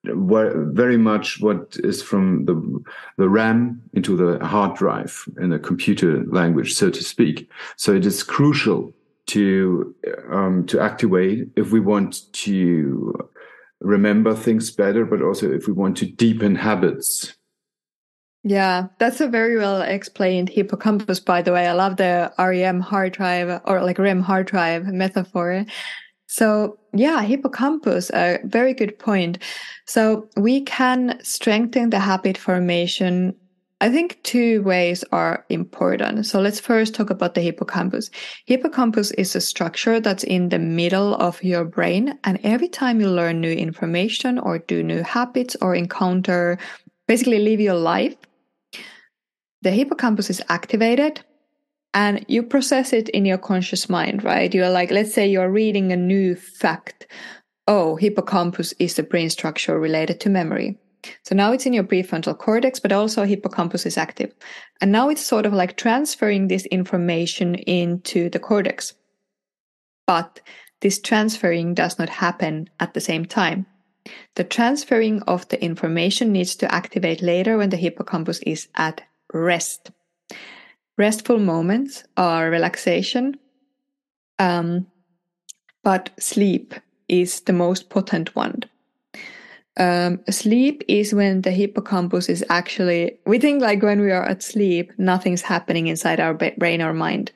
very 0.04 0.98
much 0.98 1.42
what 1.42 1.76
is 1.84 2.02
from 2.02 2.46
the 2.46 2.84
the 3.18 3.30
RAM 3.30 3.82
into 3.94 4.16
the 4.16 4.44
hard 4.46 4.76
drive 4.76 5.26
in 5.40 5.52
a 5.52 5.60
computer 5.60 6.24
language, 6.26 6.74
so 6.74 6.90
to 6.90 7.04
speak. 7.04 7.50
So 7.76 7.94
it 7.94 8.06
is 8.06 8.24
crucial 8.24 8.94
to 9.28 9.94
um, 10.32 10.66
to 10.68 10.80
activate 10.80 11.50
if 11.56 11.72
we 11.72 11.80
want 11.80 12.32
to 12.34 13.30
remember 13.82 14.36
things 14.36 14.72
better, 14.72 15.06
but 15.06 15.22
also 15.22 15.52
if 15.52 15.68
we 15.68 15.74
want 15.74 15.98
to 15.98 16.06
deepen 16.06 16.56
habits. 16.56 17.36
Yeah, 18.44 18.88
that's 19.00 19.20
a 19.20 19.28
very 19.28 19.58
well 19.58 19.82
explained 19.82 20.50
hippocampus, 20.50 21.20
by 21.20 21.42
the 21.42 21.52
way. 21.52 21.68
I 21.68 21.74
love 21.74 21.98
the 21.98 22.32
REM 22.40 22.80
hard 22.80 23.14
drive 23.14 23.62
or 23.66 23.84
like 23.84 24.00
REM 24.00 24.22
hard 24.22 24.48
drive 24.48 24.86
metaphor. 24.88 25.66
So, 26.28 26.80
yeah, 26.94 27.22
hippocampus, 27.22 28.12
a 28.12 28.40
very 28.44 28.74
good 28.74 28.98
point. 29.00 29.40
So, 29.86 30.30
we 30.38 30.62
can 30.62 31.20
strengthen 31.24 31.90
the 31.90 32.00
habit 32.00 32.38
formation. 32.38 33.36
I 33.82 33.90
think 33.90 34.22
two 34.24 34.62
ways 34.64 35.06
are 35.14 35.46
important. 35.50 36.26
So, 36.26 36.42
let's 36.42 36.60
first 36.60 36.94
talk 36.94 37.10
about 37.10 37.34
the 37.34 37.42
hippocampus. 37.42 38.10
Hippocampus 38.46 39.12
is 39.12 39.36
a 39.36 39.42
structure 39.42 40.02
that's 40.02 40.26
in 40.26 40.50
the 40.50 40.60
middle 40.60 41.16
of 41.16 41.42
your 41.44 41.64
brain. 41.64 42.20
And 42.26 42.40
every 42.44 42.68
time 42.68 43.00
you 43.00 43.10
learn 43.10 43.40
new 43.40 43.54
information 43.54 44.38
or 44.38 44.60
do 44.60 44.84
new 44.84 45.02
habits 45.02 45.56
or 45.62 45.76
encounter, 45.76 46.58
basically 47.08 47.40
live 47.40 47.62
your 47.62 47.76
life, 47.76 48.18
the 49.62 49.72
hippocampus 49.72 50.30
is 50.30 50.42
activated 50.50 51.22
and 51.94 52.24
you 52.28 52.44
process 52.44 52.94
it 52.94 53.10
in 53.10 53.26
your 53.26 53.38
conscious 53.38 53.90
mind, 53.90 54.24
right? 54.24 54.54
You're 54.54 54.70
like, 54.70 54.92
let's 54.92 55.14
say 55.14 55.28
you're 55.28 55.50
reading 55.50 55.92
a 55.92 55.98
new 55.98 56.36
fact. 56.36 57.08
Oh, 57.68 57.96
hippocampus 57.96 58.74
is 58.80 58.96
the 58.96 59.04
brain 59.04 59.30
structure 59.30 59.80
related 59.80 60.20
to 60.22 60.30
memory. 60.30 60.78
So 61.24 61.36
now 61.36 61.52
it's 61.52 61.66
in 61.66 61.74
your 61.74 61.84
prefrontal 61.84 62.38
cortex, 62.38 62.80
but 62.80 62.92
also 62.92 63.24
hippocampus 63.24 63.86
is 63.86 63.98
active. 63.98 64.34
And 64.82 64.92
now 64.92 65.10
it's 65.10 65.26
sort 65.26 65.46
of 65.46 65.54
like 65.54 65.78
transferring 65.78 66.48
this 66.48 66.66
information 66.66 67.56
into 67.56 68.30
the 68.30 68.40
cortex. 68.40 68.94
But 70.06 70.42
this 70.82 71.00
transferring 71.00 71.74
does 71.74 72.00
not 72.00 72.10
happen 72.10 72.70
at 72.80 72.94
the 72.94 73.02
same 73.02 73.26
time. 73.26 73.66
The 74.36 74.44
transferring 74.44 75.22
of 75.24 75.48
the 75.50 75.62
information 75.64 76.32
needs 76.32 76.56
to 76.58 76.74
activate 76.74 77.22
later 77.22 77.58
when 77.58 77.70
the 77.70 77.78
hippocampus 77.78 78.40
is 78.46 78.68
at 78.76 79.02
rest. 79.34 79.92
Restful 80.98 81.40
moments 81.40 82.04
are 82.18 82.50
relaxation, 82.50 83.38
um, 84.38 84.88
but 85.84 86.10
sleep 86.20 86.74
is 87.08 87.42
the 87.42 87.54
most 87.54 87.90
potent 87.90 88.36
one. 88.36 88.64
Um, 89.80 90.20
sleep 90.30 90.84
is 90.90 91.14
when 91.14 91.42
the 91.42 91.52
hippocampus 91.52 92.28
is 92.28 92.44
actually, 92.50 93.18
we 93.26 93.40
think 93.40 93.62
like 93.62 93.82
when 93.82 94.02
we 94.02 94.12
are 94.12 94.26
at 94.26 94.44
sleep, 94.44 94.92
nothing's 94.98 95.42
happening 95.42 95.88
inside 95.88 96.20
our 96.20 96.34
brain 96.34 96.82
or 96.82 96.94
mind. 96.94 97.32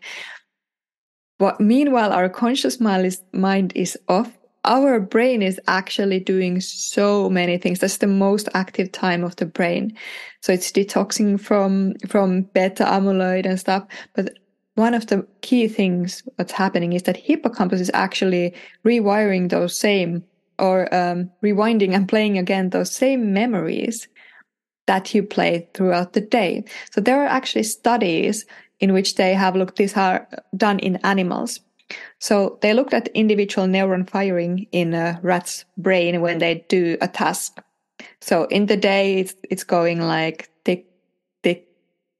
But 1.39 1.61
meanwhile, 1.61 2.11
our 2.11 2.27
conscious 2.27 2.81
mind 2.81 3.05
is, 3.05 3.21
mind 3.31 3.71
is 3.75 3.97
off. 4.09 4.37
Our 4.65 4.99
brain 4.99 5.41
is 5.41 5.59
actually 5.67 6.19
doing 6.19 6.59
so 6.59 7.29
many 7.29 7.57
things. 7.57 7.79
That's 7.79 7.97
the 7.97 8.07
most 8.07 8.49
active 8.53 8.91
time 8.91 9.23
of 9.23 9.37
the 9.37 9.45
brain. 9.45 9.97
So 10.41 10.51
it's 10.51 10.71
detoxing 10.71 11.39
from, 11.39 11.95
from 12.09 12.41
beta 12.53 12.83
amyloid 12.83 13.45
and 13.45 13.59
stuff. 13.59 13.85
But 14.15 14.37
one 14.75 14.93
of 14.93 15.07
the 15.07 15.25
key 15.41 15.67
things 15.69 16.23
that's 16.37 16.51
happening 16.51 16.93
is 16.93 17.03
that 17.03 17.15
hippocampus 17.17 17.79
is 17.79 17.91
actually 17.93 18.53
rewiring 18.85 19.49
those 19.49 19.77
same 19.77 20.23
or 20.59 20.93
um, 20.93 21.31
rewinding 21.43 21.93
and 21.93 22.07
playing 22.07 22.37
again 22.37 22.69
those 22.69 22.91
same 22.91 23.33
memories 23.33 24.07
that 24.87 25.13
you 25.13 25.23
play 25.23 25.67
throughout 25.73 26.13
the 26.13 26.21
day. 26.21 26.63
So 26.91 27.01
there 27.01 27.21
are 27.21 27.27
actually 27.27 27.63
studies 27.63 28.45
in 28.79 28.93
which 28.93 29.15
they 29.15 29.33
have 29.33 29.55
looked, 29.55 29.77
these 29.77 29.95
are 29.95 30.27
done 30.57 30.79
in 30.79 30.97
animals. 30.97 31.59
So 32.19 32.57
they 32.61 32.73
looked 32.73 32.93
at 32.93 33.07
individual 33.09 33.67
neuron 33.67 34.09
firing 34.09 34.67
in 34.71 34.93
a 34.93 35.19
rat's 35.21 35.65
brain 35.77 36.21
when 36.21 36.39
they 36.39 36.65
do 36.67 36.97
a 37.01 37.07
task. 37.07 37.59
So 38.19 38.45
in 38.45 38.65
the 38.65 38.77
day, 38.77 39.19
it's, 39.19 39.35
it's 39.49 39.63
going 39.63 40.01
like 40.01 40.49
tick, 40.65 40.85
tick, 41.43 41.67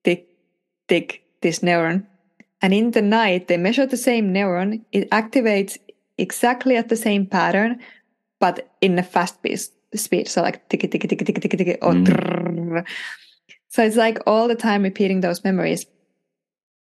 tick, 0.03 0.29
tick, 0.87 1.23
this 1.41 1.59
neuron. 1.59 2.05
And 2.61 2.73
in 2.73 2.91
the 2.91 3.01
night, 3.01 3.47
they 3.47 3.57
measure 3.57 3.85
the 3.85 3.97
same 3.97 4.33
neuron. 4.33 4.85
It 4.91 5.09
activates 5.09 5.77
exactly 6.17 6.77
at 6.77 6.89
the 6.89 6.95
same 6.95 7.25
pattern, 7.25 7.79
but 8.39 8.69
in 8.81 8.97
a 8.99 9.03
fast 9.03 9.37
speed. 9.95 10.27
So 10.27 10.41
like 10.41 10.67
ticky 10.69 10.87
ticky 10.87 11.07
ticky 11.07 11.25
ticky 11.25 11.39
ticky 11.41 11.57
ticky 11.57 11.75
or 11.81 11.93
mm. 11.93 12.85
so 13.69 13.83
it's 13.83 13.95
like 13.95 14.19
all 14.25 14.47
the 14.47 14.55
time 14.55 14.83
repeating 14.83 15.21
those 15.21 15.43
memories. 15.43 15.85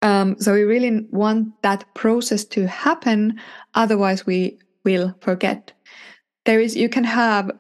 Um, 0.02 0.38
so 0.40 0.54
we 0.54 0.64
really 0.64 1.06
want 1.12 1.62
that 1.62 1.84
process 1.94 2.46
to 2.46 2.68
happen, 2.68 3.40
otherwise 3.74 4.26
we 4.26 4.60
will 4.86 5.14
forget. 5.20 5.74
There 6.46 6.62
is 6.62 6.76
you 6.76 6.88
can 6.88 7.04
have 7.04 7.52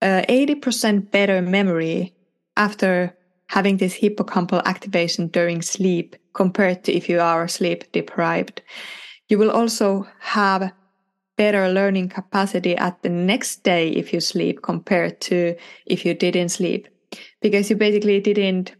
uh, 0.00 0.22
80% 0.28 1.10
better 1.10 1.42
memory 1.42 2.14
after 2.56 3.16
having 3.48 3.78
this 3.78 3.96
hippocampal 3.96 4.62
activation 4.64 5.28
during 5.28 5.62
sleep 5.62 6.16
compared 6.32 6.84
to 6.84 6.92
if 6.92 7.08
you 7.08 7.20
are 7.20 7.48
sleep 7.48 7.90
deprived. 7.92 8.62
You 9.28 9.38
will 9.38 9.50
also 9.50 10.06
have 10.20 10.72
better 11.36 11.68
learning 11.68 12.08
capacity 12.08 12.76
at 12.76 13.02
the 13.02 13.08
next 13.08 13.62
day 13.64 13.88
if 13.90 14.12
you 14.12 14.20
sleep 14.20 14.62
compared 14.62 15.20
to 15.20 15.56
if 15.86 16.04
you 16.04 16.14
didn't 16.14 16.50
sleep. 16.50 16.88
Because 17.40 17.70
you 17.70 17.76
basically 17.76 18.20
didn't 18.20 18.74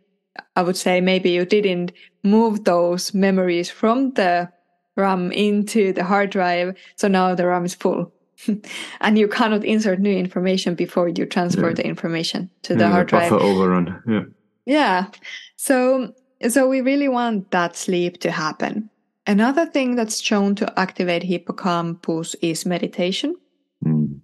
i 0.57 0.63
would 0.63 0.77
say 0.77 1.01
maybe 1.01 1.31
you 1.31 1.45
didn't 1.45 1.93
move 2.23 2.65
those 2.65 3.15
memories 3.15 3.71
from 3.71 4.13
the 4.15 4.49
ram 4.97 5.33
into 5.33 5.93
the 5.93 6.05
hard 6.05 6.31
drive 6.31 6.75
so 6.97 7.09
now 7.09 7.35
the 7.35 7.47
ram 7.47 7.65
is 7.65 7.75
full. 7.75 8.13
And 9.01 9.17
you 9.17 9.29
cannot 9.29 9.65
insert 9.65 10.01
new 10.01 10.15
information 10.15 10.75
before 10.75 11.09
you 11.09 11.25
transfer 11.27 11.69
yeah. 11.69 11.75
the 11.75 11.87
information 11.87 12.51
to 12.63 12.75
the 12.75 12.89
hard 12.89 13.09
drive. 13.09 13.31
buffer 13.31 13.43
overrun. 13.43 14.03
Yeah. 14.07 14.25
Yeah. 14.67 15.07
So 15.57 16.13
so 16.49 16.69
we 16.69 16.81
really 16.81 17.09
want 17.09 17.51
that 17.53 17.77
sleep 17.77 18.21
to 18.21 18.31
happen 18.31 18.91
Another 19.27 19.67
thing 19.67 19.97
that's 19.97 20.21
shown 20.21 20.55
to 20.57 20.79
activate 20.79 21.23
hippocampus 21.23 22.35
is 22.43 22.67
meditation. 22.67 23.37
Mm. 23.85 24.21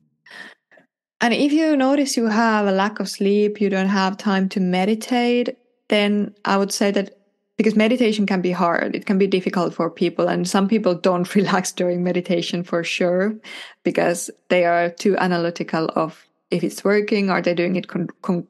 And 1.23 1.35
if 1.35 1.53
you 1.53 1.77
notice 1.77 2.17
you 2.17 2.27
have 2.27 2.67
a 2.67 2.73
lack 2.73 3.01
of 3.01 3.09
sleep, 3.09 3.61
you 3.61 3.71
don't 3.71 3.89
have 3.89 4.17
time 4.17 4.49
to 4.51 4.61
meditate, 4.61 5.57
then 5.89 6.35
I 6.45 6.57
would 6.57 6.73
say 6.73 6.91
that 6.93 7.17
because 7.57 7.77
meditation 7.77 8.25
can 8.25 8.41
be 8.41 8.53
hard, 8.53 8.97
it 8.97 9.05
can 9.05 9.19
be 9.19 9.27
difficult 9.27 9.75
for 9.75 9.91
people. 9.91 10.29
And 10.29 10.49
some 10.49 10.67
people 10.67 10.95
don't 10.95 11.35
relax 11.35 11.73
during 11.73 12.03
meditation 12.03 12.63
for 12.63 12.83
sure 12.83 13.35
because 13.83 14.31
they 14.49 14.65
are 14.65 14.89
too 14.89 15.17
analytical 15.19 15.91
of 15.95 16.27
if 16.51 16.65
it's 16.65 16.85
working, 16.85 17.31
are 17.31 17.43
they 17.43 17.55
doing 17.55 17.77
it 17.77 17.89
con- 17.89 18.09
con- 18.23 18.47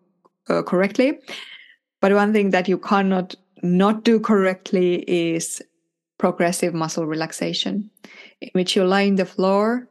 uh, 0.48 0.62
correctly? 0.62 1.18
But 2.00 2.14
one 2.14 2.32
thing 2.32 2.50
that 2.50 2.68
you 2.68 2.78
cannot 2.78 3.34
not 3.62 4.04
do 4.04 4.20
correctly 4.20 5.04
is 5.06 5.60
progressive 6.20 6.74
muscle 6.74 7.06
relaxation, 7.06 7.90
in 8.42 8.50
which 8.52 8.76
you 8.76 8.84
lie 8.84 9.06
on 9.06 9.16
the 9.16 9.24
floor, 9.24 9.88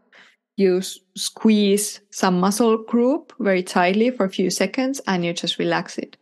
you 0.57 0.79
squeeze 1.15 2.01
some 2.11 2.39
muscle 2.39 2.77
group 2.83 3.33
very 3.39 3.63
tightly 3.63 4.11
for 4.11 4.25
a 4.25 4.29
few 4.29 4.49
seconds, 4.51 5.01
and 5.07 5.25
you 5.25 5.33
just 5.33 5.57
relax 5.57 5.97
it. 5.97 6.17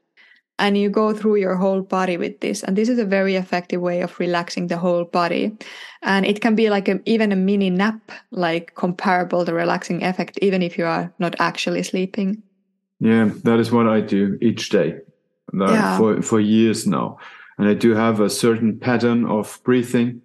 And 0.60 0.78
you 0.78 0.90
go 0.90 1.14
through 1.14 1.36
your 1.36 1.56
whole 1.56 1.82
body 1.82 2.18
with 2.18 2.40
this. 2.40 2.64
And 2.64 2.76
this 2.76 2.90
is 2.90 2.98
a 2.98 3.06
very 3.06 3.36
effective 3.36 3.82
way 3.82 4.02
of 4.02 4.20
relaxing 4.20 4.68
the 4.68 4.78
whole 4.78 5.04
body. 5.04 5.56
And 6.02 6.26
it 6.26 6.42
can 6.42 6.56
be 6.56 6.70
like 6.70 6.88
a, 6.88 7.00
even 7.06 7.32
a 7.32 7.36
mini 7.36 7.70
nap, 7.70 8.12
like 8.32 8.74
comparable 8.74 9.46
the 9.46 9.54
relaxing 9.54 10.04
effect, 10.04 10.40
even 10.42 10.64
if 10.64 10.78
you 10.78 10.86
are 10.86 11.14
not 11.20 11.36
actually 11.38 11.84
sleeping. 11.84 12.42
Yeah, 13.00 13.30
that 13.44 13.60
is 13.60 13.72
what 13.72 13.88
I 13.88 14.02
do 14.02 14.40
each 14.42 14.70
day 14.70 14.96
yeah. 15.54 15.98
for, 15.98 16.22
for 16.22 16.40
years 16.40 16.88
now 16.88 17.18
and 17.58 17.68
I 17.68 17.74
do 17.74 17.96
have 17.96 18.20
a 18.20 18.30
certain 18.30 18.80
pattern 18.80 19.26
of 19.26 19.60
breathing 19.64 20.22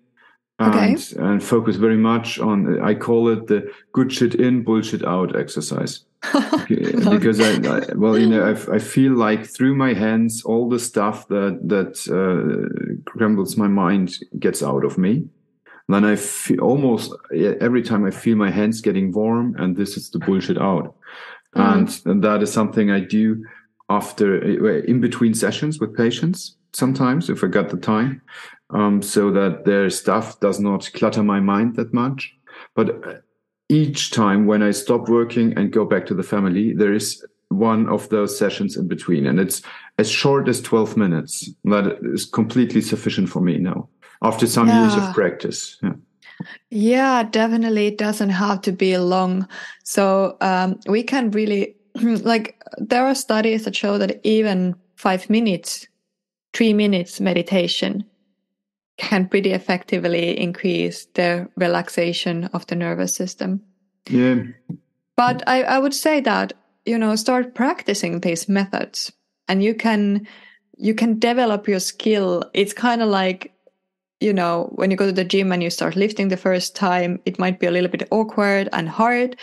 and, 0.58 0.74
okay. 0.74 1.16
and 1.18 1.42
focus 1.42 1.76
very 1.76 1.96
much 1.96 2.38
on, 2.38 2.80
I 2.82 2.94
call 2.94 3.28
it 3.28 3.46
the 3.46 3.72
good 3.92 4.12
shit 4.12 4.34
in, 4.34 4.62
bullshit 4.62 5.04
out 5.04 5.34
exercise. 5.36 6.04
because 6.68 7.40
I, 7.40 7.54
I, 7.54 7.94
well, 7.94 8.16
you 8.16 8.28
know, 8.28 8.44
I, 8.44 8.74
I 8.74 8.78
feel 8.78 9.12
like 9.14 9.44
through 9.44 9.74
my 9.74 9.92
hands, 9.92 10.44
all 10.44 10.68
the 10.68 10.78
stuff 10.78 11.26
that, 11.28 11.58
that, 11.64 11.96
uh, 12.08 13.10
crumbles 13.10 13.56
my 13.56 13.66
mind 13.66 14.14
gets 14.38 14.62
out 14.62 14.84
of 14.84 14.98
me. 14.98 15.24
then 15.88 16.04
I 16.04 16.16
feel 16.16 16.60
almost 16.60 17.12
every 17.32 17.82
time 17.82 18.04
I 18.04 18.12
feel 18.12 18.36
my 18.36 18.50
hands 18.50 18.80
getting 18.80 19.10
warm 19.10 19.56
and 19.58 19.76
this 19.76 19.96
is 19.96 20.10
the 20.10 20.20
bullshit 20.20 20.58
out. 20.58 20.94
Mm. 21.56 21.72
And, 21.72 22.00
and 22.04 22.24
that 22.24 22.42
is 22.42 22.52
something 22.52 22.90
I 22.90 23.00
do 23.00 23.44
after, 23.88 24.40
in 24.84 25.00
between 25.00 25.34
sessions 25.34 25.80
with 25.80 25.96
patients 25.96 26.56
sometimes 26.74 27.28
if 27.30 27.44
I 27.44 27.48
got 27.48 27.68
the 27.70 27.76
time, 27.76 28.22
um, 28.70 29.02
so 29.02 29.30
that 29.30 29.64
their 29.64 29.90
stuff 29.90 30.40
does 30.40 30.58
not 30.58 30.90
clutter 30.94 31.22
my 31.22 31.40
mind 31.40 31.76
that 31.76 31.92
much. 31.92 32.34
But 32.74 33.06
uh, 33.06 33.14
each 33.68 34.10
time 34.10 34.46
when 34.46 34.62
I 34.62 34.70
stop 34.70 35.08
working 35.08 35.56
and 35.56 35.72
go 35.72 35.84
back 35.84 36.06
to 36.06 36.14
the 36.14 36.22
family, 36.22 36.72
there 36.74 36.92
is 36.92 37.24
one 37.48 37.88
of 37.88 38.08
those 38.08 38.38
sessions 38.38 38.76
in 38.76 38.88
between, 38.88 39.26
and 39.26 39.38
it's 39.38 39.62
as 39.98 40.10
short 40.10 40.48
as 40.48 40.60
12 40.62 40.96
minutes. 40.96 41.50
That 41.64 41.98
is 42.02 42.24
completely 42.24 42.80
sufficient 42.80 43.28
for 43.28 43.40
me 43.40 43.58
now 43.58 43.88
after 44.22 44.46
some 44.46 44.68
yeah. 44.68 44.82
years 44.82 44.94
of 44.94 45.14
practice. 45.14 45.78
Yeah. 45.82 45.92
Yeah, 46.70 47.22
definitely. 47.24 47.88
It 47.88 47.98
doesn't 47.98 48.30
have 48.30 48.62
to 48.62 48.72
be 48.72 48.96
long. 48.96 49.46
So 49.84 50.36
um, 50.40 50.80
we 50.88 51.02
can 51.02 51.30
really, 51.30 51.76
like, 52.02 52.60
there 52.78 53.06
are 53.06 53.14
studies 53.14 53.64
that 53.64 53.76
show 53.76 53.98
that 53.98 54.20
even 54.24 54.74
five 54.96 55.28
minutes 55.28 55.86
three 56.54 56.72
minutes 56.72 57.20
meditation 57.20 58.04
can 58.98 59.28
pretty 59.28 59.52
effectively 59.52 60.38
increase 60.38 61.06
the 61.14 61.48
relaxation 61.56 62.44
of 62.52 62.66
the 62.66 62.76
nervous 62.76 63.14
system. 63.14 63.62
Yeah. 64.08 64.42
But 65.16 65.42
I, 65.46 65.62
I 65.62 65.78
would 65.78 65.94
say 65.94 66.20
that, 66.20 66.52
you 66.84 66.98
know, 66.98 67.16
start 67.16 67.54
practicing 67.54 68.20
these 68.20 68.48
methods 68.48 69.12
and 69.48 69.62
you 69.62 69.74
can 69.74 70.26
you 70.76 70.94
can 70.94 71.18
develop 71.18 71.68
your 71.68 71.80
skill. 71.80 72.42
It's 72.54 72.72
kind 72.72 73.02
of 73.02 73.08
like, 73.08 73.52
you 74.20 74.32
know, 74.32 74.70
when 74.74 74.90
you 74.90 74.96
go 74.96 75.06
to 75.06 75.12
the 75.12 75.24
gym 75.24 75.52
and 75.52 75.62
you 75.62 75.70
start 75.70 75.96
lifting 75.96 76.28
the 76.28 76.36
first 76.36 76.74
time, 76.74 77.20
it 77.24 77.38
might 77.38 77.60
be 77.60 77.66
a 77.66 77.70
little 77.70 77.90
bit 77.90 78.08
awkward 78.10 78.68
and 78.72 78.88
hard, 78.88 79.36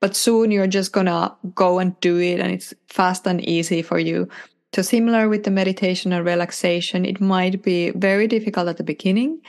but 0.00 0.16
soon 0.16 0.50
you're 0.50 0.66
just 0.66 0.92
gonna 0.92 1.34
go 1.54 1.78
and 1.78 1.98
do 2.00 2.18
it 2.18 2.40
and 2.40 2.52
it's 2.52 2.74
fast 2.88 3.26
and 3.26 3.40
easy 3.48 3.80
for 3.82 3.98
you. 3.98 4.28
So 4.74 4.82
similar 4.82 5.28
with 5.28 5.44
the 5.44 5.50
meditation 5.50 6.12
and 6.12 6.24
relaxation, 6.24 7.04
it 7.04 7.20
might 7.20 7.62
be 7.62 7.90
very 7.90 8.26
difficult 8.26 8.68
at 8.68 8.78
the 8.78 8.84
beginning, 8.84 9.40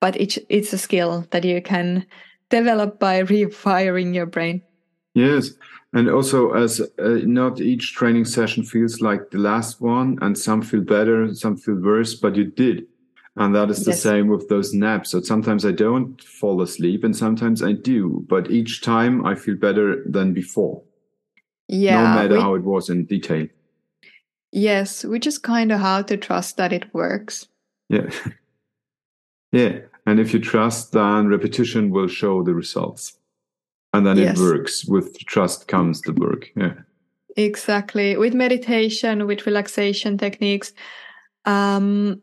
but 0.00 0.16
it's 0.20 0.38
it's 0.48 0.72
a 0.72 0.78
skill 0.78 1.26
that 1.30 1.44
you 1.44 1.60
can 1.60 2.06
develop 2.50 3.00
by 3.00 3.18
refiring 3.36 4.14
your 4.14 4.26
brain. 4.26 4.62
Yes, 5.14 5.50
and 5.92 6.08
also 6.08 6.52
as 6.52 6.80
uh, 6.80 7.18
not 7.24 7.60
each 7.60 7.94
training 7.94 8.26
session 8.26 8.62
feels 8.62 9.00
like 9.00 9.30
the 9.30 9.38
last 9.38 9.80
one, 9.80 10.18
and 10.22 10.38
some 10.38 10.62
feel 10.62 10.82
better, 10.82 11.34
some 11.34 11.56
feel 11.56 11.80
worse, 11.82 12.14
but 12.14 12.36
you 12.36 12.44
did. 12.44 12.86
And 13.36 13.54
that 13.54 13.70
is 13.70 13.84
the 13.84 13.92
yes. 13.92 14.02
same 14.02 14.28
with 14.28 14.48
those 14.48 14.74
naps. 14.74 15.10
So 15.10 15.20
sometimes 15.22 15.64
I 15.64 15.72
don't 15.72 16.22
fall 16.22 16.60
asleep 16.62 17.04
and 17.04 17.16
sometimes 17.16 17.62
I 17.62 17.72
do, 17.72 18.26
but 18.28 18.50
each 18.50 18.82
time 18.82 19.24
I 19.24 19.34
feel 19.36 19.54
better 19.54 20.02
than 20.04 20.34
before. 20.34 20.82
Yeah. 21.68 22.02
No 22.02 22.14
matter 22.16 22.34
we, 22.34 22.40
how 22.40 22.54
it 22.54 22.64
was 22.64 22.90
in 22.90 23.06
detail. 23.06 23.46
Yes, 24.52 25.04
we 25.04 25.18
just 25.18 25.42
kind 25.42 25.70
of 25.72 25.80
have 25.80 26.06
to 26.06 26.16
trust 26.16 26.56
that 26.56 26.72
it 26.72 26.92
works. 26.92 27.46
Yeah. 27.88 28.10
yeah. 29.52 29.80
And 30.06 30.18
if 30.18 30.32
you 30.32 30.40
trust, 30.40 30.92
then 30.92 31.28
repetition 31.28 31.90
will 31.90 32.08
show 32.08 32.42
the 32.42 32.54
results. 32.54 33.20
and 33.92 34.06
then 34.06 34.16
yes. 34.16 34.38
it 34.38 34.42
works 34.42 34.84
with 34.84 35.18
trust 35.26 35.68
comes 35.68 36.00
the 36.02 36.12
work 36.12 36.50
yeah 36.56 36.74
exactly 37.36 38.16
with 38.16 38.34
meditation 38.34 39.26
with 39.26 39.46
relaxation 39.46 40.18
techniques 40.18 40.72
um 41.44 42.20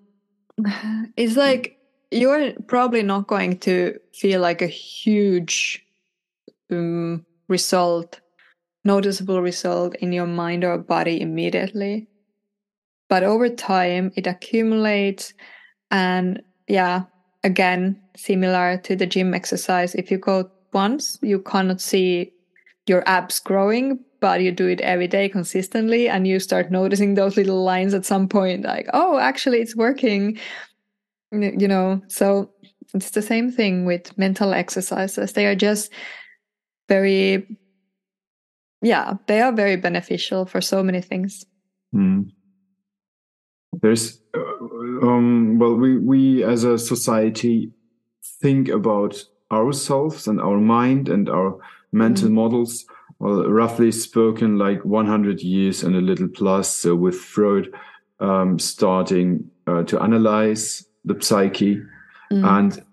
it's 1.17 1.35
like 1.35 1.77
you're 2.11 2.53
probably 2.67 3.03
not 3.03 3.27
going 3.27 3.57
to 3.57 3.99
feel 4.13 4.39
like 4.39 4.61
a 4.61 4.67
huge 4.67 5.85
um, 6.71 7.25
result 7.49 8.21
noticeable 8.85 9.41
result 9.41 9.95
in 9.95 10.13
your 10.13 10.27
mind 10.27 10.63
or 10.63 10.77
body 10.77 11.19
immediately 11.19 12.07
but 13.09 13.23
over 13.23 13.49
time 13.49 14.11
it 14.15 14.27
accumulates 14.27 15.33
and 15.91 16.41
yeah 16.67 17.03
again 17.43 17.99
similar 18.15 18.77
to 18.77 18.95
the 18.95 19.05
gym 19.05 19.33
exercise 19.33 19.95
if 19.95 20.11
you 20.11 20.17
go 20.17 20.49
once 20.73 21.17
you 21.21 21.39
cannot 21.39 21.79
see 21.79 22.31
your 22.87 23.03
abs 23.07 23.39
growing 23.39 23.99
but 24.19 24.41
you 24.41 24.51
do 24.51 24.67
it 24.67 24.81
every 24.81 25.07
day 25.07 25.29
consistently 25.29 26.09
and 26.09 26.27
you 26.27 26.39
start 26.39 26.71
noticing 26.71 27.13
those 27.13 27.37
little 27.37 27.63
lines 27.63 27.93
at 27.93 28.05
some 28.05 28.27
point 28.27 28.63
like 28.63 28.87
oh 28.93 29.17
actually 29.19 29.59
it's 29.59 29.75
working. 29.75 30.37
You 31.31 31.67
know 31.67 32.01
so 32.07 32.51
it's 32.93 33.11
the 33.11 33.21
same 33.21 33.51
thing 33.51 33.85
with 33.85 34.17
mental 34.17 34.53
exercises. 34.53 35.33
They 35.33 35.45
are 35.45 35.55
just 35.55 35.91
very 36.87 37.45
yeah 38.81 39.15
they 39.27 39.41
are 39.41 39.51
very 39.51 39.75
beneficial 39.75 40.45
for 40.45 40.61
so 40.61 40.81
many 40.81 41.01
things. 41.01 41.45
Mm. 41.93 42.31
There's 43.81 44.19
uh, 44.33 45.07
um, 45.07 45.59
well 45.59 45.75
we 45.75 45.97
we 45.97 46.43
as 46.43 46.63
a 46.63 46.77
society 46.77 47.71
think 48.21 48.69
about 48.69 49.23
ourselves 49.51 50.27
and 50.27 50.41
our 50.41 50.57
mind 50.57 51.09
and 51.09 51.29
our 51.29 51.57
mental 51.91 52.29
mm. 52.29 52.33
models 52.33 52.85
well, 53.19 53.49
roughly 53.49 53.91
spoken, 53.91 54.57
like 54.57 54.83
100 54.85 55.41
years 55.41 55.83
and 55.83 55.95
a 55.95 56.01
little 56.01 56.27
plus. 56.27 56.75
So 56.75 56.95
with 56.95 57.15
Freud 57.15 57.73
um, 58.19 58.59
starting 58.59 59.49
uh, 59.65 59.83
to 59.83 60.01
analyze 60.01 60.85
the 61.03 61.19
psyche, 61.19 61.81
mm. 62.31 62.57
and 62.57 62.83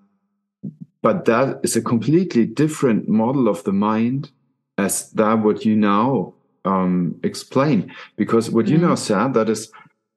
but 1.03 1.27
that 1.27 1.61
is 1.63 1.77
a 1.77 1.83
completely 1.83 2.47
different 2.47 3.09
model 3.09 3.49
of 3.49 3.63
the 3.65 3.73
mind 3.73 4.31
as 4.79 5.11
that 5.13 5.41
what 5.41 5.67
you 5.67 5.77
now 5.77 6.33
um, 6.65 7.21
explain. 7.23 7.95
Because 8.17 8.51
what 8.51 8.67
mm. 8.67 8.71
you 8.71 8.79
now 8.79 8.95
said 8.95 9.35
that 9.35 9.51
is 9.51 9.71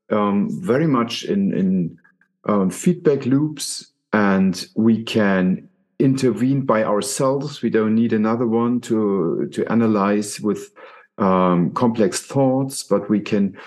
um, 0.09 0.49
very 0.61 0.87
much 0.87 1.23
in 1.23 1.53
in 1.53 1.97
um, 2.45 2.69
feedback 2.69 3.25
loops, 3.25 3.91
and 4.13 4.67
we 4.75 5.03
can 5.03 5.67
intervene 5.99 6.61
by 6.61 6.83
ourselves. 6.83 7.61
We 7.61 7.69
don't 7.69 7.95
need 7.95 8.13
another 8.13 8.47
one 8.47 8.81
to 8.81 9.49
to 9.51 9.71
analyze 9.71 10.39
with 10.39 10.71
um, 11.17 11.71
complex 11.71 12.21
thoughts, 12.21 12.83
but 12.83 13.09
we 13.09 13.19
can 13.19 13.57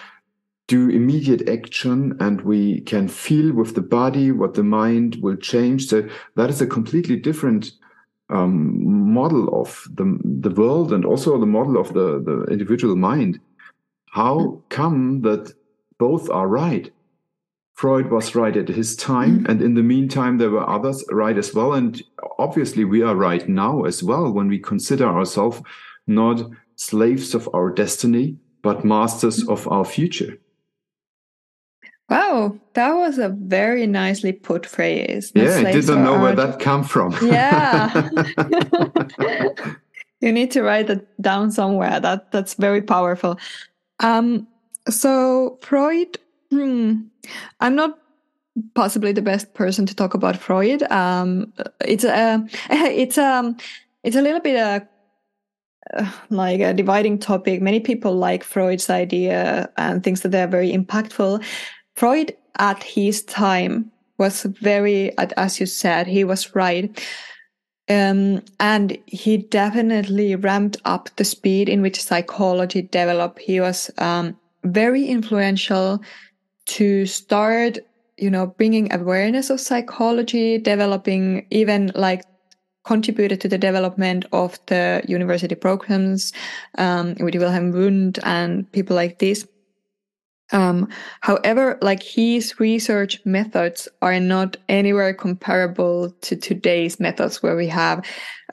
do 0.69 0.89
immediate 0.89 1.49
action 1.49 2.17
and 2.21 2.43
we 2.43 2.81
can 2.83 3.09
feel 3.09 3.53
with 3.53 3.75
the 3.75 3.83
body 3.83 4.31
what 4.31 4.55
the 4.55 4.63
mind 4.63 5.17
will 5.21 5.37
change. 5.37 5.89
So 5.89 6.09
that 6.37 6.49
is 6.49 6.61
a 6.61 6.67
completely 6.67 7.17
different 7.17 7.73
um, 8.29 9.13
model 9.13 9.61
of 9.61 9.89
the 9.93 10.19
the 10.23 10.51
world 10.51 10.93
and 10.93 11.05
also 11.05 11.39
the 11.39 11.47
model 11.47 11.77
of 11.77 11.93
the 11.93 12.23
the 12.23 12.45
individual 12.53 12.95
mind. 12.95 13.41
How 14.13 14.63
come 14.69 15.23
that 15.23 15.53
both 16.01 16.29
are 16.31 16.49
right? 16.49 16.91
Freud 17.75 18.11
was 18.11 18.35
right 18.35 18.57
at 18.57 18.69
his 18.69 18.97
time, 18.97 19.41
mm-hmm. 19.41 19.51
and 19.51 19.63
in 19.63 19.75
the 19.75 19.83
meantime, 19.83 20.39
there 20.39 20.51
were 20.51 20.69
others 20.69 21.05
right 21.13 21.39
as 21.39 21.55
well. 21.55 21.75
And 21.75 22.03
obviously, 22.39 22.85
we 22.85 23.03
are 23.03 23.15
right 23.15 23.49
now 23.49 23.85
as 23.85 24.03
well 24.03 24.33
when 24.33 24.49
we 24.49 24.59
consider 24.59 25.07
ourselves 25.07 25.63
not 26.07 26.43
slaves 26.77 27.35
of 27.35 27.49
our 27.55 27.71
destiny, 27.71 28.37
but 28.63 28.85
masters 28.85 29.41
mm-hmm. 29.41 29.53
of 29.53 29.69
our 29.69 29.85
future. 29.85 30.37
Wow, 32.09 32.59
that 32.75 32.93
was 32.93 33.19
a 33.19 33.29
very 33.29 33.87
nicely 33.87 34.33
put 34.33 34.67
phrase. 34.67 35.31
yeah, 35.35 35.63
I 35.65 35.71
didn't 35.71 36.03
know 36.03 36.19
where 36.19 36.35
that 36.35 36.59
came 36.59 36.83
from. 36.83 37.15
Yeah. 37.23 38.11
you 40.21 40.33
need 40.33 40.51
to 40.51 40.63
write 40.63 40.89
that 40.89 41.23
down 41.23 41.53
somewhere. 41.53 42.01
That 42.01 42.33
that's 42.33 42.55
very 42.55 42.83
powerful. 42.83 43.39
Um, 44.01 44.49
so 44.91 45.59
Freud 45.63 46.19
Hmm. 46.51 47.03
I'm 47.61 47.77
not 47.77 47.99
possibly 48.75 49.13
the 49.13 49.23
best 49.23 49.55
person 49.55 49.87
to 49.87 49.95
talk 49.95 50.15
about 50.15 50.37
Freud. 50.37 50.83
Um, 50.91 51.53
it's 51.81 52.05
a 52.05 52.47
it's 52.71 53.19
a 53.19 53.25
um, 53.25 53.57
it's 54.03 54.17
a 54.17 54.23
little 54.23 54.41
bit 54.41 54.57
a 54.57 54.87
uh, 55.97 56.11
like 56.29 56.61
a 56.61 56.75
dividing 56.75 57.19
topic. 57.19 57.63
Many 57.63 57.81
people 57.81 58.15
like 58.15 58.45
Freud's 58.45 58.91
idea 58.91 59.71
and 59.77 60.03
thinks 60.03 60.21
that 60.21 60.31
they're 60.31 60.49
very 60.49 60.73
impactful. 60.73 61.45
Freud 61.95 62.37
at 62.59 62.83
his 62.83 63.23
time 63.23 63.91
was 64.19 64.43
very, 64.43 65.17
as 65.19 65.61
you 65.61 65.67
said, 65.67 66.07
he 66.07 66.25
was 66.25 66.55
right. 66.55 67.03
Um, 67.89 68.43
and 68.61 68.97
he 69.07 69.39
definitely 69.39 70.37
ramped 70.37 70.77
up 70.85 71.11
the 71.17 71.25
speed 71.25 71.69
in 71.69 71.83
which 71.83 72.03
psychology 72.03 72.83
developed. 72.83 73.41
He 73.41 73.61
was 73.61 73.91
um, 73.99 74.37
very 74.65 75.07
influential 75.07 76.01
to 76.67 77.07
start 77.07 77.79
you 78.17 78.31
know 78.31 78.47
bringing 78.47 78.93
awareness 78.93 79.51
of 79.51 79.61
psychology 79.61 80.59
developing 80.59 81.47
even 81.51 81.91
like 81.95 82.23
contributed 82.85 83.41
to 83.41 83.49
the 83.49 83.59
development 83.59 84.25
of 84.33 84.59
the 84.67 85.03
university 85.07 85.55
programs 85.55 86.33
um, 86.79 87.15
with 87.21 87.35
wilhelm 87.35 87.73
wundt 87.73 88.19
and 88.23 88.71
people 88.73 88.95
like 88.97 89.19
this 89.19 89.47
um, 90.53 90.89
however 91.21 91.79
like 91.81 92.03
his 92.03 92.59
research 92.59 93.21
methods 93.25 93.89
are 94.03 94.19
not 94.21 94.57
anywhere 94.69 95.15
comparable 95.15 96.11
to 96.21 96.37
today's 96.37 96.99
methods 96.99 97.43
where 97.43 97.57
we 97.57 97.67
have 97.69 98.05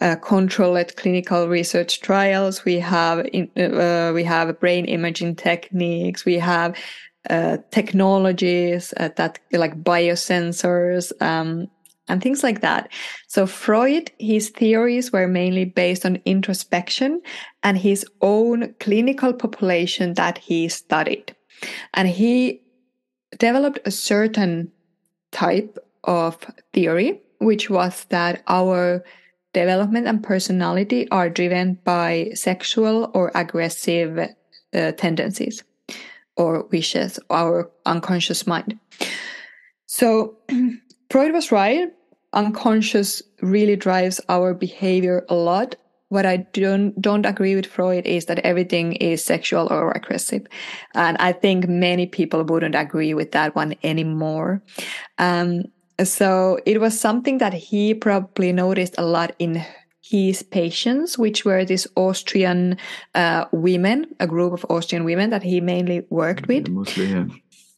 uh, 0.01 0.15
controlled 0.17 0.95
clinical 0.95 1.47
research 1.47 2.01
trials 2.01 2.63
we 2.65 2.75
have 2.79 3.25
in, 3.33 3.49
uh, 3.57 4.11
we 4.13 4.23
have 4.23 4.59
brain 4.59 4.85
imaging 4.85 5.35
techniques 5.35 6.25
we 6.25 6.35
have 6.35 6.75
uh, 7.29 7.57
technologies 7.71 8.93
uh, 8.97 9.09
that 9.17 9.39
like 9.51 9.83
biosensors 9.83 11.11
um, 11.21 11.67
and 12.07 12.23
things 12.23 12.43
like 12.43 12.61
that. 12.61 12.89
So 13.27 13.45
Freud, 13.45 14.11
his 14.17 14.49
theories 14.49 15.11
were 15.11 15.27
mainly 15.27 15.65
based 15.65 16.05
on 16.05 16.21
introspection 16.25 17.21
and 17.63 17.77
his 17.77 18.05
own 18.21 18.73
clinical 18.79 19.33
population 19.33 20.13
that 20.13 20.37
he 20.37 20.69
studied. 20.69 21.35
And 21.93 22.07
he 22.07 22.61
developed 23.37 23.79
a 23.85 23.91
certain 23.91 24.71
type 25.31 25.77
of 26.03 26.37
theory, 26.73 27.21
which 27.39 27.69
was 27.69 28.05
that 28.09 28.43
our 28.47 29.03
development 29.53 30.07
and 30.07 30.23
personality 30.23 31.09
are 31.09 31.29
driven 31.29 31.79
by 31.83 32.29
sexual 32.33 33.11
or 33.13 33.31
aggressive 33.35 34.19
uh, 34.19 34.91
tendencies 34.93 35.63
or 36.35 36.63
wishes, 36.71 37.19
our 37.29 37.69
unconscious 37.85 38.45
mind. 38.45 38.79
So 39.87 40.37
Freud 41.09 41.33
was 41.33 41.51
right. 41.51 41.89
Unconscious 42.33 43.23
really 43.41 43.75
drives 43.75 44.21
our 44.29 44.53
behavior 44.53 45.25
a 45.29 45.35
lot. 45.35 45.75
What 46.09 46.25
I 46.25 46.37
don't 46.53 46.99
don't 47.01 47.25
agree 47.25 47.55
with 47.55 47.65
Freud 47.65 48.05
is 48.05 48.25
that 48.25 48.39
everything 48.39 48.93
is 48.93 49.23
sexual 49.23 49.67
or 49.69 49.91
aggressive, 49.91 50.47
and 50.95 51.17
I 51.17 51.33
think 51.33 51.67
many 51.67 52.05
people 52.05 52.43
wouldn't 52.43 52.75
agree 52.75 53.13
with 53.13 53.31
that 53.33 53.55
one 53.55 53.75
anymore. 53.83 54.63
Um, 55.17 55.63
so 56.03 56.59
it 56.65 56.79
was 56.79 56.99
something 56.99 57.39
that 57.39 57.53
he 57.53 57.93
probably 57.93 58.53
noticed 58.53 58.95
a 58.97 59.05
lot 59.05 59.35
in 59.39 59.65
his 60.01 60.43
patients, 60.43 61.17
which 61.17 61.43
were 61.43 61.65
these 61.65 61.87
Austrian 61.95 62.77
uh, 63.15 63.45
women, 63.51 64.05
a 64.19 64.27
group 64.27 64.53
of 64.53 64.65
Austrian 64.69 65.03
women 65.03 65.29
that 65.31 65.43
he 65.43 65.59
mainly 65.59 66.05
worked 66.09 66.47
with. 66.47 66.69
Mostly, 66.69 67.07
yeah. 67.07 67.25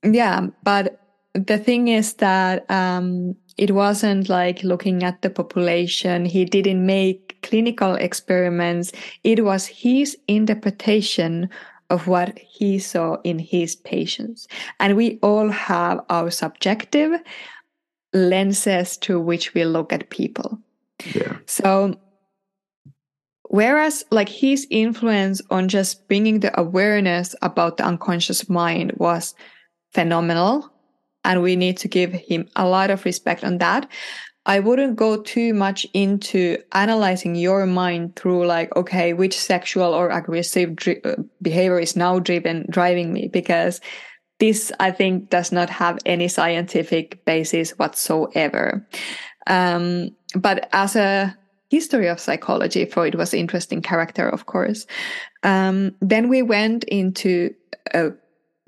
Yeah, 0.03 0.47
but 0.63 0.99
the 1.33 1.57
thing 1.57 1.87
is 1.87 2.13
that 2.15 2.69
um, 2.69 3.35
it 3.57 3.71
wasn't 3.71 4.29
like 4.29 4.63
looking 4.63 5.03
at 5.03 5.21
the 5.21 5.29
population. 5.29 6.25
He 6.25 6.45
didn't 6.45 6.85
make 6.85 7.28
clinical 7.41 7.95
experiments. 7.95 8.91
It 9.23 9.43
was 9.43 9.65
his 9.65 10.17
interpretation 10.27 11.49
of 11.89 12.07
what 12.07 12.37
he 12.37 12.79
saw 12.79 13.17
in 13.23 13.39
his 13.39 13.75
patients. 13.75 14.47
And 14.79 14.95
we 14.95 15.19
all 15.21 15.49
have 15.49 16.01
our 16.09 16.29
subjective 16.29 17.19
lenses 18.13 18.97
to 18.97 19.19
which 19.19 19.53
we 19.53 19.65
look 19.65 19.91
at 19.91 20.09
people. 20.09 20.59
Yeah. 21.15 21.37
So 21.45 21.97
Whereas, 23.49 24.05
like 24.11 24.29
his 24.29 24.67
influence 24.69 25.41
on 25.49 25.69
just 25.69 26.07
bringing 26.07 26.39
the 26.39 26.57
awareness 26.59 27.35
about 27.41 27.77
the 27.77 27.83
unconscious 27.83 28.47
mind 28.47 28.93
was 28.97 29.33
phenomenal. 29.91 30.71
And 31.25 31.41
we 31.41 31.55
need 31.55 31.75
to 31.77 31.87
give 31.87 32.13
him 32.13 32.47
a 32.55 32.67
lot 32.67 32.91
of 32.91 33.05
respect 33.05 33.43
on 33.43 33.57
that. 33.57 33.89
I 34.49 34.59
wouldn't 34.59 34.95
go 34.95 35.21
too 35.21 35.53
much 35.53 35.85
into 35.93 36.57
analyzing 36.71 37.35
your 37.35 37.67
mind 37.67 38.15
through 38.15 38.47
like, 38.47 38.75
okay, 38.75 39.13
which 39.13 39.39
sexual 39.39 39.93
or 39.93 40.09
aggressive 40.09 40.75
dri- 40.75 41.03
uh, 41.03 41.17
behavior 41.39 41.79
is 41.79 41.95
now 41.95 42.17
driven 42.17 42.65
driving 42.67 43.13
me 43.13 43.27
because 43.27 43.79
this 44.39 44.71
I 44.79 44.89
think 44.89 45.29
does 45.29 45.51
not 45.51 45.69
have 45.69 45.99
any 46.03 46.27
scientific 46.27 47.23
basis 47.25 47.77
whatsoever. 47.77 48.87
Um, 49.45 50.15
but 50.33 50.67
as 50.73 50.95
a 50.95 51.37
history 51.69 52.07
of 52.07 52.19
psychology, 52.19 52.85
Freud 52.85 53.13
was 53.13 53.33
an 53.33 53.39
interesting 53.41 53.83
character, 53.83 54.27
of 54.27 54.47
course. 54.47 54.87
Um, 55.43 55.93
then 56.01 56.27
we 56.27 56.41
went 56.41 56.85
into 56.85 57.53
a 57.93 58.13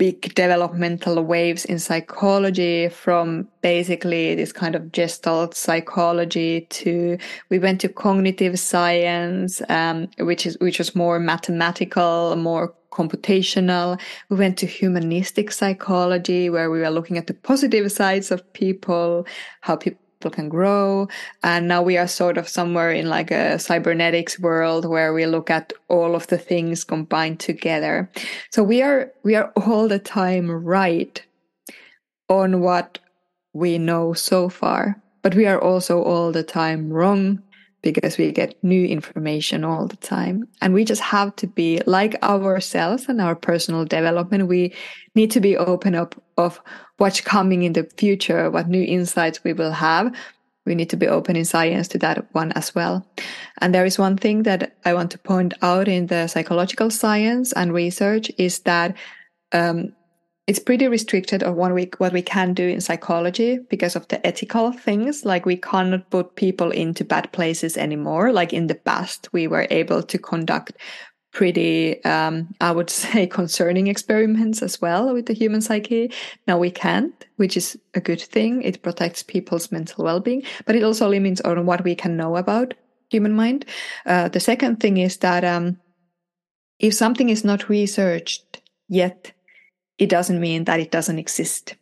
big 0.01 0.33
developmental 0.33 1.23
waves 1.23 1.63
in 1.63 1.77
psychology 1.77 2.89
from 2.89 3.47
basically 3.61 4.33
this 4.33 4.51
kind 4.51 4.73
of 4.73 4.91
gestalt 4.91 5.53
psychology 5.53 6.61
to 6.71 7.19
we 7.49 7.59
went 7.59 7.79
to 7.79 7.87
cognitive 7.87 8.57
science 8.57 9.61
um, 9.69 10.07
which 10.17 10.47
is 10.47 10.57
which 10.59 10.79
was 10.79 10.95
more 10.95 11.19
mathematical 11.19 12.35
more 12.35 12.73
computational. 12.91 13.99
We 14.29 14.37
went 14.37 14.57
to 14.57 14.65
humanistic 14.65 15.51
psychology 15.51 16.49
where 16.49 16.69
we 16.69 16.79
were 16.79 16.89
looking 16.89 17.17
at 17.17 17.27
the 17.27 17.33
positive 17.33 17.89
sides 17.91 18.31
of 18.31 18.39
people 18.53 19.25
how 19.61 19.75
people 19.77 20.00
people 20.21 20.31
can 20.31 20.49
grow. 20.49 21.07
And 21.41 21.67
now 21.67 21.81
we 21.81 21.97
are 21.97 22.07
sort 22.07 22.37
of 22.37 22.47
somewhere 22.47 22.91
in 22.91 23.09
like 23.09 23.31
a 23.31 23.57
cybernetics 23.57 24.39
world 24.39 24.85
where 24.85 25.13
we 25.13 25.25
look 25.25 25.49
at 25.49 25.73
all 25.87 26.15
of 26.15 26.27
the 26.27 26.37
things 26.37 26.83
combined 26.83 27.39
together. 27.39 28.07
So 28.51 28.61
we 28.61 28.83
are, 28.83 29.11
we 29.23 29.35
are 29.35 29.51
all 29.55 29.87
the 29.87 29.99
time 29.99 30.51
right 30.51 31.21
on 32.29 32.61
what 32.61 32.99
we 33.53 33.79
know 33.79 34.13
so 34.13 34.47
far, 34.47 35.01
but 35.23 35.33
we 35.33 35.47
are 35.47 35.59
also 35.59 36.03
all 36.03 36.31
the 36.31 36.43
time 36.43 36.93
wrong 36.93 37.41
because 37.81 38.17
we 38.17 38.31
get 38.31 38.63
new 38.63 38.85
information 38.85 39.63
all 39.63 39.87
the 39.87 39.97
time. 39.97 40.47
And 40.61 40.73
we 40.73 40.85
just 40.85 41.01
have 41.01 41.35
to 41.37 41.47
be 41.47 41.81
like 41.85 42.21
ourselves 42.23 43.05
and 43.07 43.19
our 43.19 43.35
personal 43.35 43.85
development. 43.85 44.47
We 44.47 44.73
need 45.15 45.31
to 45.31 45.39
be 45.39 45.57
open 45.57 45.95
up 45.95 46.21
of 46.37 46.61
what's 46.97 47.21
coming 47.21 47.63
in 47.63 47.73
the 47.73 47.89
future, 47.97 48.49
what 48.51 48.67
new 48.67 48.83
insights 48.83 49.43
we 49.43 49.53
will 49.53 49.71
have. 49.71 50.13
We 50.65 50.75
need 50.75 50.91
to 50.91 50.97
be 50.97 51.07
open 51.07 51.35
in 51.35 51.45
science 51.45 51.87
to 51.89 51.97
that 51.99 52.33
one 52.33 52.51
as 52.51 52.75
well. 52.75 53.03
And 53.59 53.73
there 53.73 53.85
is 53.85 53.97
one 53.97 54.15
thing 54.15 54.43
that 54.43 54.75
I 54.85 54.93
want 54.93 55.09
to 55.11 55.17
point 55.17 55.55
out 55.63 55.87
in 55.87 56.05
the 56.05 56.27
psychological 56.27 56.91
science 56.91 57.51
and 57.53 57.73
research 57.73 58.31
is 58.37 58.59
that 58.59 58.95
um, 59.53 59.93
it's 60.51 60.59
pretty 60.59 60.85
restricted 60.89 61.43
of 61.43 61.55
what 61.55 61.73
we 61.73 61.89
what 61.97 62.11
we 62.11 62.21
can 62.21 62.53
do 62.53 62.67
in 62.67 62.81
psychology 62.81 63.59
because 63.69 63.95
of 63.95 64.05
the 64.09 64.19
ethical 64.27 64.73
things. 64.73 65.23
Like 65.23 65.45
we 65.45 65.55
cannot 65.55 66.09
put 66.09 66.35
people 66.35 66.71
into 66.71 67.05
bad 67.05 67.31
places 67.31 67.77
anymore. 67.77 68.33
Like 68.33 68.51
in 68.51 68.67
the 68.67 68.75
past 68.75 69.29
we 69.31 69.47
were 69.47 69.65
able 69.69 70.03
to 70.03 70.17
conduct 70.17 70.73
pretty 71.31 72.03
um, 72.03 72.53
i 72.59 72.69
would 72.69 72.89
say 73.01 73.25
concerning 73.25 73.87
experiments 73.87 74.61
as 74.61 74.81
well 74.81 75.13
with 75.13 75.27
the 75.27 75.33
human 75.33 75.61
psyche. 75.61 76.11
Now 76.47 76.57
we 76.57 76.69
can't 76.69 77.15
which 77.37 77.55
is 77.55 77.79
a 77.93 78.01
good 78.01 78.19
thing. 78.19 78.61
It 78.61 78.81
protects 78.81 79.23
people's 79.23 79.71
mental 79.71 80.03
well-being 80.03 80.43
but 80.65 80.75
it 80.75 80.83
also 80.83 81.07
limits 81.07 81.39
on 81.39 81.65
what 81.65 81.85
we 81.85 81.95
can 81.95 82.17
know 82.17 82.35
about 82.35 82.73
human 83.09 83.33
mind. 83.33 83.63
Uh, 84.05 84.27
the 84.27 84.41
second 84.41 84.81
thing 84.81 84.97
is 84.97 85.15
that 85.19 85.45
um, 85.45 85.79
if 86.77 86.93
something 86.93 87.29
is 87.29 87.45
not 87.45 87.69
researched 87.69 88.61
yet 88.89 89.31
it 90.01 90.09
doesn't 90.09 90.41
mean 90.41 90.63
that 90.63 90.79
it 90.79 90.89
doesn't 90.89 91.19
exist. 91.19 91.75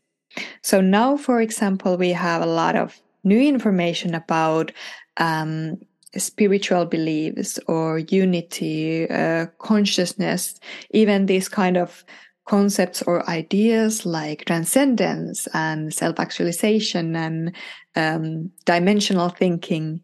So 0.61 0.81
now, 0.81 1.15
for 1.15 1.39
example, 1.39 1.95
we 1.97 2.09
have 2.09 2.41
a 2.41 2.53
lot 2.61 2.75
of 2.75 2.99
new 3.23 3.39
information 3.39 4.13
about 4.13 4.73
um, 5.15 5.77
spiritual 6.17 6.85
beliefs 6.85 7.59
or 7.67 7.99
unity, 7.99 9.09
uh, 9.09 9.45
consciousness, 9.59 10.59
even 10.91 11.27
these 11.27 11.47
kind 11.47 11.77
of 11.77 12.03
concepts 12.45 13.01
or 13.03 13.27
ideas 13.29 14.05
like 14.05 14.43
transcendence 14.45 15.47
and 15.53 15.93
self-actualization 15.93 17.15
and 17.15 17.55
um, 17.95 18.51
dimensional 18.65 19.29
thinking. 19.29 20.01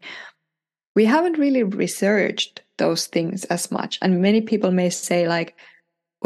We 0.94 1.04
haven't 1.04 1.36
really 1.36 1.64
researched 1.64 2.62
those 2.78 3.08
things 3.08 3.44
as 3.44 3.70
much. 3.70 3.98
And 4.00 4.22
many 4.22 4.40
people 4.40 4.70
may 4.70 4.88
say 4.88 5.28
like, 5.28 5.54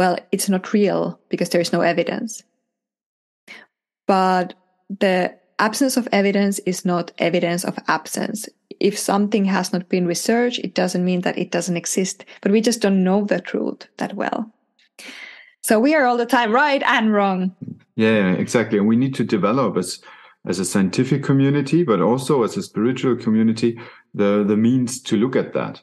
well, 0.01 0.17
it's 0.33 0.49
not 0.49 0.73
real 0.73 1.21
because 1.29 1.51
there 1.51 1.61
is 1.61 1.75
no 1.75 1.83
evidence. 1.83 2.43
But 4.07 4.55
the 4.89 5.37
absence 5.59 5.99
of 5.99 6.09
evidence 6.11 6.59
is 6.61 6.87
not 6.87 7.13
evidence 7.19 7.67
of 7.67 7.79
absence. 7.87 8.49
If 8.81 8.99
something 8.99 9.45
has 9.45 9.75
not 9.75 9.91
been 9.91 10.07
researched, 10.07 10.61
it 10.61 10.75
doesn't 10.75 11.05
mean 11.05 11.21
that 11.21 11.37
it 11.37 11.51
doesn't 11.51 11.77
exist, 11.77 12.25
but 12.41 12.51
we 12.51 12.63
just 12.63 12.81
don't 12.81 13.05
know 13.05 13.27
the 13.27 13.43
truth 13.43 13.89
that 13.99 14.15
well. 14.15 14.51
So 15.63 15.79
we 15.79 15.95
are 15.95 16.07
all 16.07 16.17
the 16.17 16.25
time 16.25 16.51
right 16.51 16.83
and 16.83 17.13
wrong. 17.13 17.55
Yeah, 17.95 18.33
exactly. 18.33 18.79
And 18.79 18.89
we 18.89 18.97
need 18.97 19.15
to 19.17 19.25
develop 19.25 19.77
as 19.77 20.01
as 20.47 20.59
a 20.59 20.65
scientific 20.65 21.23
community, 21.23 21.85
but 21.85 22.01
also 22.01 22.43
as 22.43 22.57
a 22.57 22.63
spiritual 22.63 23.17
community, 23.17 23.79
the 24.15 24.45
the 24.49 24.57
means 24.57 25.03
to 25.03 25.19
look 25.19 25.37
at 25.37 25.53
that. 25.53 25.83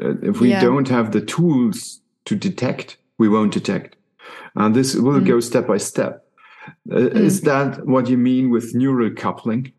Uh, 0.00 0.14
if 0.22 0.38
we 0.40 0.50
yeah. 0.50 0.62
don't 0.62 0.88
have 0.88 1.10
the 1.10 1.20
tools 1.20 2.00
to 2.26 2.36
detect 2.36 2.98
we 3.18 3.28
won't 3.28 3.52
detect. 3.52 3.96
And 4.54 4.74
this 4.74 4.94
will 4.94 5.20
mm. 5.20 5.26
go 5.26 5.40
step 5.40 5.66
by 5.66 5.78
step. 5.78 6.24
Uh, 6.90 6.96
mm. 6.96 7.16
Is 7.16 7.42
that 7.42 7.86
what 7.86 8.08
you 8.08 8.16
mean 8.16 8.50
with 8.50 8.74
neural 8.74 9.10
coupling? 9.10 9.72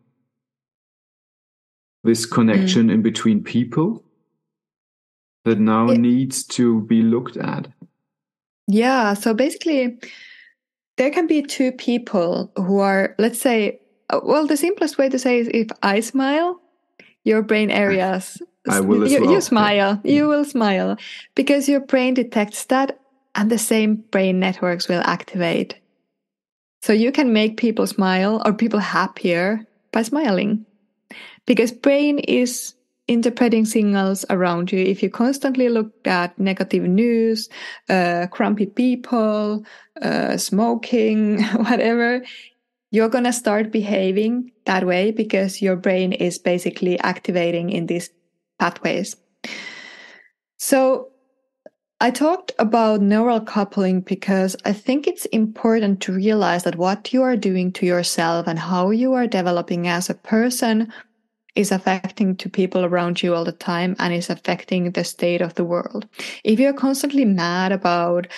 This 2.02 2.26
connection 2.26 2.88
mm. 2.88 2.94
in 2.94 3.02
between 3.02 3.42
people 3.42 4.04
that 5.44 5.58
now 5.58 5.90
it, 5.90 5.98
needs 5.98 6.44
to 6.44 6.82
be 6.82 7.02
looked 7.02 7.36
at? 7.36 7.68
Yeah. 8.66 9.14
So 9.14 9.34
basically, 9.34 9.98
there 10.96 11.10
can 11.10 11.26
be 11.26 11.42
two 11.42 11.72
people 11.72 12.52
who 12.56 12.78
are, 12.78 13.14
let's 13.18 13.40
say, 13.40 13.80
uh, 14.10 14.20
well, 14.22 14.46
the 14.46 14.56
simplest 14.56 14.98
way 14.98 15.08
to 15.08 15.18
say 15.18 15.38
is 15.38 15.48
if 15.52 15.68
I 15.82 16.00
smile, 16.00 16.60
your 17.24 17.42
brain 17.42 17.70
areas 17.70 18.40
I 18.68 18.80
will 18.80 19.08
you, 19.08 19.22
well. 19.22 19.32
you, 19.32 19.40
smile 19.40 20.00
you 20.04 20.28
will 20.28 20.44
smile 20.44 20.96
because 21.34 21.68
your 21.68 21.80
brain 21.80 22.14
detects 22.14 22.64
that 22.66 22.98
and 23.34 23.50
the 23.50 23.58
same 23.58 23.96
brain 23.96 24.40
networks 24.40 24.88
will 24.88 25.02
activate. 25.04 25.76
So 26.82 26.92
you 26.92 27.12
can 27.12 27.32
make 27.32 27.56
people 27.56 27.86
smile 27.86 28.42
or 28.44 28.52
people 28.52 28.80
happier 28.80 29.66
by 29.92 30.02
smiling. 30.02 30.64
Because 31.46 31.72
brain 31.72 32.18
is 32.20 32.74
interpreting 33.08 33.64
signals 33.64 34.24
around 34.30 34.70
you. 34.70 34.78
If 34.78 35.02
you 35.02 35.10
constantly 35.10 35.68
look 35.68 35.92
at 36.06 36.38
negative 36.38 36.84
news, 36.84 37.48
uh, 37.88 38.28
people, 38.76 39.64
uh, 40.00 40.36
smoking, 40.36 41.42
whatever, 41.66 42.24
you're 42.92 43.08
going 43.08 43.24
to 43.24 43.32
start 43.32 43.72
behaving 43.72 44.52
that 44.64 44.86
way 44.86 45.10
because 45.10 45.60
your 45.60 45.76
brain 45.76 46.12
is 46.12 46.38
basically 46.38 46.98
activating 47.00 47.70
in 47.70 47.86
these 47.86 48.10
pathways. 48.58 49.16
So 50.58 51.09
I 52.02 52.10
talked 52.10 52.52
about 52.58 53.02
neural 53.02 53.42
coupling 53.42 54.00
because 54.00 54.56
I 54.64 54.72
think 54.72 55.06
it's 55.06 55.26
important 55.26 56.00
to 56.02 56.12
realize 56.14 56.64
that 56.64 56.76
what 56.76 57.12
you 57.12 57.22
are 57.22 57.36
doing 57.36 57.72
to 57.72 57.84
yourself 57.84 58.46
and 58.46 58.58
how 58.58 58.88
you 58.88 59.12
are 59.12 59.26
developing 59.26 59.86
as 59.86 60.08
a 60.08 60.14
person 60.14 60.90
is 61.54 61.70
affecting 61.70 62.36
to 62.36 62.48
people 62.48 62.86
around 62.86 63.22
you 63.22 63.34
all 63.34 63.44
the 63.44 63.52
time 63.52 63.96
and 63.98 64.14
is 64.14 64.30
affecting 64.30 64.92
the 64.92 65.04
state 65.04 65.42
of 65.42 65.56
the 65.56 65.64
world. 65.64 66.08
If 66.42 66.58
you're 66.58 66.72
constantly 66.72 67.26
mad 67.26 67.70
about 67.70 68.28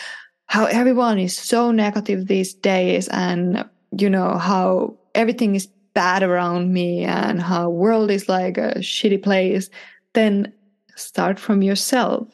how 0.46 0.64
everyone 0.64 1.20
is 1.20 1.36
so 1.36 1.70
negative 1.70 2.26
these 2.26 2.54
days 2.54 3.06
and 3.08 3.64
you 3.96 4.10
know 4.10 4.38
how 4.38 4.98
everything 5.14 5.54
is 5.54 5.68
bad 5.94 6.24
around 6.24 6.72
me 6.72 7.04
and 7.04 7.40
how 7.40 7.70
world 7.70 8.10
is 8.10 8.28
like 8.28 8.58
a 8.58 8.74
shitty 8.78 9.22
place, 9.22 9.70
then 10.14 10.52
start 10.96 11.38
from 11.38 11.62
yourself 11.62 12.26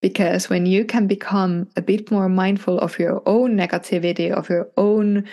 because 0.00 0.48
when 0.48 0.66
you 0.66 0.84
can 0.84 1.06
become 1.06 1.68
a 1.76 1.82
bit 1.82 2.10
more 2.10 2.28
mindful 2.28 2.78
of 2.78 2.98
your 2.98 3.22
own 3.26 3.56
negativity, 3.56 4.30
of 4.30 4.48
your 4.48 4.68
own 4.76 5.26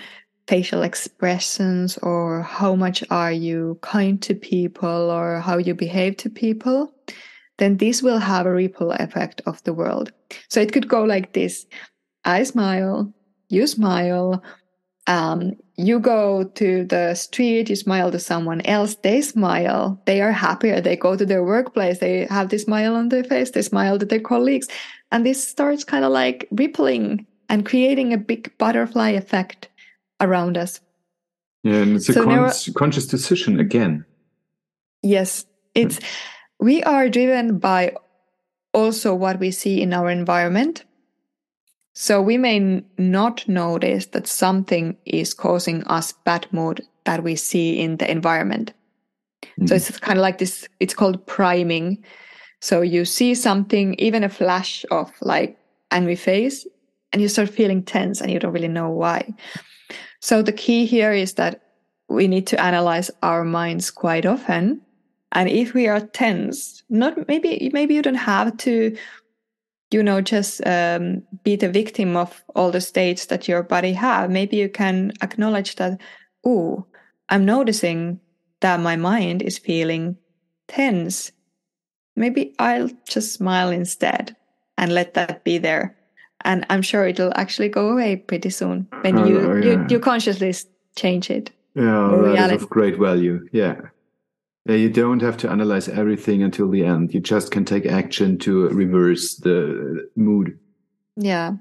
facial 0.47 0.83
expressions, 0.83 1.97
or 1.99 2.41
how 2.41 2.75
much 2.75 3.03
are 3.09 3.31
you 3.31 3.77
kind 3.81 4.21
to 4.21 4.35
people, 4.35 5.11
or 5.11 5.39
how 5.39 5.57
you 5.57 5.73
behave 5.73 6.17
to 6.17 6.29
people, 6.29 6.93
then 7.57 7.77
this 7.77 8.01
will 8.01 8.19
have 8.19 8.45
a 8.45 8.53
ripple 8.53 8.91
effect 8.91 9.41
of 9.45 9.63
the 9.63 9.73
world. 9.73 10.11
So 10.49 10.59
it 10.59 10.71
could 10.73 10.87
go 10.87 11.03
like 11.03 11.33
this 11.33 11.65
I 12.25 12.43
smile, 12.43 13.13
you 13.49 13.67
smile, 13.67 14.43
um, 15.07 15.53
you 15.75 15.99
go 15.99 16.43
to 16.43 16.85
the 16.85 17.15
street, 17.15 17.69
you 17.69 17.75
smile 17.75 18.11
to 18.11 18.19
someone 18.19 18.61
else, 18.61 18.95
they 18.95 19.21
smile, 19.21 19.99
they 20.05 20.21
are 20.21 20.31
happier, 20.31 20.79
they 20.79 20.95
go 20.95 21.15
to 21.15 21.25
their 21.25 21.43
workplace, 21.43 21.99
they 21.99 22.25
have 22.25 22.49
this 22.49 22.63
smile 22.63 22.95
on 22.95 23.09
their 23.09 23.23
face, 23.23 23.51
they 23.51 23.61
smile 23.61 23.97
to 23.97 24.05
their 24.05 24.19
colleagues. 24.19 24.67
And 25.11 25.25
this 25.25 25.45
starts 25.45 25.83
kind 25.83 26.05
of 26.05 26.11
like 26.11 26.47
rippling 26.51 27.25
and 27.49 27.65
creating 27.65 28.13
a 28.13 28.17
big 28.17 28.55
butterfly 28.57 29.11
effect 29.11 29.69
around 30.21 30.57
us. 30.57 30.79
Yeah, 31.63 31.81
and 31.81 31.95
it's 31.95 32.09
a 32.09 32.13
con- 32.13 32.51
conscious 32.75 33.07
decision 33.07 33.59
again. 33.59 34.05
Yes, 35.01 35.45
it's 35.75 35.99
we 36.59 36.83
are 36.83 37.09
driven 37.09 37.57
by 37.57 37.95
also 38.73 39.13
what 39.15 39.39
we 39.39 39.51
see 39.51 39.81
in 39.81 39.93
our 39.93 40.09
environment. 40.09 40.83
So 41.93 42.21
we 42.21 42.37
may 42.37 42.83
not 42.97 43.47
notice 43.47 44.07
that 44.07 44.27
something 44.27 44.97
is 45.05 45.33
causing 45.33 45.83
us 45.83 46.11
bad 46.11 46.47
mood 46.51 46.81
that 47.05 47.23
we 47.23 47.35
see 47.35 47.79
in 47.79 47.97
the 47.97 48.09
environment. 48.09 48.73
Mm. 49.59 49.69
So 49.69 49.75
it's 49.75 49.99
kind 49.99 50.17
of 50.17 50.23
like 50.23 50.39
this, 50.39 50.67
it's 50.79 50.95
called 50.95 51.25
priming. 51.27 52.03
So 52.61 52.81
you 52.81 53.05
see 53.05 53.35
something, 53.35 53.93
even 53.95 54.23
a 54.23 54.29
flash 54.29 54.85
of 54.89 55.11
like 55.21 55.57
angry 55.91 56.15
face, 56.15 56.65
and 57.11 57.21
you 57.21 57.27
start 57.27 57.49
feeling 57.49 57.83
tense 57.83 58.21
and 58.21 58.31
you 58.31 58.39
don't 58.39 58.53
really 58.53 58.67
know 58.67 58.89
why. 58.89 59.31
So 60.19 60.41
the 60.41 60.51
key 60.51 60.85
here 60.85 61.11
is 61.11 61.33
that 61.33 61.61
we 62.09 62.27
need 62.27 62.47
to 62.47 62.59
analyze 62.59 63.11
our 63.21 63.43
minds 63.43 63.91
quite 63.91 64.25
often. 64.25 64.81
And 65.33 65.49
if 65.49 65.73
we 65.73 65.87
are 65.87 65.99
tense, 65.99 66.83
not 66.89 67.27
maybe 67.27 67.69
maybe 67.73 67.93
you 67.93 68.01
don't 68.01 68.15
have 68.15 68.55
to, 68.57 68.95
you 69.93 70.03
know, 70.03 70.19
just 70.21 70.65
um, 70.65 71.23
be 71.43 71.55
the 71.55 71.69
victim 71.69 72.17
of 72.17 72.43
all 72.55 72.71
the 72.71 72.81
states 72.81 73.27
that 73.27 73.47
your 73.47 73.63
body 73.63 73.93
have. 73.93 74.29
Maybe 74.29 74.57
you 74.57 74.69
can 74.69 75.13
acknowledge 75.21 75.75
that, 75.75 76.01
oh, 76.43 76.85
I'm 77.29 77.45
noticing 77.45 78.19
that 78.61 78.79
my 78.79 78.95
mind 78.95 79.41
is 79.41 79.57
feeling 79.57 80.17
tense. 80.67 81.31
Maybe 82.15 82.53
I'll 82.59 82.89
just 83.07 83.33
smile 83.33 83.69
instead 83.69 84.35
and 84.77 84.93
let 84.93 85.13
that 85.13 85.43
be 85.43 85.57
there. 85.57 85.95
And 86.41 86.65
I'm 86.69 86.81
sure 86.81 87.07
it'll 87.07 87.31
actually 87.35 87.69
go 87.69 87.89
away 87.89 88.17
pretty 88.17 88.49
soon 88.49 88.87
when 89.01 89.25
you, 89.25 89.39
oh, 89.39 89.55
yeah. 89.55 89.63
you, 89.63 89.85
you 89.89 89.99
consciously 89.99 90.53
change 90.97 91.29
it. 91.29 91.51
Yeah, 91.75 91.83
that 91.83 92.17
reality. 92.17 92.55
is 92.55 92.63
of 92.63 92.69
great 92.69 92.99
value. 92.99 93.47
Yeah. 93.51 93.75
Yeah, 94.65 94.75
you 94.75 94.89
don't 94.89 95.21
have 95.21 95.37
to 95.37 95.49
analyze 95.49 95.89
everything 95.89 96.41
until 96.41 96.69
the 96.69 96.85
end. 96.85 97.13
You 97.13 97.19
just 97.19 97.51
can 97.51 97.65
take 97.65 97.85
action 97.85 98.37
to 98.39 98.69
reverse 98.69 99.35
the 99.35 100.09
mood. 100.15 100.57
Yeah. 101.17 101.53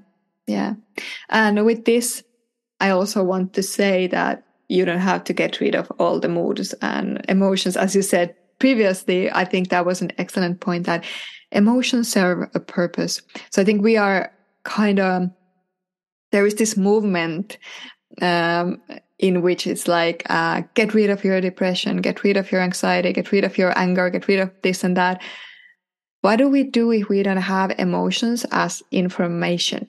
Yeah. 0.47 0.75
And 1.29 1.65
with 1.65 1.85
this, 1.85 2.23
I 2.79 2.89
also 2.89 3.23
want 3.23 3.53
to 3.53 3.63
say 3.63 4.07
that 4.07 4.45
you 4.69 4.85
don't 4.85 4.99
have 4.99 5.23
to 5.25 5.33
get 5.33 5.59
rid 5.59 5.75
of 5.75 5.91
all 5.99 6.19
the 6.19 6.29
moods 6.29 6.73
and 6.81 7.23
emotions. 7.27 7.77
As 7.77 7.95
you 7.95 8.01
said 8.01 8.35
previously, 8.59 9.29
I 9.31 9.45
think 9.45 9.69
that 9.69 9.85
was 9.85 10.01
an 10.01 10.11
excellent 10.17 10.61
point 10.61 10.85
that 10.85 11.03
emotions 11.51 12.09
serve 12.09 12.49
a 12.53 12.59
purpose. 12.59 13.21
So 13.51 13.61
I 13.61 13.65
think 13.65 13.83
we 13.83 13.97
are 13.97 14.31
kind 14.63 14.99
of, 14.99 15.29
there 16.31 16.45
is 16.45 16.55
this 16.55 16.77
movement 16.77 17.57
um, 18.21 18.81
in 19.23 19.41
which 19.41 19.65
it's 19.65 19.87
like 19.87 20.21
uh, 20.29 20.61
get 20.73 20.93
rid 20.93 21.09
of 21.09 21.23
your 21.23 21.39
depression 21.39 22.01
get 22.01 22.25
rid 22.25 22.35
of 22.35 22.51
your 22.51 22.59
anxiety 22.59 23.13
get 23.13 23.31
rid 23.31 23.45
of 23.45 23.57
your 23.57 23.71
anger 23.79 24.09
get 24.09 24.27
rid 24.27 24.39
of 24.39 24.51
this 24.63 24.83
and 24.83 24.97
that. 24.97 25.21
What 26.19 26.37
do 26.37 26.49
we 26.49 26.63
do 26.63 26.91
if 26.91 27.07
we 27.07 27.23
don't 27.23 27.37
have 27.37 27.73
emotions 27.79 28.45
as 28.51 28.83
information? 28.91 29.87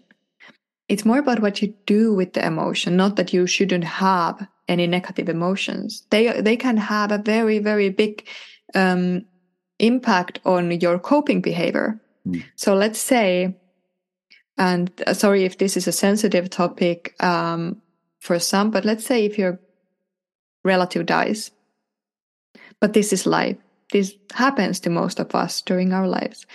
It's 0.89 1.05
more 1.05 1.19
about 1.19 1.41
what 1.41 1.61
you 1.63 1.75
do 1.85 2.15
with 2.15 2.35
the 2.35 2.47
emotion 2.47 2.97
not 2.97 3.17
that 3.17 3.33
you 3.33 3.47
shouldn't 3.49 3.85
have 3.85 4.47
any 4.69 4.87
negative 4.87 5.29
emotions. 5.29 6.07
They 6.11 6.41
they 6.41 6.57
can 6.57 6.77
have 6.77 7.11
a 7.11 7.19
very 7.19 7.59
very 7.59 7.89
big 7.89 8.25
um, 8.75 9.25
impact 9.81 10.39
on 10.45 10.71
your 10.81 10.99
coping 11.01 11.41
behavior. 11.41 12.01
Mm. 12.27 12.43
so 12.57 12.75
let's 12.75 12.99
say 12.99 13.55
and 14.57 14.91
uh, 15.07 15.13
sorry 15.13 15.45
if 15.45 15.59
this 15.59 15.77
is 15.77 15.87
a 15.87 15.93
sensitive 15.93 16.49
topic 16.49 17.15
um, 17.23 17.83
for 18.25 18.39
some, 18.39 18.71
but 18.71 18.87
let's 18.87 19.05
say 19.05 19.27
if 19.27 19.39
your 19.39 19.61
relative 20.65 21.05
dies, 21.05 21.51
but 22.81 22.95
this 22.95 23.13
is 23.13 23.27
life, 23.27 23.59
this 23.93 24.15
happens 24.33 24.81
to 24.81 24.91
most 24.91 25.21
of 25.21 25.35
us 25.35 25.61
during 25.61 25.93
our 25.93 26.09
lives. 26.09 26.47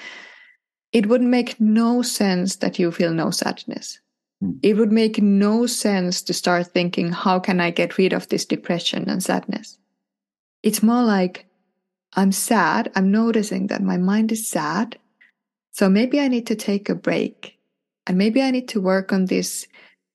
It 0.92 1.06
would 1.06 1.22
make 1.22 1.62
no 1.62 2.02
sense 2.02 2.56
that 2.58 2.80
you 2.80 2.92
feel 2.92 3.14
no 3.14 3.30
sadness. 3.30 4.00
Mm. 4.44 4.60
It 4.64 4.78
would 4.78 4.92
make 4.92 5.22
no 5.22 5.68
sense 5.68 6.24
to 6.24 6.34
start 6.34 6.66
thinking, 6.68 7.12
how 7.12 7.40
can 7.40 7.62
I 7.62 7.70
get 7.70 8.00
rid 8.00 8.14
of 8.14 8.28
this 8.28 8.46
depression 8.46 9.08
and 9.08 9.22
sadness? 9.22 9.78
It's 10.64 10.82
more 10.82 11.04
like, 11.04 11.46
I'm 12.14 12.32
sad. 12.32 12.92
I'm 12.96 13.12
noticing 13.12 13.68
that 13.68 13.84
my 13.84 13.98
mind 13.98 14.32
is 14.32 14.50
sad. 14.50 14.98
So 15.74 15.88
maybe 15.88 16.20
I 16.20 16.28
need 16.28 16.48
to 16.48 16.56
take 16.56 16.90
a 16.90 16.96
break 16.96 17.60
and 18.08 18.18
maybe 18.18 18.42
I 18.42 18.50
need 18.50 18.68
to 18.70 18.82
work 18.82 19.14
on 19.14 19.26
this 19.26 19.68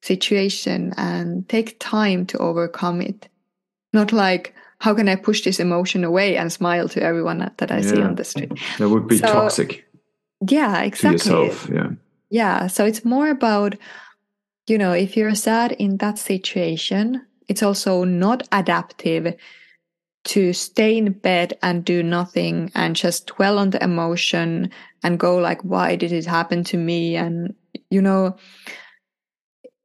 situation 0.04 0.92
and 0.96 1.48
take 1.48 1.78
time 1.80 2.26
to 2.26 2.38
overcome 2.38 3.00
it. 3.00 3.28
Not 3.92 4.12
like, 4.12 4.54
how 4.78 4.94
can 4.94 5.08
I 5.08 5.16
push 5.16 5.42
this 5.42 5.60
emotion 5.60 6.04
away 6.04 6.36
and 6.36 6.52
smile 6.52 6.88
to 6.90 7.02
everyone 7.02 7.38
that 7.56 7.70
I 7.70 7.76
yeah. 7.76 7.88
see 7.90 8.02
on 8.02 8.14
the 8.16 8.24
street? 8.24 8.52
That 8.78 8.90
would 8.90 9.08
be 9.08 9.18
so, 9.18 9.26
toxic. 9.26 9.86
Yeah, 10.46 10.82
exactly. 10.82 11.18
To 11.18 11.42
yourself, 11.42 11.70
yeah. 11.72 11.90
Yeah. 12.28 12.66
So 12.66 12.84
it's 12.84 13.04
more 13.04 13.30
about, 13.30 13.76
you 14.66 14.76
know, 14.76 14.92
if 14.92 15.16
you're 15.16 15.34
sad 15.34 15.72
in 15.72 15.98
that 15.98 16.18
situation, 16.18 17.24
it's 17.48 17.62
also 17.62 18.04
not 18.04 18.46
adaptive 18.52 19.34
to 20.24 20.52
stay 20.52 20.96
in 20.96 21.12
bed 21.12 21.56
and 21.62 21.84
do 21.84 22.02
nothing 22.02 22.70
and 22.74 22.96
just 22.96 23.26
dwell 23.26 23.58
on 23.58 23.70
the 23.70 23.82
emotion 23.82 24.70
and 25.02 25.18
go 25.18 25.36
like 25.36 25.60
why 25.62 25.96
did 25.96 26.12
it 26.12 26.24
happen 26.24 26.64
to 26.64 26.78
me 26.78 27.14
and 27.14 27.54
you 27.90 28.00
know 28.00 28.34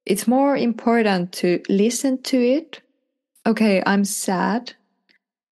it's 0.10 0.28
more 0.28 0.57
important 0.57 1.32
to 1.34 1.62
listen 1.70 2.22
to 2.24 2.38
it. 2.38 2.82
Okay, 3.45 3.82
I'm 3.86 4.03
sad. 4.03 4.74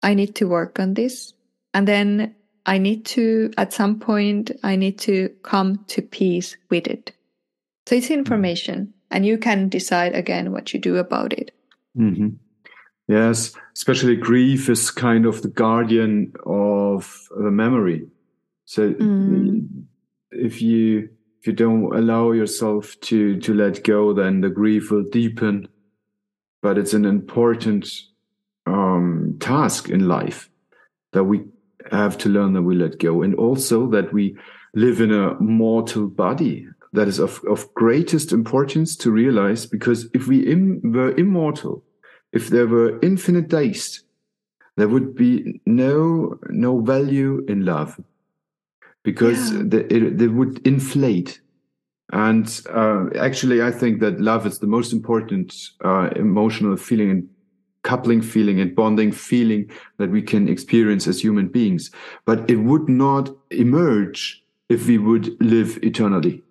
I 0.01 0.13
need 0.13 0.33
to 0.35 0.47
work 0.47 0.79
on 0.79 0.93
this. 0.93 1.33
And 1.73 1.87
then 1.87 2.33
I 2.65 2.77
need 2.77 3.05
to, 3.07 3.51
at 3.57 3.73
some 3.73 3.99
point, 3.99 4.51
I 4.63 4.77
need 4.77 4.97
to 4.99 5.29
come 5.43 5.83
to 5.89 6.01
peace 6.01 6.55
with 6.69 6.87
it. 6.87 7.11
So 7.85 7.95
it's 7.95 8.09
information, 8.09 8.93
and 9.11 9.25
you 9.25 9.37
can 9.37 9.69
decide 9.69 10.15
again 10.15 10.51
what 10.51 10.73
you 10.73 10.79
do 10.79 10.97
about 10.97 11.33
it. 11.33 11.51
Mm-hmm. 11.95 12.29
Yes, 13.07 13.53
especially 13.75 14.15
grief 14.15 14.69
is 14.69 14.89
kind 14.89 15.27
of 15.27 15.43
the 15.43 15.49
guardian 15.49 16.33
of 16.45 17.27
the 17.37 17.51
memory. 17.51 18.07
So 18.65 18.93
mm. 18.93 19.67
if 20.31 20.61
you 20.61 21.09
if 21.45 21.49
you 21.49 21.53
don't 21.53 21.95
allow 21.95 22.31
yourself 22.31 22.99
to 23.01 23.39
to 23.39 23.53
let 23.53 23.83
go, 23.83 24.13
then 24.13 24.41
the 24.41 24.49
grief 24.49 24.89
will 24.89 25.03
deepen. 25.03 25.67
But 26.63 26.79
it's 26.79 26.95
an 26.95 27.05
important 27.05 27.87
um, 28.65 29.37
task 29.39 29.87
in 29.87 30.07
life 30.07 30.49
that 31.13 31.25
we 31.25 31.43
have 31.91 32.17
to 32.17 32.29
learn 32.29 32.53
that 32.53 32.63
we 32.63 32.73
let 32.73 32.97
go, 32.97 33.21
and 33.21 33.35
also 33.35 33.87
that 33.91 34.11
we 34.11 34.35
live 34.73 34.99
in 34.99 35.13
a 35.13 35.39
mortal 35.39 36.07
body. 36.07 36.67
That 36.93 37.07
is 37.07 37.19
of, 37.19 37.43
of 37.47 37.71
greatest 37.75 38.31
importance 38.31 38.95
to 38.95 39.11
realize 39.11 39.67
because 39.67 40.09
if 40.15 40.25
we 40.25 40.39
Im 40.47 40.81
were 40.83 41.15
immortal, 41.15 41.83
if 42.33 42.47
there 42.47 42.65
were 42.65 42.99
infinite 43.01 43.49
days, 43.49 44.03
there 44.77 44.87
would 44.87 45.13
be 45.13 45.61
no 45.67 46.39
no 46.49 46.79
value 46.81 47.45
in 47.47 47.65
love 47.65 48.01
because 49.05 49.53
yeah. 49.53 49.61
they, 49.63 49.83
it, 49.85 50.17
they 50.17 50.27
would 50.27 50.65
inflate. 50.67 51.39
And 52.11 52.61
uh, 52.73 53.05
actually, 53.17 53.61
I 53.61 53.71
think 53.71 54.01
that 54.01 54.19
love 54.19 54.45
is 54.45 54.59
the 54.59 54.67
most 54.67 54.91
important 54.91 55.55
uh, 55.83 56.09
emotional 56.15 56.75
feeling 56.75 57.09
and 57.11 57.29
coupling 57.83 58.21
feeling 58.21 58.59
and 58.59 58.75
bonding 58.75 59.11
feeling 59.11 59.69
that 59.97 60.09
we 60.09 60.21
can 60.21 60.49
experience 60.49 61.07
as 61.07 61.21
human 61.21 61.47
beings. 61.47 61.91
But 62.25 62.49
it 62.49 62.57
would 62.57 62.89
not 62.89 63.29
emerge 63.51 64.43
if 64.69 64.87
we 64.87 64.97
would 64.97 65.39
live 65.41 65.79
eternally. 65.83 66.43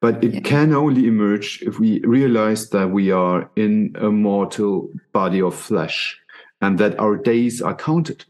But 0.00 0.22
it 0.22 0.34
yeah. 0.34 0.40
can 0.40 0.72
only 0.72 1.06
emerge 1.06 1.62
if 1.62 1.80
we 1.80 2.00
realize 2.00 2.70
that 2.70 2.90
we 2.90 3.10
are 3.10 3.50
in 3.56 3.96
a 4.00 4.10
mortal 4.10 4.90
body 5.12 5.40
of 5.40 5.54
flesh 5.54 6.16
and 6.60 6.78
that 6.78 6.98
our 7.00 7.16
days 7.16 7.60
are 7.60 7.74
counted. 7.74 8.24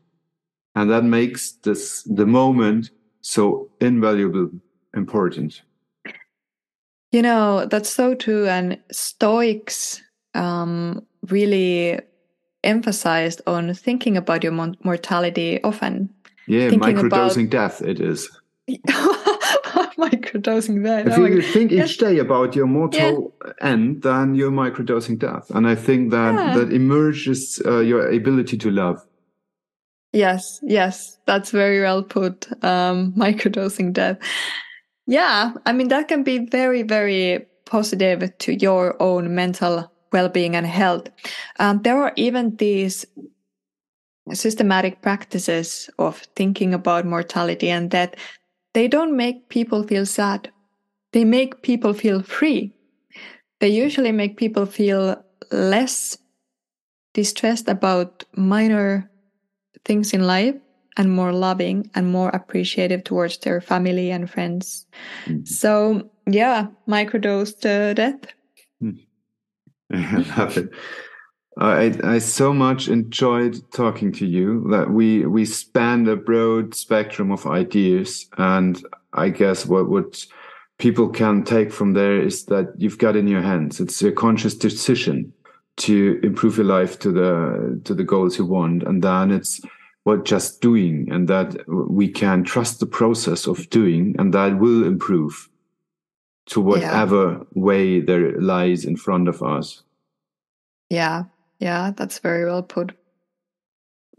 And 0.76 0.90
that 0.90 1.04
makes 1.04 1.52
this 1.62 2.02
the 2.04 2.26
moment 2.26 2.90
so 3.24 3.70
invaluable 3.80 4.50
important 4.94 5.62
you 7.10 7.22
know 7.22 7.64
that's 7.66 7.88
so 7.88 8.14
true 8.14 8.46
and 8.46 8.78
stoics 8.92 10.02
um, 10.34 11.06
really 11.30 12.00
emphasized 12.64 13.40
on 13.46 13.72
thinking 13.74 14.16
about 14.16 14.42
your 14.42 14.52
mortality 14.52 15.62
often. 15.62 16.12
Yeah 16.46 16.70
microdosing 16.70 17.46
about... 17.46 17.50
death 17.50 17.82
it 17.82 18.00
is. 18.00 18.28
Microdosing 19.96 20.82
death 20.82 21.06
if 21.06 21.18
you 21.18 21.42
think 21.42 21.70
each 21.70 21.98
day 21.98 22.18
about 22.18 22.56
your 22.56 22.66
mortal 22.66 23.32
yeah. 23.44 23.52
end 23.60 24.02
then 24.02 24.34
you're 24.34 24.50
microdosing 24.50 25.18
death 25.18 25.50
and 25.50 25.68
i 25.68 25.74
think 25.74 26.10
that 26.10 26.34
yeah. 26.34 26.54
that 26.56 26.72
emerges 26.72 27.62
uh, 27.64 27.78
your 27.78 28.10
ability 28.10 28.56
to 28.56 28.70
love 28.70 29.06
Yes, 30.14 30.60
yes, 30.62 31.18
that's 31.26 31.50
very 31.50 31.80
well 31.80 32.02
put. 32.02 32.46
Um, 32.64 33.12
microdosing 33.18 33.92
death. 33.92 34.18
Yeah, 35.06 35.52
I 35.66 35.72
mean, 35.72 35.88
that 35.88 36.08
can 36.08 36.22
be 36.22 36.38
very, 36.46 36.82
very 36.82 37.46
positive 37.66 38.36
to 38.38 38.54
your 38.54 39.00
own 39.02 39.34
mental 39.34 39.90
well 40.12 40.28
being 40.28 40.54
and 40.54 40.66
health. 40.66 41.08
Um, 41.58 41.82
there 41.82 42.00
are 42.00 42.12
even 42.16 42.56
these 42.56 43.04
systematic 44.32 45.02
practices 45.02 45.90
of 45.98 46.22
thinking 46.36 46.72
about 46.72 47.04
mortality 47.04 47.68
and 47.68 47.90
death, 47.90 48.14
they 48.72 48.88
don't 48.88 49.16
make 49.16 49.48
people 49.48 49.82
feel 49.86 50.06
sad. 50.06 50.50
They 51.12 51.24
make 51.24 51.62
people 51.62 51.92
feel 51.92 52.22
free. 52.22 52.72
They 53.60 53.68
usually 53.68 54.12
make 54.12 54.36
people 54.36 54.66
feel 54.66 55.22
less 55.52 56.18
distressed 57.14 57.68
about 57.68 58.24
minor 58.36 59.10
things 59.84 60.12
in 60.12 60.26
life 60.26 60.54
and 60.96 61.10
more 61.10 61.32
loving 61.32 61.90
and 61.94 62.10
more 62.10 62.28
appreciative 62.30 63.04
towards 63.04 63.38
their 63.38 63.60
family 63.60 64.10
and 64.10 64.30
friends. 64.30 64.86
Mm. 65.26 65.46
So, 65.46 66.10
yeah, 66.26 66.68
microdosed 66.88 67.64
uh, 67.66 67.94
death. 67.94 68.20
Mm. 68.82 68.98
I 69.92 70.38
love 70.38 70.56
it. 70.56 70.70
I, 71.58 71.96
I 72.02 72.18
so 72.18 72.52
much 72.52 72.88
enjoyed 72.88 73.56
talking 73.72 74.10
to 74.12 74.26
you 74.26 74.66
that 74.70 74.90
we 74.90 75.24
we 75.24 75.44
spanned 75.44 76.08
a 76.08 76.16
broad 76.16 76.74
spectrum 76.74 77.30
of 77.30 77.46
ideas, 77.46 78.26
and 78.38 78.84
I 79.12 79.28
guess 79.28 79.64
what 79.64 79.88
what 79.88 80.26
people 80.78 81.08
can 81.08 81.44
take 81.44 81.72
from 81.72 81.92
there 81.92 82.20
is 82.20 82.46
that 82.46 82.72
you've 82.76 82.98
got 82.98 83.14
in 83.14 83.28
your 83.28 83.42
hands. 83.42 83.78
It's 83.78 84.02
a 84.02 84.10
conscious 84.10 84.56
decision 84.56 85.32
to 85.76 86.20
improve 86.22 86.56
your 86.56 86.66
life 86.66 86.98
to 87.00 87.10
the 87.10 87.80
to 87.84 87.94
the 87.94 88.04
goals 88.04 88.38
you 88.38 88.46
want, 88.46 88.82
and 88.82 89.02
then 89.02 89.30
it's 89.30 89.60
what 90.04 90.24
just 90.24 90.60
doing, 90.60 91.08
and 91.10 91.28
that 91.28 91.68
we 91.68 92.08
can 92.08 92.44
trust 92.44 92.80
the 92.80 92.86
process 92.86 93.46
of 93.46 93.68
doing, 93.70 94.14
and 94.18 94.32
that 94.34 94.58
will 94.58 94.84
improve 94.84 95.48
to 96.46 96.60
whatever 96.60 97.32
yeah. 97.32 97.38
way 97.54 98.00
there 98.00 98.38
lies 98.40 98.84
in 98.84 98.96
front 98.96 99.28
of 99.28 99.42
us. 99.42 99.82
Yeah, 100.90 101.24
yeah, 101.58 101.92
that's 101.96 102.18
very 102.18 102.44
well 102.44 102.62
put. 102.62 102.92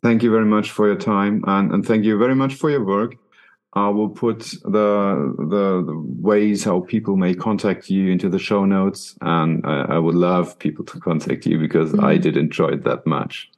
Thank 0.01 0.23
you 0.23 0.31
very 0.31 0.45
much 0.45 0.71
for 0.71 0.87
your 0.87 0.97
time 0.97 1.43
and, 1.47 1.71
and 1.71 1.85
thank 1.85 2.05
you 2.05 2.17
very 2.17 2.35
much 2.35 2.55
for 2.55 2.69
your 2.69 2.85
work. 2.85 3.15
I 3.75 3.89
will 3.89 4.09
put 4.09 4.39
the, 4.63 5.35
the, 5.37 5.83
the 5.85 6.03
ways 6.21 6.63
how 6.63 6.81
people 6.81 7.17
may 7.17 7.33
contact 7.33 7.89
you 7.89 8.09
into 8.09 8.29
the 8.29 8.39
show 8.39 8.63
notes, 8.63 9.17
and 9.19 9.65
I, 9.65 9.81
I 9.95 9.99
would 9.99 10.15
love 10.15 10.57
people 10.59 10.85
to 10.85 10.99
contact 10.99 11.45
you 11.45 11.59
because 11.59 11.91
mm. 11.91 12.01
I 12.01 12.17
did 12.17 12.37
enjoy 12.37 12.69
it 12.69 12.85
that 12.85 13.05
much. 13.05 13.49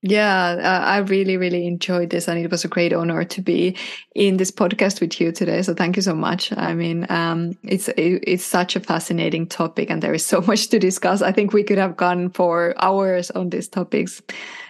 Yeah, 0.00 0.56
uh, 0.62 0.86
I 0.86 0.98
really, 0.98 1.36
really 1.36 1.66
enjoyed 1.66 2.10
this, 2.10 2.28
and 2.28 2.38
it 2.38 2.50
was 2.50 2.64
a 2.64 2.68
great 2.68 2.92
honor 2.92 3.24
to 3.24 3.42
be 3.42 3.76
in 4.14 4.38
this 4.38 4.50
podcast 4.50 5.00
with 5.00 5.20
you 5.20 5.32
today. 5.32 5.60
So 5.62 5.74
thank 5.74 5.96
you 5.96 6.02
so 6.02 6.14
much. 6.14 6.52
I 6.56 6.74
mean, 6.74 7.06
um, 7.10 7.58
it's 7.62 7.88
it, 7.88 8.22
it's 8.26 8.44
such 8.44 8.76
a 8.76 8.80
fascinating 8.80 9.46
topic, 9.46 9.90
and 9.90 10.02
there 10.02 10.14
is 10.14 10.24
so 10.24 10.40
much 10.46 10.68
to 10.68 10.78
discuss. 10.78 11.20
I 11.20 11.32
think 11.32 11.52
we 11.52 11.64
could 11.64 11.78
have 11.78 11.96
gone 11.96 12.30
for 12.30 12.74
hours 12.78 13.30
on 13.32 13.50
these 13.50 13.68
topics. 13.68 14.22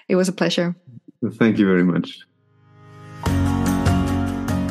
It 0.09 0.17
was 0.17 0.29
a 0.29 0.33
pleasure. 0.33 0.75
Thank 1.35 1.59
you 1.59 1.67
very 1.67 1.85
much. 1.85 2.26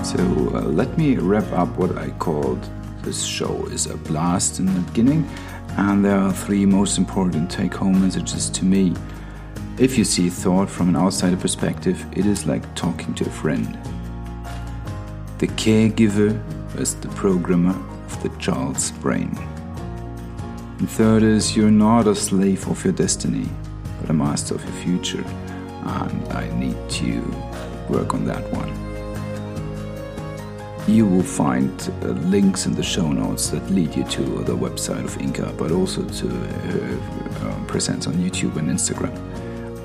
So 0.06 0.20
uh, 0.54 0.62
let 0.62 1.00
me 1.00 1.16
wrap 1.16 1.52
up 1.54 1.68
what 1.80 1.98
I 1.98 2.12
called 2.20 2.64
this 3.02 3.24
show 3.26 3.66
is 3.72 3.88
a 3.88 3.98
blast 3.98 4.60
in 4.60 4.68
the 4.68 4.80
beginning, 4.82 5.28
and 5.78 6.06
there 6.06 6.16
are 6.16 6.32
three 6.32 6.64
most 6.64 7.00
important 7.00 7.50
take-home 7.50 8.00
messages 8.04 8.48
to 8.52 8.66
me. 8.66 8.94
If 9.80 9.98
you 9.98 10.04
see 10.04 10.30
thought 10.30 10.70
from 10.70 10.90
an 10.90 10.96
outsider 10.96 11.38
perspective, 11.38 12.06
it 12.12 12.28
is 12.28 12.46
like 12.46 12.64
talking 12.76 13.16
to 13.16 13.26
a 13.26 13.32
friend. 13.32 13.80
The 15.40 15.48
caregiver 15.48 16.40
is 16.80 16.94
the 16.98 17.10
programmer 17.10 17.76
of 18.06 18.22
the 18.22 18.30
child's 18.38 18.92
brain. 18.92 19.36
And 20.78 20.88
third 20.88 21.24
is 21.24 21.58
you're 21.58 21.72
not 21.72 22.06
a 22.06 22.14
slave 22.14 22.68
of 22.68 22.84
your 22.86 22.94
destiny, 22.94 23.50
but 24.02 24.12
a 24.12 24.14
master 24.14 24.54
of 24.54 24.64
your 24.66 24.84
future. 24.84 25.26
And 25.84 26.32
I 26.32 26.48
need 26.60 26.78
to 27.02 27.22
work 27.90 28.14
on 28.14 28.24
that 28.26 28.48
one. 28.54 28.85
You 30.88 31.08
will 31.08 31.24
find 31.24 31.72
uh, 32.04 32.10
links 32.30 32.68
in 32.68 32.76
the 32.76 32.84
show 32.84 33.12
notes 33.12 33.50
that 33.50 33.68
lead 33.72 33.96
you 33.96 34.04
to 34.04 34.22
the 34.44 34.56
website 34.56 35.04
of 35.04 35.18
Inka, 35.18 35.58
but 35.58 35.72
also 35.72 36.04
to 36.04 36.28
uh, 36.28 37.48
uh, 37.48 37.66
presence 37.66 38.06
on 38.06 38.14
YouTube 38.14 38.56
and 38.58 38.70
Instagram. 38.70 39.16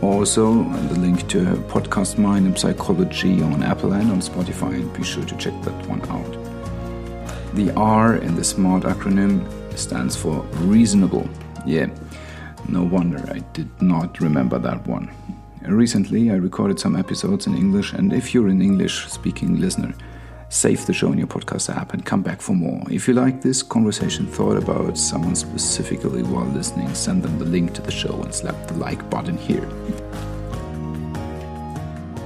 Also, 0.02 0.62
the 0.88 0.98
link 0.98 1.26
to 1.28 1.42
her 1.42 1.56
podcast 1.56 2.18
Mind 2.18 2.46
and 2.46 2.58
Psychology 2.58 3.42
on 3.42 3.62
Apple 3.62 3.94
and 3.94 4.10
on 4.10 4.20
Spotify, 4.20 4.74
and 4.74 4.92
be 4.92 5.02
sure 5.02 5.24
to 5.24 5.36
check 5.38 5.54
that 5.62 5.86
one 5.86 6.02
out. 6.10 7.54
The 7.54 7.72
R 7.76 8.16
in 8.16 8.34
the 8.34 8.44
SMART 8.44 8.82
acronym 8.82 9.46
stands 9.78 10.16
for 10.16 10.42
reasonable. 10.68 11.26
Yeah, 11.66 11.88
no 12.68 12.82
wonder 12.82 13.18
I 13.32 13.38
did 13.54 13.70
not 13.80 14.20
remember 14.20 14.58
that 14.58 14.86
one. 14.86 15.10
Recently, 15.66 16.30
I 16.30 16.34
recorded 16.34 16.78
some 16.78 16.94
episodes 16.94 17.46
in 17.46 17.56
English, 17.56 17.94
and 17.94 18.12
if 18.12 18.34
you're 18.34 18.48
an 18.48 18.60
English 18.60 19.08
speaking 19.08 19.60
listener, 19.60 19.94
save 20.50 20.84
the 20.84 20.92
show 20.92 21.12
in 21.12 21.18
your 21.18 21.28
podcast 21.28 21.74
app 21.74 21.94
and 21.94 22.04
come 22.04 22.22
back 22.22 22.42
for 22.42 22.52
more. 22.52 22.82
If 22.90 23.08
you 23.08 23.14
like 23.14 23.40
this 23.40 23.62
conversation 23.62 24.26
thought 24.26 24.56
about 24.56 24.98
someone 24.98 25.36
specifically 25.36 26.22
while 26.22 26.44
listening, 26.44 26.92
send 26.92 27.22
them 27.22 27.38
the 27.38 27.44
link 27.44 27.72
to 27.74 27.82
the 27.82 27.90
show 27.90 28.20
and 28.22 28.34
slap 28.34 28.66
the 28.66 28.74
like 28.74 29.08
button 29.08 29.38
here. 29.38 29.66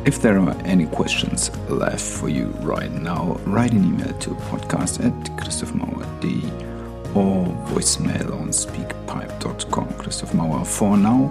If 0.06 0.20
there 0.20 0.38
are 0.38 0.56
any 0.64 0.86
questions 0.86 1.50
left 1.68 2.02
for 2.02 2.28
you 2.28 2.46
right 2.60 2.90
now, 2.90 3.40
write 3.46 3.72
an 3.72 3.84
email 3.84 4.12
to 4.18 4.30
podcast 4.50 5.04
at 5.04 5.14
christophmauer.de 5.38 6.74
or 7.14 7.46
voicemail 7.68 8.32
on 8.40 8.48
speakpipe.com. 8.48 9.88
Christoph 9.94 10.32
Mauer, 10.32 10.66
for 10.66 10.96
now, 10.96 11.28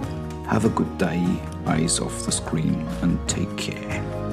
have 0.48 0.64
a 0.64 0.70
good 0.70 0.96
day, 0.98 1.24
eyes 1.66 2.00
off 2.00 2.24
the 2.24 2.32
screen, 2.32 2.86
and 3.02 3.18
take 3.28 3.54
care. 3.56 4.23